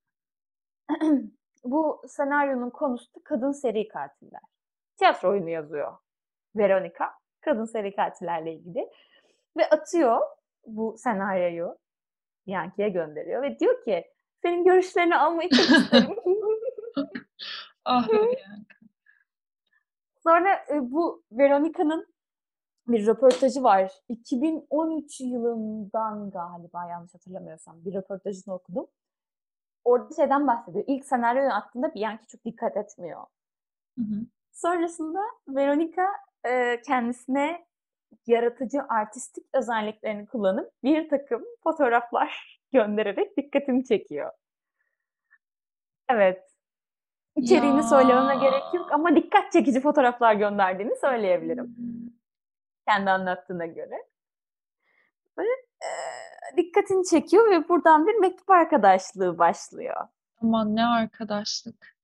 Bu 1.63 2.01
senaryonun 2.07 2.69
konusu 2.69 3.15
da 3.15 3.19
kadın 3.23 3.51
seri 3.51 3.87
katiller. 3.87 4.41
Tiyatro 4.97 5.29
oyunu 5.29 5.49
yazıyor 5.49 5.97
Veronica. 6.55 7.11
Kadın 7.41 7.65
seri 7.65 7.95
katillerle 7.95 8.53
ilgili. 8.53 8.89
Ve 9.57 9.69
atıyor 9.69 10.21
bu 10.67 10.95
senaryoyu 10.97 11.77
Bianchi'ye 12.47 12.89
gönderiyor 12.89 13.41
ve 13.41 13.59
diyor 13.59 13.83
ki 13.83 14.05
senin 14.41 14.63
görüşlerini 14.63 15.17
almayı 15.17 15.49
çok 15.49 15.59
isterim. 15.77 16.15
Ah. 17.85 18.07
Sonra 20.23 20.53
e, 20.53 20.91
bu 20.91 21.23
Veronica'nın 21.31 22.07
bir 22.87 23.07
röportajı 23.07 23.63
var. 23.63 23.91
2013 24.09 25.21
yılından 25.21 26.31
galiba 26.31 26.85
yanlış 26.85 27.13
hatırlamıyorsam 27.13 27.85
bir 27.85 27.93
röportajını 27.93 28.53
okudum. 28.53 28.87
Orada 29.83 30.15
şeyden 30.15 30.47
bahsediyor. 30.47 30.85
İlk 30.87 31.05
senaryoyu 31.05 31.51
attığında 31.51 31.93
Bianchi 31.93 32.27
çok 32.27 32.45
dikkat 32.45 32.77
etmiyor. 32.77 33.21
Hı 33.97 34.01
hı. 34.01 34.25
Sonrasında 34.51 35.19
Veronica 35.47 36.07
e, 36.45 36.81
kendisine 36.81 37.65
yaratıcı 38.27 38.81
artistik 38.89 39.45
özelliklerini 39.53 40.27
kullanıp 40.27 40.71
bir 40.83 41.09
takım 41.09 41.43
fotoğraflar 41.63 42.59
göndererek 42.73 43.37
dikkatimi 43.37 43.85
çekiyor. 43.85 44.31
Evet. 46.09 46.51
İçeriğini 47.35 47.83
söylememe 47.83 48.35
gerek 48.35 48.73
yok 48.73 48.91
ama 48.91 49.15
dikkat 49.15 49.51
çekici 49.51 49.81
fotoğraflar 49.81 50.33
gönderdiğini 50.33 50.95
söyleyebilirim. 50.95 51.75
Kendi 52.87 53.09
anlattığına 53.09 53.65
göre. 53.65 54.07
Ve 55.37 55.43
e, 55.81 55.91
dikkatini 56.57 57.05
çekiyor 57.05 57.51
ve 57.51 57.69
buradan 57.69 58.07
bir 58.07 58.15
mektup 58.15 58.49
arkadaşlığı 58.49 59.37
başlıyor. 59.37 59.95
Aman 60.41 60.75
ne 60.75 60.85
arkadaşlık. 60.85 61.95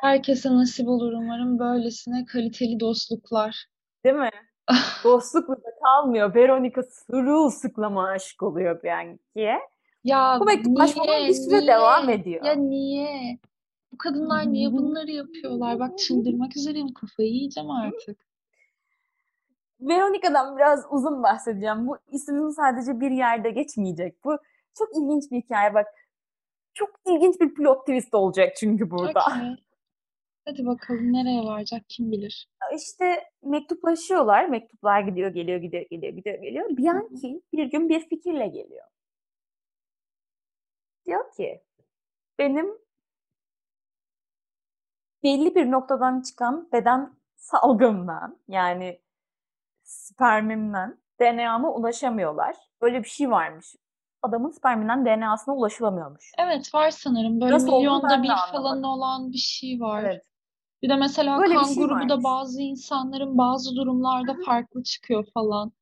Herkese 0.00 0.50
nasip 0.50 0.88
olur 0.88 1.12
umarım 1.12 1.58
böylesine 1.58 2.24
kaliteli 2.24 2.80
dostluklar. 2.80 3.66
Değil 4.04 4.14
mi? 4.16 4.30
Dostlukla 5.04 5.54
da 5.56 5.68
kalmıyor. 5.84 6.34
Veronica 6.34 6.82
sırılsıklama 6.82 8.08
aşık 8.08 8.42
oluyor 8.42 8.82
Bianchi'ye. 8.82 9.58
Ya 10.04 10.36
Bu 10.40 10.44
mektuplaşmalar 10.44 11.28
bir 11.28 11.32
süre 11.34 11.56
niye? 11.58 11.66
devam 11.66 12.10
ediyor. 12.10 12.44
Ya 12.44 12.52
niye? 12.52 13.38
Bu 13.92 13.98
kadınlar 13.98 14.52
niye 14.52 14.72
bunları 14.72 15.10
yapıyorlar? 15.10 15.78
Bak 15.80 15.98
çıldırmak 15.98 16.56
üzereyim. 16.56 16.94
Kafayı 16.94 17.28
yiyeceğim 17.28 17.70
artık. 17.70 18.18
Veronica'dan 19.88 20.56
biraz 20.56 20.84
uzun 20.90 21.22
bahsedeceğim. 21.22 21.86
Bu 21.86 21.98
isim 22.12 22.50
sadece 22.50 23.00
bir 23.00 23.10
yerde 23.10 23.50
geçmeyecek. 23.50 24.24
Bu 24.24 24.38
çok 24.78 24.88
ilginç 24.96 25.30
bir 25.30 25.36
hikaye 25.36 25.74
bak. 25.74 25.86
Çok 26.74 26.90
ilginç 27.06 27.40
bir 27.40 27.54
plot 27.54 27.86
twist 27.86 28.14
olacak 28.14 28.56
çünkü 28.56 28.90
burada. 28.90 29.20
Okey. 29.20 29.64
Hadi 30.44 30.66
bakalım 30.66 31.12
nereye 31.12 31.44
varacak 31.44 31.82
kim 31.88 32.12
bilir. 32.12 32.48
İşte 32.76 33.24
mektuplaşıyorlar. 33.42 34.48
Mektuplar 34.48 35.00
gidiyor, 35.00 35.30
geliyor, 35.30 35.58
gidiyor, 35.58 35.86
geliyor, 35.90 36.12
gidiyor, 36.12 36.38
geliyor. 36.38 36.76
Bianchi 36.76 37.42
bir 37.52 37.64
gün 37.64 37.88
bir 37.88 38.08
fikirle 38.08 38.46
geliyor. 38.46 38.86
diyor 41.06 41.32
ki 41.32 41.62
benim 42.38 42.78
belli 45.22 45.54
bir 45.54 45.70
noktadan 45.70 46.22
çıkan 46.22 46.68
beden 46.72 47.16
salgımdan 47.36 48.38
yani 48.48 49.00
spermimden 49.84 50.98
DNA'ma 51.20 51.72
ulaşamıyorlar. 51.72 52.56
Böyle 52.82 53.02
bir 53.02 53.08
şey 53.08 53.30
varmış. 53.30 53.76
Adamın 54.22 54.50
sperminden 54.50 55.04
DNA'sına 55.04 55.54
ulaşılamıyormuş. 55.54 56.32
Evet 56.38 56.74
var 56.74 56.90
sanırım. 56.90 57.40
Böyle 57.40 57.54
Nasıl 57.54 57.72
milyonda 57.76 58.22
bir 58.22 58.30
falan 58.52 58.82
olan 58.82 59.32
bir 59.32 59.38
şey 59.38 59.80
var. 59.80 60.04
Evet. 60.04 60.22
Bir 60.82 60.88
de 60.88 60.96
mesela 60.96 61.38
Böyle 61.38 61.54
kan 61.54 61.64
şey 61.64 61.74
grubu 61.74 62.08
da 62.08 62.12
varmış. 62.12 62.24
bazı 62.24 62.62
insanların 62.62 63.38
bazı 63.38 63.76
durumlarda 63.76 64.36
farklı 64.46 64.82
çıkıyor 64.82 65.26
falan. 65.34 65.72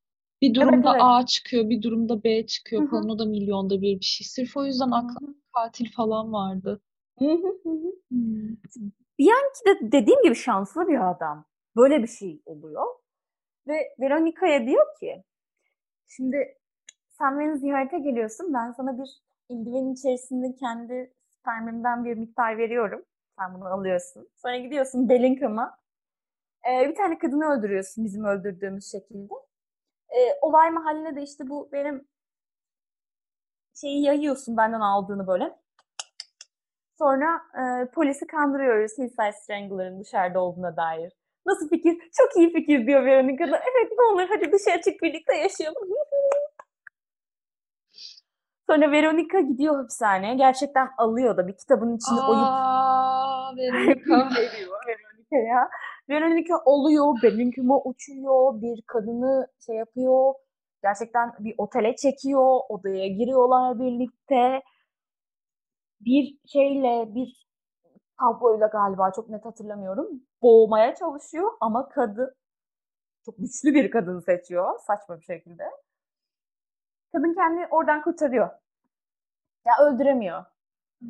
Bir 0.43 0.55
durumda 0.55 0.93
evet. 0.93 1.03
A 1.05 1.27
çıkıyor, 1.27 1.71
bir 1.71 1.83
durumda 1.83 2.25
B 2.25 2.47
çıkıyor 2.47 2.91
falan. 2.91 3.09
O 3.09 3.19
da 3.19 3.25
milyonda 3.25 3.81
bir 3.81 4.01
bir 4.01 4.05
şey. 4.05 4.27
Sırf 4.27 4.57
o 4.57 4.65
yüzden 4.65 4.91
aklımda 4.91 5.35
katil 5.55 5.93
falan 5.93 6.33
vardı. 6.33 6.81
Hmm. 7.19 7.37
Bianchi 9.19 9.65
de 9.67 9.93
dediğim 9.93 10.23
gibi 10.23 10.35
şanslı 10.35 10.89
bir 10.89 11.11
adam. 11.11 11.45
Böyle 11.77 12.03
bir 12.03 12.09
şey 12.09 12.43
oluyor. 12.47 12.87
Ve 13.67 13.95
Veronica'ya 14.01 14.67
diyor 14.67 14.87
ki 15.01 15.25
şimdi 16.07 16.59
sen 17.09 17.41
beni 17.41 17.59
ziyarete 17.59 17.99
geliyorsun. 17.99 18.55
Ben 18.55 18.73
sana 18.73 18.99
bir 18.99 19.23
eldivenin 19.51 19.95
içerisinde 19.95 20.55
kendi 20.55 21.15
spermimden 21.29 22.05
bir 22.05 22.17
miktar 22.17 22.59
veriyorum. 22.59 23.05
Sen 23.39 23.55
bunu 23.55 23.67
alıyorsun. 23.67 24.29
Sonra 24.37 24.57
gidiyorsun 24.57 25.09
Bellingham'a. 25.09 25.79
Ee, 26.69 26.89
bir 26.89 26.95
tane 26.95 27.19
kadını 27.19 27.45
öldürüyorsun 27.45 28.05
bizim 28.05 28.25
öldürdüğümüz 28.25 28.91
şekilde. 28.91 29.35
Ee, 30.11 30.39
olay 30.43 30.71
mahalline 30.71 31.17
de 31.17 31.23
işte 31.23 31.49
bu 31.49 31.69
benim 31.73 32.09
şeyi 33.75 34.03
yayıyorsun 34.03 34.57
benden 34.57 34.81
aldığını 34.81 35.27
böyle. 35.27 35.59
Sonra 36.99 37.43
e, 37.55 37.91
polisi 37.91 38.27
kandırıyoruz 38.27 38.99
Hillside 38.99 39.33
Strangler'ın 39.33 40.01
dışarıda 40.01 40.41
olduğuna 40.41 40.77
dair. 40.77 41.13
Nasıl 41.47 41.69
fikir? 41.69 41.99
Çok 42.19 42.37
iyi 42.37 42.53
fikir 42.53 42.87
diyor 42.87 43.05
Veronica 43.05 43.51
da. 43.51 43.57
Evet 43.57 43.93
ne 43.99 44.05
olur 44.05 44.29
hadi 44.29 44.53
dışarı 44.53 44.81
çık 44.81 45.03
birlikte 45.03 45.37
yaşayalım. 45.37 45.89
Sonra 48.71 48.91
Veronica 48.91 49.41
gidiyor 49.41 49.77
hapishaneye. 49.77 50.35
Gerçekten 50.35 50.89
alıyor 50.99 51.37
da 51.37 51.49
bir 51.49 51.57
kitabın 51.57 51.89
oyup 51.89 52.49
Aa, 52.49 53.57
Veronica. 53.57 54.17
veriyor 54.37 54.79
Veronica'ya. 54.87 55.69
Veronica 56.09 56.57
oluyor, 56.65 57.23
Bellingham'a 57.23 57.79
uçuyor, 57.85 58.63
bir 58.63 58.83
kadını 58.87 59.47
şey 59.67 59.77
yapıyor. 59.77 60.35
Gerçekten 60.83 61.33
bir 61.39 61.55
otele 61.59 61.97
çekiyor, 61.97 62.61
odaya 62.69 63.09
giriyorlar 63.09 63.81
birlikte. 63.81 64.63
Bir 66.01 66.39
şeyle, 66.53 67.15
bir 67.15 67.47
tabloyla 68.23 68.67
galiba 68.67 69.13
çok 69.13 69.29
net 69.29 69.45
hatırlamıyorum. 69.45 70.09
Boğmaya 70.43 70.95
çalışıyor 70.95 71.51
ama 71.61 71.89
kadın 71.89 72.35
çok 73.25 73.39
güçlü 73.39 73.75
bir 73.75 73.91
kadın 73.91 74.21
seçiyor 74.21 74.81
saçma 74.87 75.17
bir 75.17 75.25
şekilde. 75.25 75.65
Kadın 77.13 77.35
kendini 77.35 77.67
oradan 77.67 78.03
kurtarıyor. 78.03 78.51
Ya 79.67 79.73
öldüremiyor. 79.87 80.45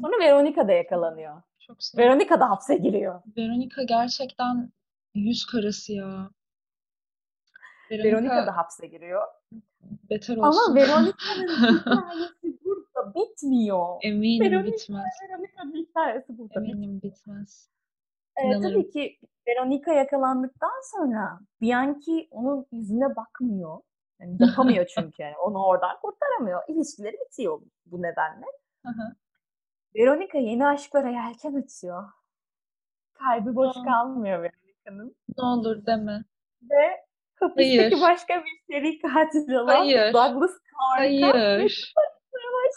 Sonra 0.00 0.18
Veronica 0.18 0.68
da 0.68 0.72
yakalanıyor. 0.72 1.42
Çok 1.58 1.82
sevdim. 1.82 2.04
Veronica 2.04 2.40
da 2.40 2.50
hapse 2.50 2.76
giriyor. 2.76 3.22
Veronica 3.36 3.82
gerçekten 3.82 4.72
yüz 5.14 5.46
karası 5.46 5.92
ya. 5.92 6.30
Veronica 7.90 8.46
da 8.46 8.56
hapse 8.56 8.86
giriyor. 8.86 9.28
Beter 10.10 10.36
Ama 10.36 10.48
olsun. 10.48 10.74
Veronica'nın 10.76 11.48
hikayesi 11.78 12.64
burada 12.64 13.14
bitmiyor. 13.14 13.86
Eminim 14.02 14.46
Veronica- 14.46 14.66
bitmez. 14.66 15.04
Veronica'nın 15.28 15.74
hikayesi 15.74 16.38
burada. 16.38 16.60
Eminim 16.60 17.02
bitmez. 17.02 17.68
Ee, 18.36 18.46
İnanırım. 18.46 18.62
tabii 18.72 18.90
ki 18.90 19.18
Veronica 19.48 19.92
yakalandıktan 19.92 20.80
sonra 20.96 21.40
Bianchi 21.60 22.28
onun 22.30 22.66
yüzüne 22.72 23.16
bakmıyor. 23.16 23.80
Yani 24.20 24.36
yapamıyor 24.40 24.86
çünkü. 24.86 25.22
Yani 25.22 25.36
onu 25.38 25.64
oradan 25.64 25.96
kurtaramıyor. 26.02 26.62
İlişkileri 26.68 27.16
bitiyor 27.26 27.60
bu 27.86 28.02
nedenle. 28.02 28.46
Veronica 29.96 30.38
yeni 30.38 30.66
aşklara 30.66 31.08
yelken 31.08 31.54
açıyor. 31.54 32.04
Kalbi 33.14 33.54
boş 33.54 33.76
Aa. 33.76 33.84
kalmıyor 33.84 34.42
Veronica'nın. 34.42 35.16
Ne 35.38 35.44
olur 35.44 35.86
deme. 35.86 36.24
Ve 36.62 37.04
hapisteki 37.42 37.78
Hayır. 37.78 38.00
başka 38.00 38.44
bir 38.44 38.74
seri 38.74 38.98
katil 38.98 39.52
olan 39.52 39.76
Hayır. 39.76 40.12
Douglas 40.12 40.50
Clark'a 40.50 40.98
Hayır. 40.98 41.94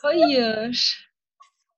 Hayır. 0.01 1.11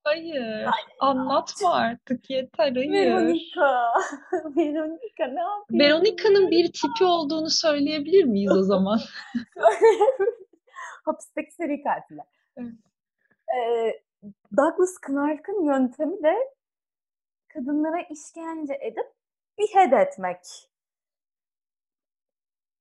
Hayır. 0.03 0.67
Anlatma 0.99 1.73
artık 1.73 2.29
yeter. 2.29 2.71
Hayır. 2.75 2.91
Veronica. 2.91 3.93
Veronica 4.57 5.27
ne 5.27 5.41
yapıyorsun? 5.41 5.79
Veronica'nın 5.79 6.51
bir 6.51 6.71
tipi 6.71 7.03
olduğunu 7.03 7.49
söyleyebilir 7.49 8.23
miyiz 8.23 8.57
o 8.57 8.63
zaman? 8.63 8.99
Hapisteki 11.05 11.51
seri 11.51 11.83
katiller. 11.83 12.25
Evet. 12.57 12.73
Ee, 13.55 14.01
Douglas 14.57 14.95
Clark'ın 15.07 15.65
yöntemi 15.65 16.23
de 16.23 16.35
kadınlara 17.47 18.01
işkence 18.01 18.77
edip 18.81 19.07
behead 19.59 19.91
etmek. 19.91 20.37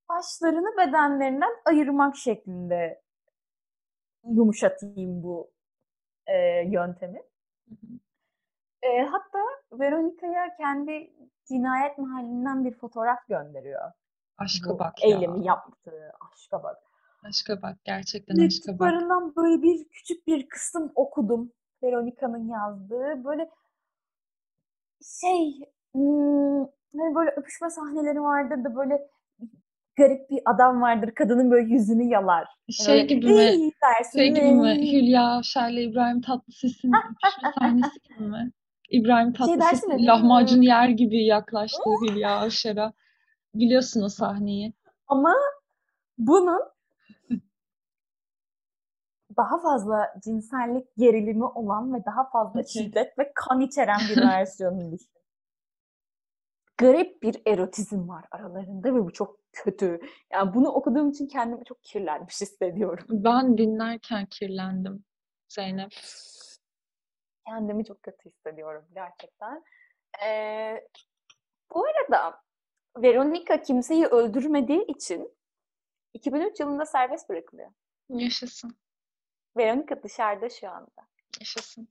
Başlarını 0.09 0.77
bedenlerinden 0.79 1.53
ayırmak 1.65 2.17
şeklinde 2.17 3.03
yumuşatayım 4.25 5.23
bu 5.23 5.51
e, 6.27 6.37
yöntemi. 6.67 7.23
E, 8.83 9.03
hatta 9.03 9.39
Veronica'ya 9.73 10.57
kendi 10.57 11.13
cinayet 11.49 11.99
mahallinden 11.99 12.65
bir 12.65 12.75
fotoğraf 12.75 13.27
gönderiyor. 13.29 13.93
Aşka 14.39 14.71
Bu 14.71 14.79
bak 14.79 15.05
ya. 15.05 15.09
eylemi 15.09 15.47
yaptığı 15.47 16.13
aşka 16.33 16.63
bak. 16.63 16.77
Aşka 17.23 17.63
bak. 17.63 17.77
Gerçekten 17.85 18.47
aşka 18.47 18.79
bak. 18.79 19.37
Böyle 19.37 19.63
bir 19.63 19.89
küçük 19.89 20.27
bir 20.27 20.49
kısım 20.49 20.93
okudum. 20.95 21.53
Veronica'nın 21.83 22.49
yazdığı. 22.49 23.25
Böyle 23.25 23.51
şey 25.21 25.61
hmm, 25.93 26.59
hani 26.97 27.15
böyle 27.15 27.31
öpüşme 27.31 27.71
sahneleri 27.71 28.23
vardır 28.23 28.65
da 28.65 28.77
böyle 28.77 29.09
garip 29.97 30.30
bir 30.30 30.40
adam 30.44 30.82
vardır. 30.82 31.11
Kadının 31.14 31.51
böyle 31.51 31.74
yüzünü 31.74 32.05
yalar. 32.05 32.49
Şey 32.70 32.94
Böyle, 32.94 33.07
gibi 33.07 33.26
mi? 33.26 33.70
Dersin. 33.82 34.18
Şey 34.18 34.28
gibi 34.28 34.53
mi? 34.53 34.92
Hülya 34.92 35.22
Avşar'la 35.22 35.80
İbrahim 35.80 36.20
Tatlıses'in 36.20 36.92
öpüşme 36.92 37.53
sahnesi 37.59 38.01
gibi 38.03 38.28
mi? 38.28 38.53
İbrahim 38.90 39.36
Şey 39.36 39.47
Tatlıses 39.47 39.84
ya, 39.88 39.97
lahmacun 40.14 40.62
yer 40.62 40.88
gibi 40.88 41.24
yaklaştı 41.24 41.90
Hülya 42.09 42.36
Avşar'a. 42.36 42.92
Biliyorsun 43.55 44.03
o 44.03 44.09
sahneyi. 44.09 44.72
Ama 45.09 45.34
bunun 46.18 46.61
daha 49.36 49.59
fazla 49.59 50.14
cinsellik 50.24 50.97
gerilimi 50.97 51.44
olan 51.44 51.94
ve 51.94 52.05
daha 52.05 52.30
fazla 52.30 52.64
şiddet 52.64 53.18
ve 53.18 53.32
kan 53.34 53.61
içeren 53.61 54.01
bir 54.11 54.22
versiyonunu 54.28 54.92
düşün. 54.92 55.11
Garip 56.78 57.22
bir 57.22 57.42
erotizm 57.47 58.09
var 58.09 58.24
aralarında 58.30 58.94
ve 58.94 59.05
bu 59.05 59.12
çok 59.12 59.45
kötü. 59.65 60.01
Yani 60.33 60.55
bunu 60.55 60.69
okuduğum 60.69 61.11
için 61.11 61.27
kendimi 61.27 61.65
çok 61.65 61.83
kirlenmiş 61.83 62.35
hissediyorum. 62.41 63.07
Ben 63.11 63.59
dinlerken 63.59 64.27
kirlendim 64.27 65.05
Zeynep. 65.49 65.93
Kendimi 67.47 67.85
çok 67.85 68.03
kötü 68.03 68.31
hissediyorum 68.31 68.87
gerçekten. 68.95 69.65
Ee, 70.25 70.87
bu 71.75 71.85
arada 71.87 72.43
Veronica 72.97 73.63
kimseyi 73.63 74.07
öldürmediği 74.07 74.85
için 74.87 75.37
2003 76.15 76.61
yılında 76.61 76.87
serbest 76.87 77.29
bırakılıyor. 77.29 77.71
Yaşasın. 78.09 78.77
Veronica 79.57 80.03
dışarıda 80.03 80.49
şu 80.49 80.71
anda. 80.71 81.07
Yaşasın. 81.41 81.89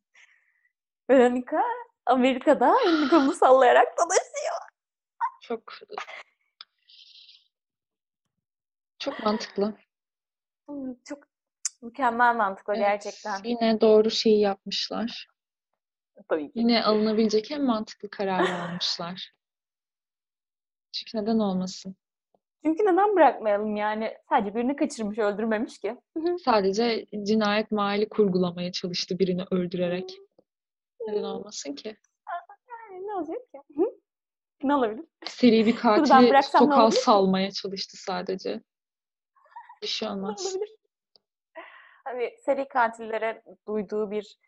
Veronica 1.10 1.62
Amerika'da 2.06 2.76
elini 2.86 3.10
kolunu 3.10 3.34
sallayarak 3.34 3.98
dolaşıyor. 3.98 4.62
Çok 5.42 5.74
çok 9.06 9.24
mantıklı. 9.24 9.74
Hmm, 10.68 10.96
Çok 11.04 11.24
mükemmel 11.82 12.36
mantıklı 12.36 12.74
Evet, 12.74 12.84
gerçekten. 12.84 13.44
Yine 13.44 13.82
doğru 13.82 14.12
şeyi 14.12 14.40
yapmışlar. 14.40 15.28
Tabii 16.30 16.52
ki. 16.52 16.60
Yine 16.60 16.84
alınabilecek 16.84 17.52
en 17.52 17.64
mantıklı 17.64 18.10
kararı 18.10 18.54
almışlar. 18.54 19.34
Çünkü 20.92 21.18
neden 21.18 21.40
olmasın? 21.40 21.96
Çünkü 22.66 22.84
neden 22.84 23.16
bırakmayalım 23.16 23.76
yani? 23.76 24.18
Sadece 24.30 24.56
birini 24.56 24.76
kaçırmış, 24.76 25.18
öldürmemiş 25.18 25.80
ki. 25.80 25.98
Sadece 26.46 27.06
cinayet 27.24 27.72
mahalli 27.72 28.10
kurgulamaya 28.10 28.72
çalıştı 28.72 29.20
birini 29.20 29.44
öldürerek. 29.52 30.18
Neden 31.08 31.24
olmasın 31.24 31.76
ki? 31.76 31.98
Yani 32.70 33.08
ne 33.08 33.14
olacak 33.14 33.52
ki? 33.52 33.60
Ne 34.64 34.76
olabilir? 34.76 35.06
Seri 35.26 35.66
bir 35.66 35.76
katili 35.76 36.44
sokağa 36.44 36.92
salmaya 36.92 37.52
çalıştı 37.52 37.98
sadece. 37.98 38.62
Bir 39.82 39.88
şey 39.88 40.10
olmaz. 40.10 40.56
Hani 42.04 42.36
seri 42.46 42.68
katillere 42.68 43.44
duyduğu 43.68 44.12
bir 44.12 44.40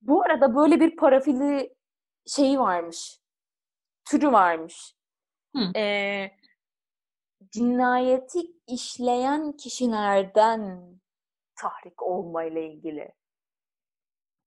Bu 0.00 0.22
arada 0.22 0.56
böyle 0.56 0.80
bir 0.80 0.96
parafili 0.96 1.74
şeyi 2.26 2.58
varmış. 2.58 3.20
Türü 4.04 4.32
varmış. 4.32 4.94
Hı. 5.56 5.78
Ee, 5.78 6.30
cinayeti 7.52 8.40
işleyen 8.66 9.52
kişilerden 9.52 10.92
tahrik 11.56 12.02
olma 12.02 12.44
ile 12.44 12.66
ilgili. 12.72 13.12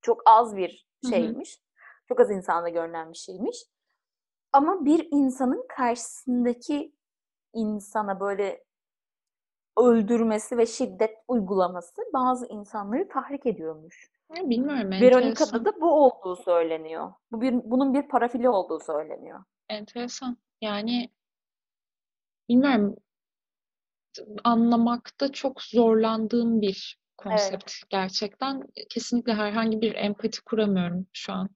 Çok 0.01 0.21
az 0.25 0.55
bir 0.55 0.87
Hı 1.03 1.07
hı. 1.07 1.11
şeymiş. 1.11 1.61
Çok 2.07 2.19
az 2.19 2.31
insanda 2.31 2.69
görünen 2.69 3.11
bir 3.11 3.17
şeymiş. 3.17 3.57
Ama 4.53 4.85
bir 4.85 5.07
insanın 5.11 5.65
karşısındaki 5.67 6.95
insana 7.53 8.19
böyle 8.19 8.63
öldürmesi 9.77 10.57
ve 10.57 10.65
şiddet 10.65 11.17
uygulaması 11.27 12.01
bazı 12.13 12.47
insanları 12.47 13.07
tahrik 13.09 13.45
ediyormuş. 13.45 14.11
Bilmiyorum 14.35 14.91
Veronica'da 14.91 15.65
da 15.65 15.81
bu 15.81 15.91
olduğu 15.91 16.35
söyleniyor. 16.35 17.13
Bu 17.31 17.41
bir, 17.41 17.53
bunun 17.53 17.93
bir 17.93 18.07
parafili 18.07 18.49
olduğu 18.49 18.79
söyleniyor. 18.79 19.43
Enteresan. 19.69 20.37
Yani 20.61 21.09
bilmiyorum 22.49 22.95
anlamakta 24.43 25.31
çok 25.31 25.61
zorlandığım 25.61 26.61
bir 26.61 27.01
konsept 27.17 27.73
gerçekten. 27.89 28.63
Kesinlikle 28.89 29.33
herhangi 29.33 29.81
bir 29.81 29.95
empati 29.95 30.43
kuramıyorum 30.43 31.07
şu 31.13 31.33
an. 31.33 31.49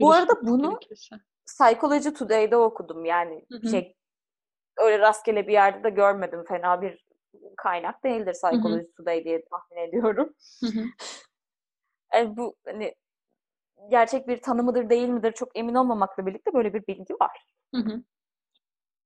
Bu 0.00 0.12
Dürüst 0.12 0.30
arada 0.30 0.46
bunu 0.46 0.70
gerekirse. 0.70 1.16
Psychology 1.46 2.08
Today'de 2.08 2.56
okudum. 2.56 3.04
Yani 3.04 3.46
Hı 3.52 3.58
hı. 3.58 3.68
şey 3.68 3.96
öyle 4.76 4.98
rastgele 4.98 5.46
bir 5.46 5.52
yerde 5.52 5.84
de 5.84 5.90
görmedim. 5.90 6.44
Fena 6.48 6.82
bir 6.82 7.05
kaynak 7.56 8.04
değildir 8.04 8.32
Psychology 8.32 8.86
Today 8.96 9.24
diye 9.24 9.44
tahmin 9.44 9.88
ediyorum. 9.88 10.34
Hı 10.60 10.66
hı. 10.66 10.84
Yani 12.14 12.36
bu 12.36 12.56
hani 12.66 12.94
gerçek 13.90 14.28
bir 14.28 14.42
tanımıdır 14.42 14.90
değil 14.90 15.08
midir 15.08 15.32
çok 15.32 15.58
emin 15.58 15.74
olmamakla 15.74 16.26
birlikte 16.26 16.54
böyle 16.54 16.74
bir 16.74 16.86
bilgi 16.86 17.14
var. 17.14 17.46
Hı 17.74 17.80
hı. 17.80 18.02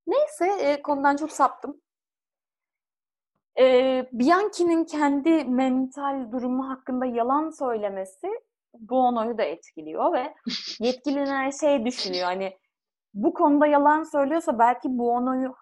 Neyse 0.06 0.46
e, 0.60 0.82
konudan 0.82 1.16
çok 1.16 1.32
saptım. 1.32 1.80
E, 3.58 4.06
Bianchi'nin 4.12 4.84
kendi 4.84 5.44
mental 5.44 6.32
durumu 6.32 6.68
hakkında 6.68 7.06
yalan 7.06 7.50
söylemesi 7.50 8.28
Bono'yu 8.74 9.38
da 9.38 9.42
etkiliyor 9.42 10.12
ve 10.12 10.34
yetkililer 10.80 11.52
şey 11.52 11.84
düşünüyor 11.84 12.24
hani 12.24 12.58
bu 13.14 13.34
konuda 13.34 13.66
yalan 13.66 14.02
söylüyorsa 14.02 14.58
belki 14.58 14.98
Bono'yu 14.98 15.54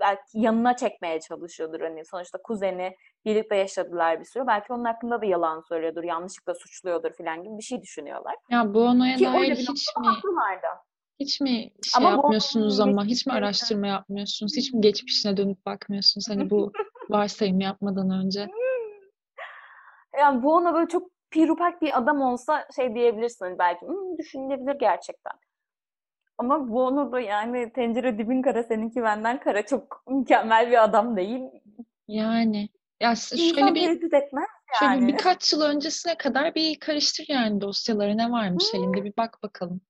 belki 0.00 0.22
yanına 0.34 0.76
çekmeye 0.76 1.20
çalışıyordur 1.20 1.80
hani 1.80 2.04
sonuçta 2.04 2.38
kuzeni 2.42 2.96
birlikte 3.24 3.56
yaşadılar 3.56 4.20
bir 4.20 4.24
süre 4.24 4.46
belki 4.46 4.72
onun 4.72 4.84
hakkında 4.84 5.20
da 5.20 5.24
yalan 5.26 5.60
söylüyordur 5.60 6.04
yanlışlıkla 6.04 6.54
suçluyordur 6.54 7.12
falan 7.12 7.42
gibi 7.42 7.58
bir 7.58 7.62
şey 7.62 7.82
düşünüyorlar. 7.82 8.34
Ya 8.50 8.74
Bono'ya 8.74 9.16
Ki 9.16 9.24
dair 9.24 9.56
hiç 9.56 9.68
mi 9.68 9.76
hiç 11.20 11.40
mi 11.40 11.48
şey 11.48 11.70
Ama 11.96 12.10
yapmıyorsunuz 12.10 12.80
ama 12.80 13.04
hiç 13.04 13.26
mi 13.26 13.32
araştırma 13.32 13.86
yapmıyorsunuz? 13.86 14.56
Hiç 14.56 14.72
mi 14.72 14.80
geçmişine 14.80 15.36
dönüp 15.36 15.66
bakmıyorsunuz? 15.66 16.26
Hani 16.30 16.50
bu 16.50 16.72
varsayım 17.10 17.60
yapmadan 17.60 18.10
önce. 18.10 18.48
Yani 20.18 20.42
Bono 20.42 20.74
böyle 20.74 20.88
çok 20.88 21.10
pirupak 21.30 21.82
bir 21.82 21.98
adam 21.98 22.20
olsa 22.22 22.66
şey 22.76 22.94
diyebilirsin 22.94 23.44
hani 23.44 23.58
belki 23.58 23.86
"Hmm, 23.86 24.18
düşünülebilir 24.18 24.74
gerçekten. 24.80 25.32
Ama 26.38 26.68
Bono 26.70 27.12
da 27.12 27.20
yani 27.20 27.72
tencere 27.72 28.18
dibin 28.18 28.42
kara 28.42 28.62
seninki 28.62 29.02
benden 29.02 29.40
kara 29.40 29.66
çok 29.66 30.04
mükemmel 30.08 30.70
bir 30.70 30.84
adam 30.84 31.16
değil. 31.16 31.42
Yani 32.08 32.68
ya 33.00 33.14
şöyle 33.16 33.74
bir 33.74 33.80
tereddüt 33.80 34.14
etmez 34.14 34.48
şöyle 34.78 34.92
yani. 34.92 35.08
birkaç 35.08 35.52
yıl 35.52 35.62
öncesine 35.62 36.14
kadar 36.14 36.54
bir 36.54 36.80
karıştır 36.80 37.24
yani 37.28 37.60
dosyaları 37.60 38.16
ne 38.16 38.30
varmış 38.30 38.64
elinde 38.74 39.04
bir 39.04 39.12
bak 39.16 39.38
bakalım. 39.42 39.80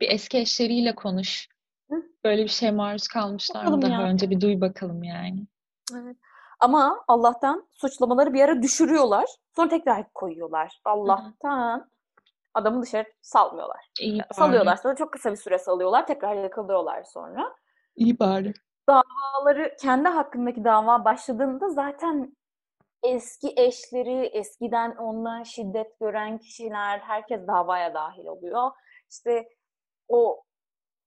Bir 0.00 0.10
eski 0.10 0.38
eşleriyle 0.38 0.94
konuş. 0.94 1.48
Hı. 1.90 2.02
Böyle 2.24 2.42
bir 2.44 2.48
şeye 2.48 2.72
maruz 2.72 3.08
kalmışlar 3.08 3.64
mı 3.64 3.66
Bakalım 3.66 3.82
daha 3.82 4.02
ya. 4.02 4.08
önce 4.08 4.30
bir 4.30 4.40
duy 4.40 4.60
bakalım 4.60 5.02
yani. 5.02 5.46
Evet. 5.94 6.16
Ama 6.60 7.04
Allah'tan 7.08 7.68
suçlamaları 7.70 8.34
bir 8.34 8.40
ara 8.40 8.62
düşürüyorlar. 8.62 9.24
Sonra 9.56 9.68
tekrar 9.68 10.12
koyuyorlar. 10.12 10.80
Allah'tan 10.84 11.90
adamı 12.58 12.82
dışarı 12.82 13.12
salmıyorlar. 13.22 13.90
İyi 14.00 14.18
bari. 14.18 14.34
Salıyorlar 14.34 14.76
sonra 14.76 14.96
çok 14.96 15.12
kısa 15.12 15.30
bir 15.30 15.36
süre 15.36 15.58
salıyorlar. 15.58 16.06
Tekrar 16.06 16.34
yakalıyorlar 16.34 17.04
sonra. 17.04 17.56
İyi 17.96 18.18
bari. 18.18 18.52
davaları 18.88 19.76
kendi 19.80 20.08
hakkındaki 20.08 20.64
dava 20.64 21.04
başladığında 21.04 21.68
zaten 21.68 22.36
eski 23.02 23.54
eşleri, 23.56 24.26
eskiden 24.26 24.96
ondan 24.96 25.42
şiddet 25.42 26.00
gören 26.00 26.38
kişiler, 26.38 26.98
herkes 26.98 27.46
davaya 27.46 27.94
dahil 27.94 28.26
oluyor. 28.26 28.70
İşte 29.10 29.48
o 30.08 30.42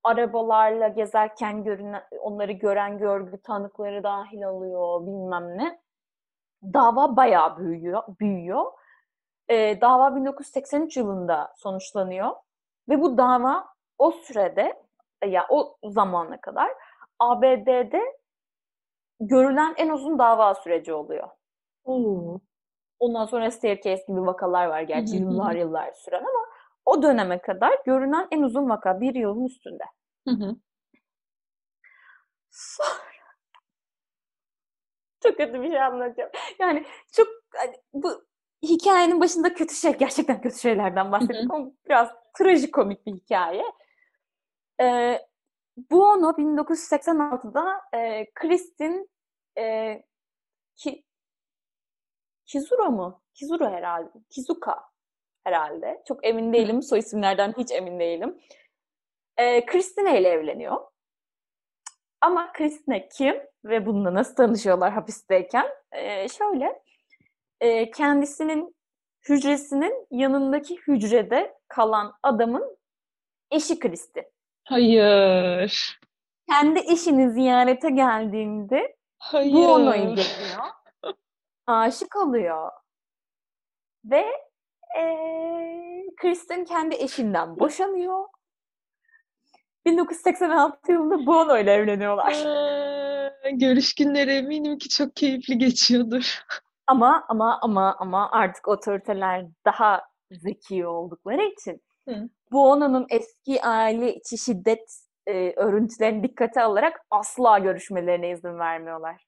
arabalarla 0.04 0.88
gezerken 0.88 1.64
görünen, 1.64 2.04
onları 2.20 2.52
gören 2.52 2.98
görgü 2.98 3.42
tanıkları 3.42 4.04
dahil 4.04 4.44
oluyor, 4.44 5.02
bilmem 5.02 5.58
ne. 5.58 5.82
Dava 6.74 7.18
bayağı 7.18 7.58
büyüyor. 7.58 8.04
büyüyor. 8.20 8.72
Ee, 9.52 9.82
dava 9.82 10.16
1983 10.16 10.98
yılında 10.98 11.54
sonuçlanıyor 11.58 12.30
ve 12.90 13.02
bu 13.02 13.18
dava 13.18 13.68
o 13.98 14.12
sürede 14.12 14.84
ya 15.26 15.46
o 15.50 15.78
zamana 15.84 16.42
kadar 16.42 16.72
ABD'de 17.20 18.02
görülen 19.20 19.74
en 19.78 19.90
uzun 19.90 20.20
dava 20.20 20.56
süreci 20.56 20.94
oluyor. 20.94 21.30
Oo. 21.84 22.40
Ondan 23.00 23.26
sonra 23.26 23.52
staircase 23.52 24.04
gibi 24.08 24.26
vakalar 24.26 24.66
var 24.66 24.82
gerçi 24.82 25.16
yıllar 25.16 25.56
yıllar 25.56 25.92
süren 25.92 26.20
ama 26.20 26.46
o 26.86 27.02
döneme 27.02 27.42
kadar 27.42 27.78
görünen 27.86 28.28
en 28.32 28.42
uzun 28.42 28.70
vaka 28.70 29.02
bir 29.02 29.16
yılın 29.16 29.46
üstünde. 29.46 29.84
Hı 30.28 30.32
hı. 30.32 30.56
Sonra 32.50 33.00
çok 35.24 35.38
kötü 35.38 35.62
bir 35.62 35.70
şey 35.70 35.82
anlatacağım. 35.82 36.32
Yani 36.60 36.86
çok 37.12 37.28
hani 37.56 37.76
bu 37.94 38.31
hikayenin 38.64 39.20
başında 39.20 39.54
kötü 39.54 39.76
şey 39.76 39.98
gerçekten 39.98 40.42
kötü 40.42 40.60
şeylerden 40.60 41.12
bahsettik 41.12 41.52
ama 41.52 41.72
biraz 41.86 42.10
trajikomik 42.38 43.06
bir 43.06 43.14
hikaye. 43.14 43.64
Ee, 44.82 45.20
Buono 45.92 46.30
1986'da 46.30 47.82
e, 47.94 48.32
Kristin 48.34 49.10
e, 49.58 49.96
Ki, 50.76 51.04
Kizuro 52.46 52.92
mu? 52.92 53.22
Kizuro 53.34 53.70
herhalde. 53.70 54.10
Kizuka 54.30 54.84
herhalde. 55.44 56.04
Çok 56.08 56.26
emin 56.28 56.54
değilim. 56.54 56.82
Soy 56.82 57.00
isimlerden 57.00 57.54
hiç 57.58 57.72
emin 57.72 58.00
değilim. 58.00 58.42
E, 59.38 59.66
Christine 59.66 60.22
ile 60.22 60.30
evleniyor. 60.30 60.82
Ama 62.22 62.54
Christine 62.54 63.10
kim 63.10 63.36
ve 63.66 63.86
bununla 63.86 64.14
nasıl 64.14 64.36
tanışıyorlar 64.36 64.92
hapisteyken? 64.94 65.68
E, 65.92 66.28
şöyle, 66.30 66.82
e, 67.62 67.92
kendisinin 67.92 68.76
hücresinin 69.30 70.08
yanındaki 70.12 70.78
hücrede 70.88 71.58
kalan 71.68 72.14
adamın 72.24 72.78
eşi 73.52 73.80
Kristin. 73.80 74.24
Hayır. 74.64 76.00
Kendi 76.50 76.80
eşini 76.80 77.32
ziyarete 77.32 77.90
geldiğinde 77.90 78.96
Hayır. 79.18 79.54
bu 79.54 79.74
onu 79.74 79.92
görüyor. 79.94 80.66
Aşık 81.68 82.16
oluyor. 82.16 82.72
Ve 84.06 84.26
eee 84.96 86.06
Kristen 86.18 86.66
kendi 86.66 86.96
eşinden 86.96 87.60
boşanıyor. 87.60 88.26
1986 89.86 90.92
yılında 90.92 91.26
Bono 91.26 91.58
ile 91.58 91.72
evleniyorlar. 91.74 92.46
Aa, 92.46 93.50
görüş 93.50 93.96
günleri 93.96 94.32
eminim 94.32 94.78
ki 94.78 94.90
çok 94.90 95.16
keyifli 95.16 95.58
geçiyordur. 95.58 96.44
Ama 96.92 97.26
ama 97.30 97.60
ama 97.62 97.96
ama 98.00 98.32
artık 98.32 98.68
otoriteler 98.68 99.46
daha 99.66 100.02
zeki 100.32 100.88
oldukları 100.88 101.42
için 101.42 101.82
Hı. 102.10 102.30
Bono'nun 102.52 103.06
eski 103.10 103.62
aile 103.64 104.16
içi 104.16 104.38
şiddet 104.38 105.00
e, 105.28 105.54
örüntülerini 105.56 106.24
dikkate 106.24 106.62
alarak 106.62 107.02
asla 107.12 107.60
görüşmelerine 107.60 108.30
izin 108.32 108.60
vermiyorlar. 108.60 109.26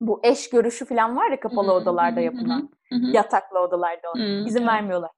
Bu 0.00 0.20
eş 0.22 0.50
görüşü 0.50 0.84
falan 0.84 1.16
var 1.16 1.30
ya 1.30 1.40
kapalı 1.40 1.66
Hı 1.66 1.70
hı, 1.70 1.74
odalarda 1.76 2.20
yapılan. 2.20 2.70
hı 2.88 2.94
hı. 2.94 3.12
Yataklı 3.12 3.58
odalarda 3.58 4.10
olan. 4.10 4.18
Hı, 4.20 4.44
İzin 4.48 4.66
vermiyorlar. 4.66 5.10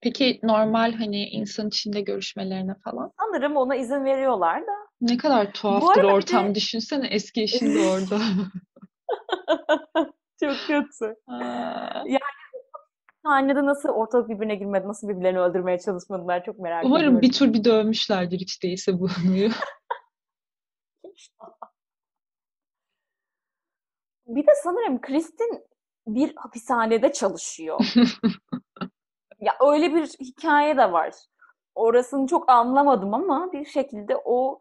Peki 0.00 0.40
normal 0.42 0.92
hani 0.92 1.24
insan 1.28 1.68
içinde 1.68 2.00
görüşmelerine 2.00 2.74
falan 2.84 3.12
Sanırım 3.20 3.56
ona 3.56 3.76
izin 3.76 4.04
veriyorlar 4.04 4.62
da. 4.62 4.72
ne 5.00 5.16
kadar 5.16 5.52
tuhaftır 5.52 6.02
bir 6.02 6.08
de- 6.08 6.12
ortam. 6.12 6.54
Düşünsene 6.54 7.06
eski 7.06 7.42
eşin 7.42 7.74
de 7.74 7.78
orada. 7.80 8.18
Çok 10.40 10.56
kötü. 10.66 11.14
Aa, 11.26 12.04
Sahnede 13.26 13.66
nasıl 13.66 13.88
ortalık 13.88 14.28
birbirine 14.28 14.54
girmedi, 14.54 14.88
nasıl 14.88 15.08
birbirlerini 15.08 15.38
öldürmeye 15.38 15.78
çalışmadılar 15.78 16.44
çok 16.44 16.58
merak 16.58 16.84
Umarım 16.84 17.02
ediyorum. 17.02 17.22
bir 17.22 17.32
tur 17.32 17.52
bir 17.52 17.64
dövmüşlerdir 17.64 18.38
hiç 18.38 18.62
değilse 18.62 19.00
bu 19.00 19.08
anıyı. 19.18 19.50
Bir 24.26 24.46
de 24.46 24.50
sanırım 24.62 25.00
Kristin 25.00 25.64
bir 26.06 26.32
hapishanede 26.36 27.12
çalışıyor. 27.12 27.80
Ya 29.40 29.52
öyle 29.60 29.94
bir 29.94 30.06
hikaye 30.06 30.76
de 30.76 30.92
var. 30.92 31.14
Orasını 31.74 32.26
çok 32.26 32.50
anlamadım 32.50 33.14
ama 33.14 33.52
bir 33.52 33.64
şekilde 33.64 34.16
o 34.24 34.58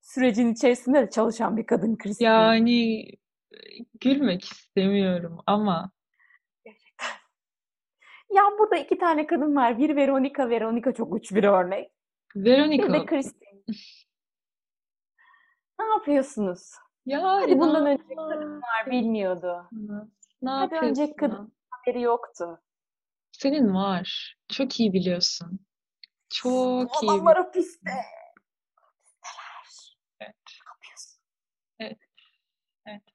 sürecin 0.00 0.52
içerisinde 0.52 1.02
de 1.02 1.10
çalışan 1.10 1.56
bir 1.56 1.66
kadın 1.66 1.96
Christine. 1.96 2.28
Yani 2.28 3.04
gülmek 4.00 4.44
istemiyorum 4.44 5.40
ama 5.46 5.90
Gerçekten. 6.64 7.06
Ya 8.30 8.42
burada 8.58 8.76
iki 8.76 8.98
tane 8.98 9.26
kadın 9.26 9.56
var. 9.56 9.78
Bir 9.78 9.96
Veronica. 9.96 10.48
Veronica 10.50 10.92
çok 10.92 11.12
uç 11.12 11.32
bir 11.32 11.44
örnek. 11.44 11.92
Bir 12.34 12.44
de 12.44 12.50
Veronica 12.50 13.06
Christine. 13.06 13.62
Ne 15.80 15.84
yapıyorsunuz? 15.86 16.70
ya 17.06 17.22
Hadi 17.22 17.58
bundan 17.58 17.86
inanılmaz. 17.86 18.30
kadınlar 18.30 18.90
bilmiyordu. 18.90 19.68
Ne 20.42 20.50
Hadi 20.50 20.74
yapıyorsun? 20.74 21.14
kadın 21.18 21.52
haberi 21.70 22.00
yoktu. 22.02 22.60
Senin 23.32 23.74
var. 23.74 24.36
Çok 24.48 24.80
iyi 24.80 24.92
biliyorsun. 24.92 25.60
Çok 26.28 26.90
Bu 26.90 27.04
iyi 27.04 27.10
adamlar 27.10 27.36
bil- 27.36 27.42
hapiste. 27.42 27.90
Evet. 30.20 30.34
Ne 30.66 30.70
yapıyorsun? 30.72 31.20
Evet. 31.80 31.98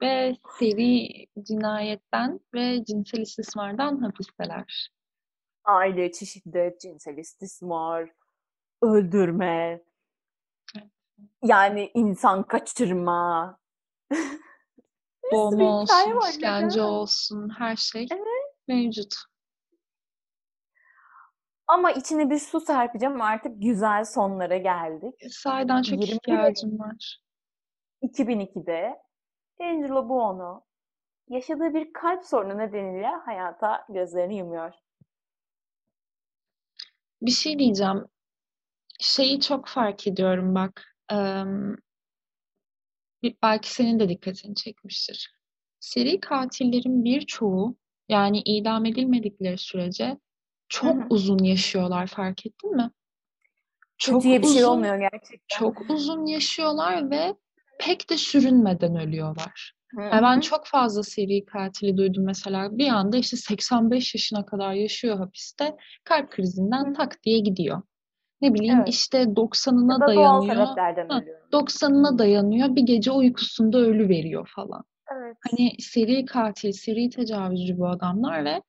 Ve 0.02 0.36
seri 0.60 1.10
cinayetten 1.44 2.40
ve 2.54 2.86
cinsel 2.86 3.20
istismardan 3.22 3.98
hapisteler. 4.02 4.92
Aile 5.64 6.10
içi 6.10 6.26
şiddet, 6.26 6.82
cinsel 6.82 7.18
istismar, 7.18 8.10
öldürme, 8.82 9.82
Evet. 10.78 10.88
yani 11.44 11.92
insan 11.94 12.44
kaçırma. 12.44 13.58
Boğma 15.32 15.82
olsun, 15.82 15.96
var 16.16 16.30
işkence 16.30 16.80
neden? 16.80 16.84
olsun, 16.88 17.50
her 17.58 17.76
şey 17.76 18.08
Evet. 18.12 18.56
mevcut. 18.68 19.16
Ama 21.68 21.92
içine 21.92 22.30
bir 22.30 22.40
su 22.40 22.60
serpeceğim 22.62 23.22
artık 23.22 23.62
güzel 23.62 24.06
sonlara 24.06 24.58
geldik. 24.58 25.16
Sahiden 25.30 25.82
çok 25.82 25.92
21 25.92 26.14
ihtiyacım 26.16 26.80
var. 26.80 27.22
2002'de 28.04 29.02
Angelo 29.62 30.10
Buono 30.10 30.64
yaşadığı 31.30 31.74
bir 31.74 31.94
kalp 31.94 32.26
sorunu 32.26 32.58
nedeniyle 32.58 33.08
hayata 33.08 33.86
gözlerini 33.90 34.38
yumuyor. 34.38 34.74
Bir 37.22 37.32
şey 37.32 37.60
diyeceğim. 37.60 38.06
Şeyi 39.00 39.40
çok 39.42 39.68
fark 39.68 40.08
ediyorum 40.08 40.56
bak. 40.56 40.96
Bir- 43.24 43.36
belki 43.44 43.74
senin 43.74 44.00
de 44.00 44.10
dikkatini 44.10 44.56
çekmiştir. 44.56 45.34
Seri 45.80 46.20
katillerin 46.20 47.04
birçoğu 47.04 47.76
yani 48.10 48.42
idam 48.46 48.86
edilmedikleri 48.86 49.58
sürece 49.58 50.18
çok 50.70 50.96
Hı 50.96 51.00
hı. 51.02 51.08
uzun 51.10 51.44
yaşıyorlar 51.44 52.08
fark 52.08 52.46
ettin 52.46 52.76
mi? 52.76 52.92
Çok 53.98 54.22
Kötüye 54.22 54.42
bir 54.42 54.48
şey 54.48 54.62
uzun, 54.62 54.72
olmuyor 54.72 54.98
gerçekten. 55.00 55.58
çok 55.60 55.90
uzun 55.90 56.26
yaşıyorlar 56.26 57.12
ve 57.12 57.36
pek 57.82 58.10
de 58.10 58.18
sürünmeden 58.18 58.96
ölüyorlar. 58.96 59.74
Hı 59.96 60.02
Yani 60.02 60.22
ben 60.22 60.40
çok 60.40 60.68
fazla 60.68 61.04
seri 61.04 61.46
katili 61.46 61.98
duydum 61.98 62.26
mesela. 62.26 62.78
Bir 62.78 62.88
anda 62.88 63.18
işte 63.18 63.38
85 63.38 64.16
yaşına 64.16 64.46
kadar 64.46 64.74
yaşıyor 64.74 65.18
hapiste. 65.18 65.76
Kalp 66.04 66.32
krizinden 66.32 66.90
Hı. 66.90 66.94
tak 66.94 67.24
diye 67.24 67.40
gidiyor. 67.40 67.82
Ne 68.42 68.54
bileyim 68.54 68.78
Evet. 68.78 68.90
işte 68.90 69.18
Ya 69.18 69.24
90'ına 69.24 70.02
da 70.02 70.14
doğal 70.16 70.48
dayanıyor. 70.48 70.78
Ha, 71.10 71.20
ölüyor. 71.22 71.40
90'ına 71.52 72.18
dayanıyor. 72.18 72.76
Bir 72.76 72.82
gece 72.82 73.12
uykusunda 73.12 73.78
ölü 73.78 74.10
veriyor 74.10 74.50
falan. 74.56 74.84
Evet. 75.16 75.38
Hani 75.52 75.72
seri 75.80 76.26
katil, 76.26 76.72
seri 76.72 77.10
tecavüzcü 77.10 77.78
bu 77.78 77.88
adamlar 77.88 78.46
ve 78.46 78.62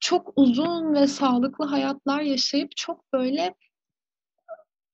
çok 0.00 0.32
uzun 0.36 0.94
ve 0.94 1.06
sağlıklı 1.06 1.64
hayatlar 1.66 2.20
yaşayıp 2.20 2.76
çok 2.76 3.12
böyle 3.12 3.54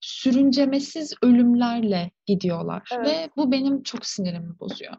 sürüncemesiz 0.09 1.15
ölümlerle 1.23 2.11
gidiyorlar. 2.27 2.89
Evet. 2.93 3.07
Ve 3.07 3.31
bu 3.37 3.53
benim 3.53 3.83
çok 3.83 4.07
sinirimi 4.07 4.59
bozuyor. 4.61 4.95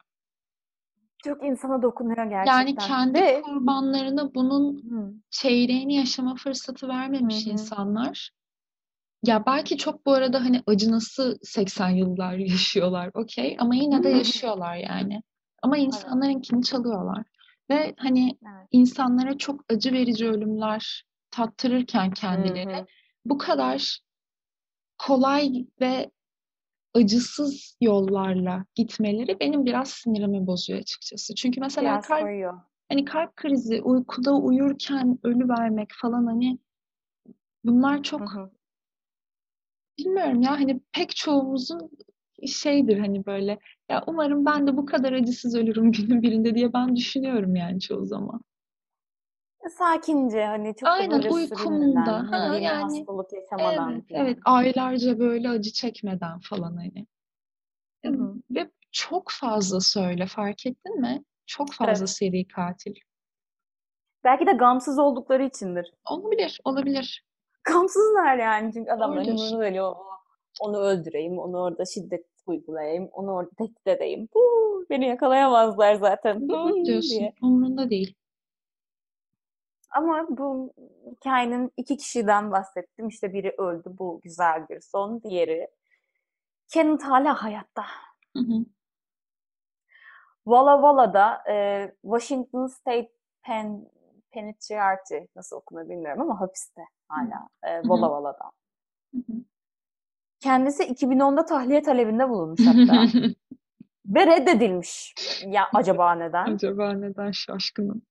Çok 1.24 1.44
insana 1.46 1.82
dokunuyor 1.82 2.18
Yani 2.18 2.46
gerçekten. 2.46 2.88
kendi 2.88 3.20
Ve 3.20 3.42
kurbanlarına 3.42 4.34
bunun 4.36 4.78
Hı. 4.90 5.14
çeyreğini 5.30 5.96
yaşama 5.96 6.36
fırsatı 6.36 6.88
vermemiş 6.88 7.46
Hı 7.46 7.50
insanlar. 7.50 8.32
Ya 9.26 9.46
belki 9.46 9.78
çok 9.78 10.06
bu 10.06 10.14
arada 10.14 10.40
hani 10.42 10.64
acınası 10.68 11.38
80 11.44 11.90
yıllar 11.90 12.34
yaşıyorlar 12.38 13.12
okey 13.14 13.56
ama 13.60 13.76
yine 13.76 14.04
de 14.04 14.10
yaşıyorlar 14.10 14.76
yani. 14.76 15.22
Ama 15.62 15.78
insanlarınkini 15.78 16.64
çalıyorlar. 16.64 17.26
Ve 17.70 17.94
hani 17.98 18.38
Evet. 18.56 18.68
insanlara 18.72 19.38
çok 19.38 19.74
acı 19.74 19.94
verici 19.94 20.28
ölümler 20.30 21.04
tattırırken 21.32 22.12
kendileri 22.12 22.86
bu 23.26 23.38
kadar 23.38 24.00
kolay 25.00 25.66
ve 25.82 26.12
acısız 26.94 27.78
yollarla 27.82 28.66
gitmeleri 28.76 29.40
benim 29.40 29.66
biraz 29.66 29.90
sinirimi 29.90 30.48
bozuyor 30.48 30.80
açıkçası. 30.80 31.36
Çünkü 31.36 31.60
mesela 31.62 31.92
Biraz 31.92 32.08
kalp 32.08 32.22
koyuyor. 32.22 32.60
hani 32.90 33.06
kalp 33.06 33.36
krizi, 33.36 33.82
uykuda 33.82 34.36
uyurken 34.36 35.20
ölü 35.24 35.50
vermek 35.50 35.90
falan 36.02 36.26
hani 36.26 36.60
bunlar 37.64 37.98
Hı 37.98 38.02
çok 38.02 38.22
hı. 38.22 38.52
bilmiyorum 40.00 40.42
ya 40.42 40.52
hani 40.52 40.80
pek 40.92 41.16
çoğumuzun 41.16 41.90
şeydir 42.48 43.00
hani 43.00 43.26
böyle 43.26 43.60
ya 43.90 44.04
umarım 44.08 44.46
ben 44.46 44.68
de 44.68 44.78
bu 44.78 44.86
kadar 44.86 45.14
acısız 45.14 45.56
ölürüm 45.56 45.92
günün 45.92 46.22
birinde 46.22 46.56
diye 46.56 46.74
ben 46.74 46.96
düşünüyorum 46.96 47.56
yani 47.56 47.80
çoğu 47.80 48.06
zaman. 48.06 48.42
Sakince 49.70 50.46
hani 50.46 50.76
çok 50.76 50.88
da 50.90 50.94
Aynen 50.94 51.12
böyle 51.12 51.30
uykumda 51.34 52.14
ha 52.32 52.46
bileyim 52.48 52.64
yani 52.64 52.82
hastalık 53.00 53.34
yaşamadan 53.34 53.92
evet 53.92 54.04
falan. 54.10 54.26
evet 54.28 54.38
aylarca 54.46 55.20
böyle 55.20 55.50
acı 55.50 55.72
çekmeden 55.74 56.40
falan 56.40 56.76
hani. 56.78 57.08
Hı. 58.06 58.34
Ve 58.52 58.72
çok 58.92 59.32
fazla 59.32 59.80
söyle 59.80 60.26
fark 60.26 60.66
ettin 60.66 61.02
mi? 61.02 61.24
Çok 61.46 61.74
fazla 61.74 61.92
Evet. 61.92 62.10
seri 62.10 62.48
katil. 62.48 62.96
Belki 64.24 64.46
de 64.48 64.52
gamsız 64.52 65.00
oldukları 65.00 65.44
içindir. 65.44 65.94
Olabilir, 66.10 66.60
olabilir. 66.64 67.26
Gamsızlar 67.64 68.38
yani 68.38 68.74
çünkü 68.74 68.92
umurunda 68.92 69.62
değil. 69.62 69.80
O- 69.82 69.98
Onu 70.60 70.78
öldüreyim, 70.78 71.40
onu 71.40 71.58
orada 71.58 71.86
şiddet 71.86 72.26
uygulayayım, 72.48 73.10
onu 73.12 73.32
orada 73.32 73.50
tehdit 73.58 73.88
edeyim. 73.88 74.28
Huu, 74.34 74.86
beni 74.90 75.08
yakalayamazlar 75.08 75.96
zaten 75.96 76.50
Doğru 76.50 76.86
diyorsun. 76.86 77.20
diye. 77.20 77.34
Umurunda 77.42 77.90
değil. 77.90 78.16
Ama 79.90 80.26
bu 80.30 80.74
hikayenin 81.12 81.72
iki 81.78 81.98
kişiden 81.98 82.52
bahsettim. 82.52 83.08
İşte 83.08 83.34
biri 83.34 83.56
öldü, 83.58 83.90
bu 84.00 84.22
güzel 84.24 84.70
bir 84.70 84.82
son. 84.82 85.24
Diğeri 85.24 85.68
Kenneth 86.68 87.04
hala 87.04 87.44
hayatta. 87.44 87.86
Hı 88.38 88.40
hı. 88.40 88.66
Walla 90.44 90.76
Walla'da 90.76 91.44
e, 91.52 91.88
Washington 92.02 92.68
State 92.68 93.12
Pen 93.44 93.88
Penitentiary 94.32 95.28
nasıl 95.36 95.56
okunur 95.56 95.90
bilmiyorum 95.90 96.22
ama 96.22 96.42
hapiste 96.42 96.82
hala 97.08 97.50
e, 97.64 97.82
Walla 97.82 98.08
Walla'da. 98.08 98.52
Hı 99.14 99.18
hı. 99.18 99.38
Kendisi 100.40 100.84
2010'da 100.84 101.46
tahliye 101.46 101.82
talebinde 101.82 102.30
bulunmuş 102.30 102.60
hatta 102.66 103.20
ve 104.06 104.28
reddedilmiş. 104.28 105.16
Ya 105.48 105.70
acaba 105.74 106.16
neden? 106.16 106.54
Acaba 106.54 106.94
neden 106.94 107.32
şaşkınım? 107.32 108.02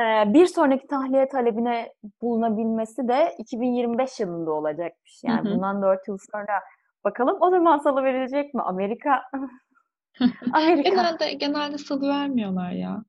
Ee, 0.00 0.32
bir 0.34 0.46
sonraki 0.46 0.86
tahliye 0.86 1.28
talebine 1.28 1.92
bulunabilmesi 2.22 3.08
de 3.08 3.34
2025 3.38 4.20
yılında 4.20 4.50
olacakmış. 4.52 5.20
Yani 5.24 5.44
Hı 5.44 5.50
hı. 5.50 5.54
bundan 5.54 5.82
4 5.82 6.08
yıl 6.08 6.18
sonra 6.32 6.60
bakalım 7.04 7.36
o 7.40 7.50
zaman 7.50 7.78
salıverilecek 7.78 8.54
mi? 8.54 8.62
Amerika 8.62 9.22
Amerika. 10.52 10.88
Genelde 10.90 11.32
genelde 11.32 11.78
salı 11.78 12.08
vermiyorlar 12.08 12.72
ya. 12.72 13.04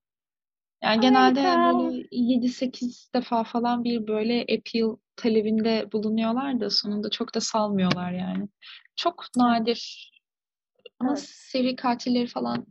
Yani 0.84 1.00
genelde 1.00 1.48
Amerika. 1.52 1.80
böyle 1.80 2.08
7-8 2.12 3.14
defa 3.14 3.44
falan 3.44 3.84
bir 3.84 4.08
böyle 4.08 4.42
appeal 4.42 4.98
talebinde 5.16 5.92
bulunuyorlar 5.92 6.60
da 6.60 6.70
sonunda 6.70 7.10
çok 7.10 7.36
da 7.36 7.42
salmıyorlar 7.42 8.12
yani. 8.12 8.48
Çok 8.96 9.26
nadir. 9.38 10.12
Ama 11.00 11.12
Evet. 11.12 11.26
seri 11.28 11.76
katilleri 11.76 12.28
falan 12.28 12.66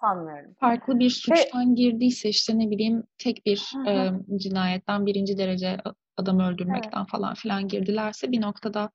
sanmıyorum. 0.00 0.54
farklı 0.60 0.98
bir 0.98 1.10
suçtan 1.10 1.74
girdiyse 1.74 2.28
işte 2.28 2.58
ne 2.58 2.70
bileyim 2.70 3.02
tek 3.18 3.46
bir 3.46 3.72
Hı 3.72 3.90
hı. 3.90 4.20
e, 4.34 4.38
cinayetten 4.38 5.06
birinci 5.06 5.38
derece 5.38 5.68
a- 5.84 5.94
adam 6.16 6.40
öldürmekten 6.40 7.04
falan 7.04 7.34
filan 7.34 7.68
girdilerse 7.68 8.32
bir 8.32 8.40
noktada 8.40 8.90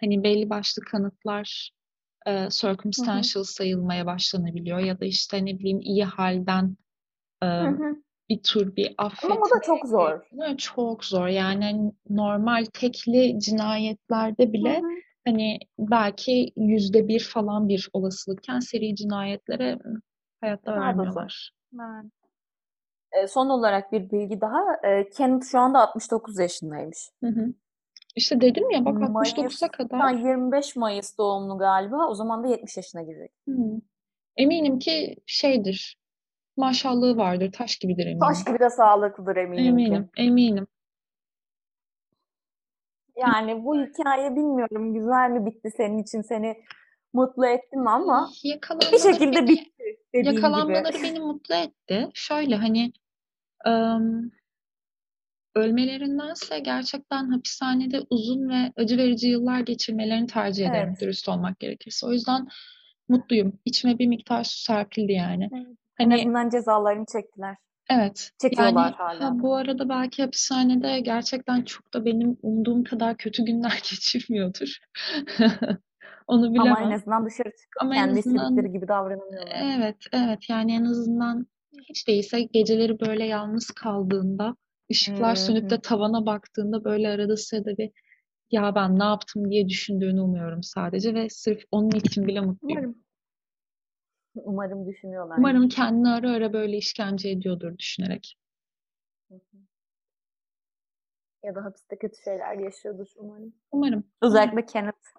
hani 0.00 0.24
belli 0.24 0.50
başlı 0.50 0.82
kanıtlar 0.82 1.70
e, 2.26 2.48
circumstantial 2.50 3.44
sayılmaya 3.44 4.06
başlanabiliyor 4.06 4.78
ya 4.78 5.00
da 5.00 5.04
işte 5.04 5.44
ne 5.44 5.58
bileyim 5.58 5.80
iyi 5.80 6.04
halden 6.04 6.76
e, 7.42 7.46
Hı 7.46 7.68
hı. 7.68 7.96
bir 8.28 8.42
tür 8.42 8.76
bir 8.76 8.94
Ama 8.98 9.08
affetme 9.08 9.36
o 9.36 9.50
da 9.56 9.62
çok 9.66 9.86
zor. 9.86 10.20
Çok 10.58 11.04
zor. 11.04 11.26
Yani 11.28 11.92
normal 12.10 12.64
tekli 12.64 13.40
cinayetlerde 13.40 14.52
bile 14.52 14.76
Hı 14.76 14.80
hı. 14.80 14.90
hani 15.24 15.58
belki 15.78 16.52
yüzde 16.56 17.08
bir 17.08 17.20
falan 17.20 17.68
bir 17.68 17.88
olasılıkken 17.92 18.60
seri 18.60 18.96
cinayetlere 18.96 19.78
hayatta 20.40 20.72
vermiyorlar. 20.80 21.50
Evet. 21.74 22.12
e, 23.12 23.26
son 23.26 23.48
olarak 23.48 23.92
bir 23.92 24.10
bilgi 24.10 24.40
daha. 24.40 24.60
E, 24.84 25.10
Kenneth 25.10 25.46
şu 25.46 25.58
anda 25.58 25.80
69 25.80 26.38
yaşındaymış. 26.38 27.10
Hı 27.24 27.30
hı. 27.30 27.54
İşte 28.16 28.40
dedim 28.40 28.70
ya 28.70 28.84
bak 28.84 28.98
69'a 28.98 29.40
Mayıs, 29.40 29.60
kadar. 29.60 30.00
ha, 30.00 30.10
25 30.10 30.76
Mayıs 30.76 31.18
doğumlu 31.18 31.58
galiba. 31.58 32.08
O 32.08 32.14
zaman 32.14 32.44
da 32.44 32.48
70 32.48 32.76
yaşına 32.76 33.02
girecek. 33.02 33.32
Hı. 33.48 33.52
Eminim 34.36 34.78
ki 34.78 35.16
şeydir. 35.26 35.98
Maşallahı 36.56 37.16
vardır. 37.16 37.52
Taş 37.52 37.76
gibidir 37.76 38.06
eminim. 38.06 38.20
Taş 38.20 38.44
gibi 38.44 38.58
de 38.58 38.70
sağlıklıdır 38.70 39.36
eminim 39.36 39.62
ki. 39.62 39.68
Eminim, 39.68 40.10
eminim. 40.16 40.66
Yani 43.16 43.64
bu 43.64 43.80
hikaye 43.80 44.36
bilmiyorum 44.36 44.94
güzel 44.94 45.30
mi 45.30 45.46
bitti 45.46 45.70
senin 45.76 45.98
için 45.98 46.22
seni 46.22 46.62
mutlu 47.12 47.46
etti 47.46 47.76
mi 47.76 47.90
ama 47.90 48.30
bir 48.42 48.48
Yakalanmaları 48.48 48.98
şekilde 48.98 49.36
beni, 49.36 49.48
bitti 49.48 49.72
dediğin 50.14 50.24
gibi. 50.24 50.34
yakalanmaları 50.36 51.02
beni 51.02 51.20
mutlu 51.20 51.54
etti. 51.54 52.08
Şöyle 52.14 52.56
hani 52.56 52.92
ım, 53.66 54.32
ölmelerindense 55.54 56.58
gerçekten 56.58 57.30
hapishanede 57.30 58.00
uzun 58.10 58.48
ve 58.48 58.72
acı 58.76 58.96
verici 58.98 59.28
yıllar 59.28 59.60
geçirmelerini 59.60 60.26
tercih 60.26 60.70
ederim 60.70 60.88
Evet. 60.88 61.00
dürüst 61.00 61.28
olmak 61.28 61.60
gerekirse. 61.60 62.06
O 62.06 62.12
yüzden 62.12 62.48
mutluyum. 63.08 63.58
İçime 63.64 63.98
bir 63.98 64.06
miktar 64.06 64.44
su 64.44 64.58
serpildi 64.62 65.12
yani. 65.12 65.48
Evet. 65.54 65.66
En 65.98 66.10
Hani 66.10 66.20
azından 66.20 66.50
cezalarını 66.50 67.04
çektiler. 67.12 67.56
evet 67.90 68.30
Çekiyorlar 68.38 68.84
yani 68.84 68.94
hala. 68.94 69.24
ha, 69.24 69.32
bu 69.42 69.56
arada 69.56 69.88
belki 69.88 70.22
hapishanede 70.22 71.00
gerçekten 71.00 71.62
çok 71.62 71.94
da 71.94 72.04
benim 72.04 72.36
umduğum 72.42 72.84
kadar 72.84 73.16
kötü 73.16 73.44
günler 73.44 73.70
geçirmiyordur. 73.90 74.78
Onu 76.28 76.46
Ama 76.46 76.54
en 76.58 76.64
bilemem. 76.64 76.92
azından 76.92 77.26
dışarı 77.26 77.50
çıkıp 77.50 77.82
Ama 77.82 77.94
en 77.96 77.98
kendi 78.06 78.18
istedikleri 78.18 78.48
azından 78.48 78.72
gibi 78.72 78.88
davranamıyorlar. 78.88 79.56
evet 79.62 79.96
evet 80.12 80.50
yani 80.50 80.72
en 80.74 80.84
azından 80.84 81.46
hiç 81.88 82.08
değilse 82.08 82.42
geceleri 82.42 83.00
böyle 83.00 83.24
yalnız 83.26 83.66
kaldığında 83.70 84.56
ışıklar 84.90 85.36
Hı 85.36 85.40
sönüp 85.40 85.70
de 85.70 85.80
tavana 85.80 86.26
baktığında 86.26 86.84
böyle 86.84 87.08
arada 87.08 87.36
sırada 87.36 87.76
bir 87.78 87.90
ya 88.50 88.74
ben 88.74 88.98
ne 88.98 89.04
yaptım 89.04 89.50
diye 89.50 89.68
düşündüğünü 89.68 90.20
umuyorum 90.20 90.62
sadece 90.62 91.14
ve 91.14 91.28
sırf 91.30 91.62
onun 91.70 91.90
için 91.90 92.26
bile 92.26 92.40
mutluyum. 92.40 92.78
Umarım. 92.78 92.98
Umarım 94.34 94.86
düşünüyorlar. 94.86 95.38
Umarım 95.38 95.68
kendini 95.68 96.08
ara 96.08 96.30
ara 96.32 96.52
böyle 96.52 96.76
işkence 96.76 97.28
ediyordur 97.30 97.78
düşünerek. 97.78 98.36
Hı 99.28 99.34
hı. 99.34 99.56
Ya 101.42 101.54
da 101.54 101.64
hapiste 101.64 101.98
kötü 101.98 102.22
şeyler 102.22 102.54
yaşıyordur 102.54 103.06
umarım. 103.16 103.42
Umarım. 103.42 103.54
Umarım. 103.72 104.04
Özellikle 104.22 104.66
Kenneth. 104.66 105.17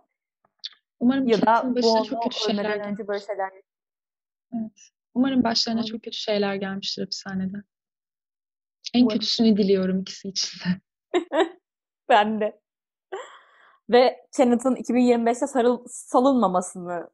Umarım 0.99 1.27
Ya 1.27 1.41
da 1.41 1.75
başına 1.75 2.03
çok 2.03 2.23
kötü 2.23 2.39
şeyler 2.39 2.79
önce 2.91 3.07
böyle 3.07 3.19
şeyler 3.25 3.49
Evet. 4.53 4.71
Umarım 5.13 5.43
başlarına 5.43 5.83
çok 5.83 6.03
kötü 6.03 6.17
şeyler 6.17 6.55
gelmiştir 6.55 7.01
hapishanede. 7.01 7.57
En 8.93 9.01
Umarım. 9.01 9.17
kötüsünü 9.19 9.57
diliyorum 9.57 9.99
ikisi 10.01 10.29
için 10.29 10.59
de. 10.59 10.81
Ben 12.09 12.39
de. 12.39 12.59
Ve 13.89 14.17
Kenneth'ın 14.37 14.75
2025'te 14.75 15.47
sarıl, 15.47 15.85
salınmamasını 15.87 17.09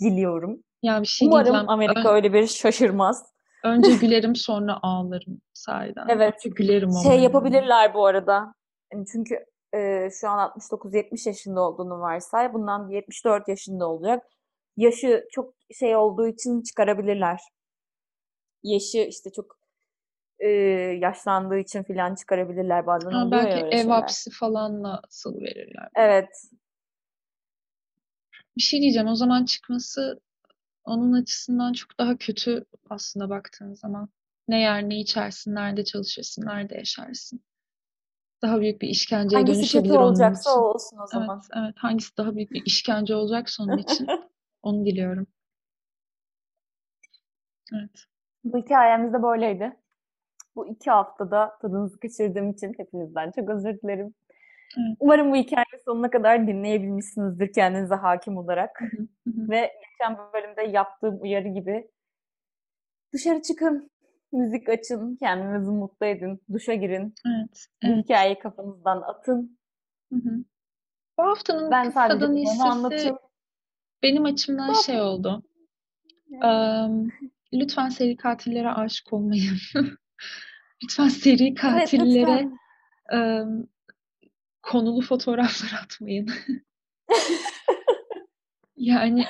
diliyorum. 0.00 0.62
Ya 0.82 1.02
bir 1.02 1.06
şey 1.06 1.28
Umarım 1.28 1.44
diyeceğim. 1.44 1.68
Amerika 1.68 2.10
Ön- 2.10 2.14
öyle 2.14 2.32
bir 2.32 2.46
şaşırmaz. 2.46 3.26
önce 3.64 3.96
gülerim 4.00 4.36
sonra 4.36 4.78
ağlarım 4.82 5.40
sahiden. 5.52 6.06
Evet. 6.08 6.34
Önce 6.34 6.48
gülerim 6.54 6.90
Şey 7.02 7.20
yapabilirler 7.20 7.94
bu 7.94 8.06
arada. 8.06 8.54
Yani 8.92 9.04
Çünkü 9.12 9.44
e, 9.74 10.08
şu 10.20 10.28
an 10.28 10.38
69-70 10.38 11.28
yaşında 11.28 11.60
olduğunu 11.60 12.00
varsay. 12.00 12.52
Bundan 12.52 12.88
74 12.88 13.48
yaşında 13.48 13.88
olacak. 13.88 14.26
Yaşı 14.76 15.28
çok 15.32 15.54
şey 15.78 15.96
olduğu 15.96 16.28
için 16.28 16.62
çıkarabilirler. 16.62 17.40
Yaşı 18.62 18.98
işte 18.98 19.32
çok 19.32 19.58
e, 20.38 20.48
yaşlandığı 21.00 21.58
için 21.58 21.82
filan 21.82 22.14
çıkarabilirler 22.14 22.86
bazen 22.86 23.10
Ha, 23.10 23.30
belki 23.30 23.66
ev 23.66 23.70
şeyler. 23.70 23.94
hapsi 23.94 24.30
falanla 24.30 25.02
salı 25.08 25.40
verirler. 25.40 25.88
Evet. 25.96 26.28
Bir 28.56 28.62
şey 28.62 28.80
diyeceğim. 28.80 29.08
O 29.08 29.14
zaman 29.14 29.44
çıkması 29.44 30.20
onun 30.84 31.12
açısından 31.22 31.72
çok 31.72 31.98
daha 31.98 32.16
kötü 32.16 32.64
aslında 32.90 33.30
baktığın 33.30 33.74
zaman. 33.74 34.08
Ne 34.48 34.60
yer 34.60 34.88
ne 34.88 35.00
içersin, 35.00 35.54
nerede 35.54 35.84
çalışırsın, 35.84 36.46
nerede 36.46 36.74
yaşarsın. 36.74 37.40
Daha 38.42 38.60
büyük 38.60 38.82
bir 38.82 38.88
işkenceye 38.88 39.38
Hangisi 39.38 39.58
dönüşebilir 39.58 39.94
onun 39.94 40.02
olacaksa 40.02 40.50
için. 40.50 40.60
o 40.60 40.64
olsun 40.64 40.98
o 40.98 41.06
zaman. 41.06 41.40
Evet, 41.54 41.64
evet. 41.64 41.74
Hangisi 41.78 42.16
daha 42.16 42.36
büyük 42.36 42.50
bir 42.50 42.62
işkence 42.66 43.14
olacaksa 43.14 43.62
onun 43.62 43.78
için 43.78 44.06
onu 44.62 44.84
diliyorum. 44.84 45.26
Evet. 47.74 48.04
Bu 48.44 48.58
hikayemiz 48.58 49.12
de 49.12 49.22
böyleydi. 49.22 49.76
Bu 50.56 50.68
iki 50.68 50.90
haftada 50.90 51.58
tadınızı 51.62 52.00
kaçırdığım 52.00 52.50
için 52.50 52.74
hepinizden 52.76 53.30
çok 53.30 53.50
özür 53.50 53.80
dilerim. 53.80 54.14
Evet. 54.78 54.96
Umarım 55.00 55.32
bu 55.32 55.36
hikayeyi 55.36 55.82
sonuna 55.84 56.10
kadar 56.10 56.46
dinleyebilmişsinizdir 56.46 57.52
kendinize 57.52 57.94
hakim 57.94 58.36
olarak. 58.36 58.82
Ve 59.26 59.72
geçen 59.90 60.18
bölümde 60.34 60.62
yaptığım 60.62 61.22
uyarı 61.22 61.48
gibi 61.48 61.90
dışarı 63.12 63.42
çıkın, 63.42 63.89
müzik 64.32 64.68
açın, 64.68 65.16
kendinizi 65.16 65.70
mutlu 65.70 66.06
edin, 66.06 66.40
duşa 66.52 66.74
girin, 66.74 67.14
Evet, 67.26 67.66
bu 67.82 67.86
evet. 67.86 68.04
hikayeyi 68.04 68.38
kafanızdan 68.38 69.02
atın. 69.02 69.58
Hı 70.12 70.16
hı. 70.16 70.44
Bu 71.18 71.22
haftanın 71.22 71.70
Ben 71.70 71.84
kısadan 71.86 72.34
anlatıyorum. 72.70 73.18
benim 74.02 74.24
açımdan 74.24 74.68
Bu 74.68 74.82
şey 74.82 75.00
oldu. 75.00 75.42
Evet. 76.32 76.44
Am, 76.44 77.08
lütfen 77.52 77.88
seri 77.88 78.16
katillere 78.16 78.70
aşık 78.70 79.12
olmayın. 79.12 79.56
Lütfen 80.84 81.08
seri 81.08 81.44
Evet 81.46 81.58
katillere 81.58 82.20
lütfen. 82.20 82.58
am, 83.12 83.66
konulu 84.62 85.00
fotoğraflar 85.02 85.80
atmayın. 85.84 86.28
Yani 88.76 89.24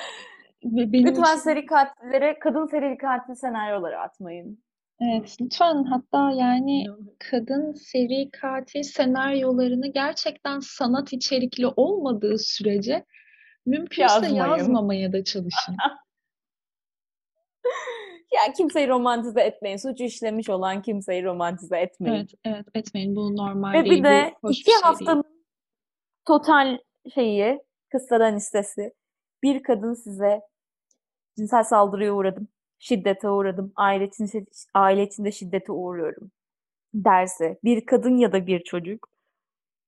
benim 0.64 1.06
Lütfen 1.06 1.22
için 1.22 1.34
seri 1.34 1.66
katillere, 1.66 2.38
kadın 2.38 2.66
seri 2.66 2.98
katil 2.98 3.34
senaryoları 3.34 4.00
atmayın. 4.00 4.62
Evet 5.00 5.36
lütfen 5.40 5.84
hatta 5.84 6.30
yani 6.32 6.86
kadın 7.30 7.72
seri 7.72 8.30
katil 8.30 8.82
senaryolarını 8.82 9.86
gerçekten 9.86 10.60
sanat 10.60 11.12
içerikli 11.12 11.66
olmadığı 11.66 12.38
sürece 12.38 13.04
mümkünse 13.66 14.02
Yazmayın. 14.02 14.34
yazmamaya 14.34 15.12
da 15.12 15.24
çalışın. 15.24 15.76
Ya 18.34 18.52
kimseyi 18.52 18.88
romantize 18.88 19.40
etmeyin. 19.40 19.76
Suç 19.76 20.00
işlemiş 20.00 20.48
olan 20.50 20.82
kimseyi 20.82 21.24
romantize 21.24 21.78
etmeyin. 21.78 22.16
Evet, 22.16 22.30
evet 22.44 22.66
etmeyin. 22.74 23.16
Bu 23.16 23.36
normal 23.36 23.72
Ve 23.72 23.84
değil. 23.84 23.98
bir 23.98 24.04
de 24.04 24.34
Bu 24.42 24.50
iki 24.50 24.66
bir 24.66 24.72
şey 24.72 24.80
haftanın 24.82 25.24
total 26.26 26.78
şeyi, 27.14 27.60
kıssadan 27.92 28.36
listesi. 28.36 28.92
Bir 29.42 29.62
kadın 29.62 29.94
size 29.94 30.40
cinsel 31.36 31.62
saldırıya 31.62 32.14
uğradım, 32.14 32.48
şiddete 32.80 33.28
uğradım, 33.28 33.72
aile 33.76 34.04
içinde, 34.06 34.44
aile 34.74 35.02
içinde 35.02 35.32
şiddete 35.32 35.72
uğruyorum 35.72 36.30
derse 36.94 37.58
bir 37.64 37.86
kadın 37.86 38.16
ya 38.16 38.32
da 38.32 38.46
bir 38.46 38.64
çocuk 38.64 39.08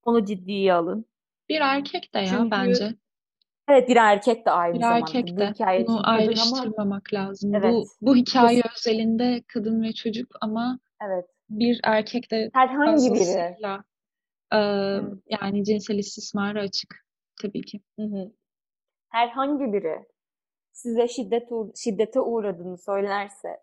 onu 0.05 0.24
ciddiye 0.24 0.72
alın. 0.74 1.07
Bir 1.49 1.61
erkek 1.61 2.14
de 2.14 2.18
ya 2.18 2.26
Çünkü 2.26 2.51
bence. 2.51 2.95
evet 3.68 3.88
bir 3.88 3.97
erkek 3.97 4.47
de 4.47 4.51
aynı 4.51 4.74
Bir 4.74 4.80
zamanda. 4.80 5.05
erkek 5.07 5.36
Bu 5.36 5.40
de. 5.40 5.45
için 5.49 5.64
Bunu 5.86 5.97
kadın 5.97 6.03
ama 6.07 6.11
ayrıştırmamak 6.11 7.14
lazım. 7.14 7.53
Bu 7.53 7.57
evet, 7.57 7.86
bu 8.03 8.16
hikaye 8.16 8.62
kes- 8.62 8.72
özelinde 8.76 9.43
kadın 9.49 9.82
ve 9.82 9.93
çocuk 9.93 10.28
ama 10.40 10.78
evet. 11.07 11.24
bir 11.51 11.80
erkek 11.84 12.30
de 12.30 12.51
Herhangi 12.53 13.14
biri. 13.14 13.57
e, 14.53 14.57
Evet. 14.57 15.12
yani 15.26 15.64
cinsel 15.64 15.99
istismara 15.99 16.61
açık 16.61 17.07
tabii 17.43 17.62
ki. 17.62 17.80
Hı 17.99 18.03
hı. 18.03 18.32
Herhangi 19.09 19.72
biri 19.72 20.05
size 20.73 21.09
şiddet 21.09 21.53
uğ- 21.53 21.73
şiddete 21.77 22.20
uğradığını 22.20 22.79
söylerse 22.79 23.62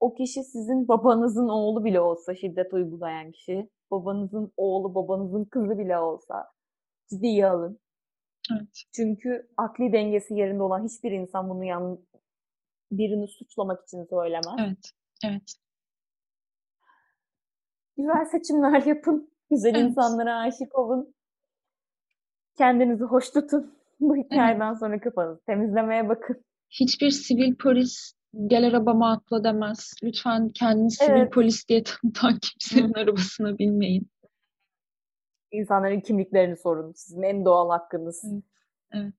o 0.00 0.14
kişi 0.14 0.44
sizin 0.44 0.88
babanızın 0.88 1.48
oğlu 1.48 1.84
bile 1.84 2.00
olsa 2.00 2.34
şiddet 2.34 2.72
uygulayan 2.74 3.32
kişi, 3.32 3.70
babanızın 3.90 4.52
oğlu, 4.56 4.94
babanızın 4.94 5.44
kızı 5.44 5.78
bile 5.78 5.98
olsa 5.98 6.52
ciddiye 7.10 7.46
alın. 7.46 7.80
Evet. 8.52 8.68
Çünkü 8.96 9.48
akli 9.56 9.92
dengesi 9.92 10.34
yerinde 10.34 10.62
olan 10.62 10.84
hiçbir 10.84 11.12
insan 11.12 11.50
bunu 11.50 11.64
yan 11.64 11.98
birini 12.92 13.28
suçlamak 13.28 13.82
için 13.82 14.04
söylemez. 14.10 14.54
Evet. 14.58 14.90
Evet. 15.24 15.54
Güzel 17.96 18.24
seçimler 18.24 18.82
yapın. 18.86 19.32
Güzel 19.50 19.74
Evet. 19.74 19.90
insanlara 19.90 20.38
aşık 20.38 20.78
olun. 20.78 21.14
Kendinizi 22.58 23.04
hoş 23.04 23.30
tutun. 23.30 23.79
Bu 24.10 24.16
hikayeden 24.16 24.74
sonra 24.74 25.00
kafanızı 25.00 25.40
temizlemeye 25.46 26.08
bakın. 26.08 26.44
Hiçbir 26.70 27.10
sivil 27.10 27.54
polis 27.54 28.12
gel 28.46 28.66
arabama 28.66 29.12
atla 29.12 29.44
demez. 29.44 29.92
Lütfen 30.02 30.48
kendini 30.48 30.90
sivil 30.90 31.10
Evet. 31.20 31.32
polis 31.32 31.68
diye 31.68 31.82
tanıtan 31.82 32.38
kimsenin 32.42 32.92
arabasına 32.92 33.58
binmeyin. 33.58 34.10
İnsanların 35.52 36.00
kimliklerini 36.00 36.56
sorun. 36.56 36.92
Sizin 36.96 37.22
en 37.22 37.44
doğal 37.44 37.70
hakkınız. 37.70 38.24
Evet. 38.24 38.42
Evet. 38.92 39.14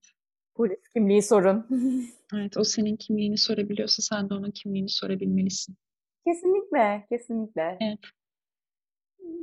Polis 0.56 0.88
kimliği 0.94 1.22
sorun. 1.22 1.68
Evet, 2.34 2.58
o 2.58 2.64
senin 2.64 2.96
kimliğini 2.96 3.38
sorabiliyorsa 3.38 4.02
sen 4.02 4.30
de 4.30 4.34
onun 4.34 4.52
kimliğini 4.52 4.90
sorabilmelisin. 4.90 5.76
Kesinlikle, 6.28 7.06
kesinlikle. 7.10 7.78
Evet. 7.82 8.00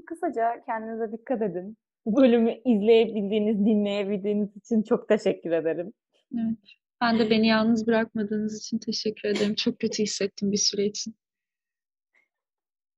Kısaca 0.07 0.64
kendinize 0.66 1.12
dikkat 1.12 1.43
edin. 1.43 1.76
Bölümü 2.16 2.52
izleyebildiğiniz, 2.64 3.59
dinleyebildiğiniz 3.66 4.56
için 4.56 4.82
çok 4.82 5.09
teşekkür 5.09 5.50
ederim. 5.50 5.92
Evet. 6.34 6.59
Ben 7.00 7.18
de 7.18 7.30
beni 7.30 7.46
yalnız 7.46 7.86
bırakmadığınız 7.86 8.59
için 8.59 8.78
teşekkür 8.78 9.28
ederim. 9.28 9.54
Çok 9.54 9.78
kötü 9.80 10.02
hissettim 10.02 10.52
bir 10.52 10.56
süre 10.56 10.84
için. 10.84 11.14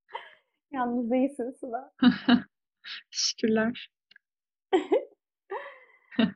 Yalnız 0.72 1.10
değilsin 1.10 1.50
Sıla. 1.60 1.92
Teşekkürler. 3.12 3.90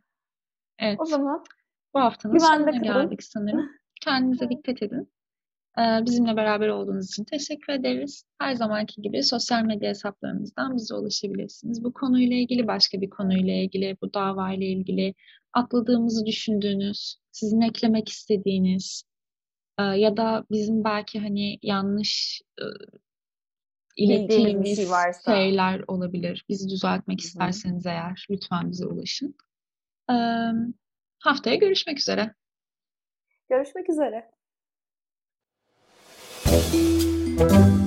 Evet. 0.79 0.99
O 1.01 1.05
zaman 1.05 1.45
Bu 1.95 2.01
haftanın 2.01 2.35
güvende 2.39 2.73
sonuna 2.73 2.93
kalın. 2.93 3.09
geldik 3.09 3.23
sanırım. 3.23 3.71
Kendinize 4.01 4.49
dikkat 4.49 4.83
edin. 4.83 5.13
Ee, 5.79 6.07
Bizimle 6.07 6.37
beraber 6.37 6.69
olduğunuz 6.69 7.11
için 7.11 7.25
teşekkür 7.25 7.73
ederiz. 7.73 8.25
Her 8.39 8.55
zamanki 8.55 9.03
gibi 9.03 9.23
sosyal 9.23 9.63
medya 9.63 9.89
hesaplarımızdan 9.89 10.77
bize 10.77 10.95
ulaşabilirsiniz. 10.95 11.85
Bu 11.85 11.93
konuyla 11.93 12.37
ilgili, 12.37 12.67
başka 12.67 13.01
bir 13.01 13.11
konuyla 13.11 13.55
ilgili, 13.55 13.97
bu 14.03 14.15
davayla 14.15 14.67
ilgili 14.67 15.15
atladığımızı 15.53 16.27
düşündüğünüz, 16.27 17.17
sizin 17.31 17.61
eklemek 17.61 18.09
istediğiniz 18.09 19.05
e, 19.79 19.83
ya 19.83 20.17
da 20.17 20.45
bizim 20.51 20.85
belki 20.85 21.21
hani 21.21 21.59
yanlış 21.63 22.43
e, 22.59 22.65
bir 23.97 24.07
şey 24.07 24.17
ilettiğimiz 24.17 24.91
varsa. 24.91 25.35
şeyler 25.35 25.85
olabilir. 25.87 26.45
Bizi 26.49 26.69
düzeltmek 26.69 27.21
Hı 27.21 27.23
hı. 27.23 27.27
isterseniz 27.27 27.87
eğer 27.87 28.27
lütfen 28.31 28.71
bize 28.71 28.87
ulaşın. 28.87 29.37
Haftaya 31.19 31.57
görüşmek 31.57 31.99
üzere. 31.99 32.35
görüşmek 33.49 33.91
üzere. 33.91 34.34
Thank 36.55 36.75
you. 37.53 37.84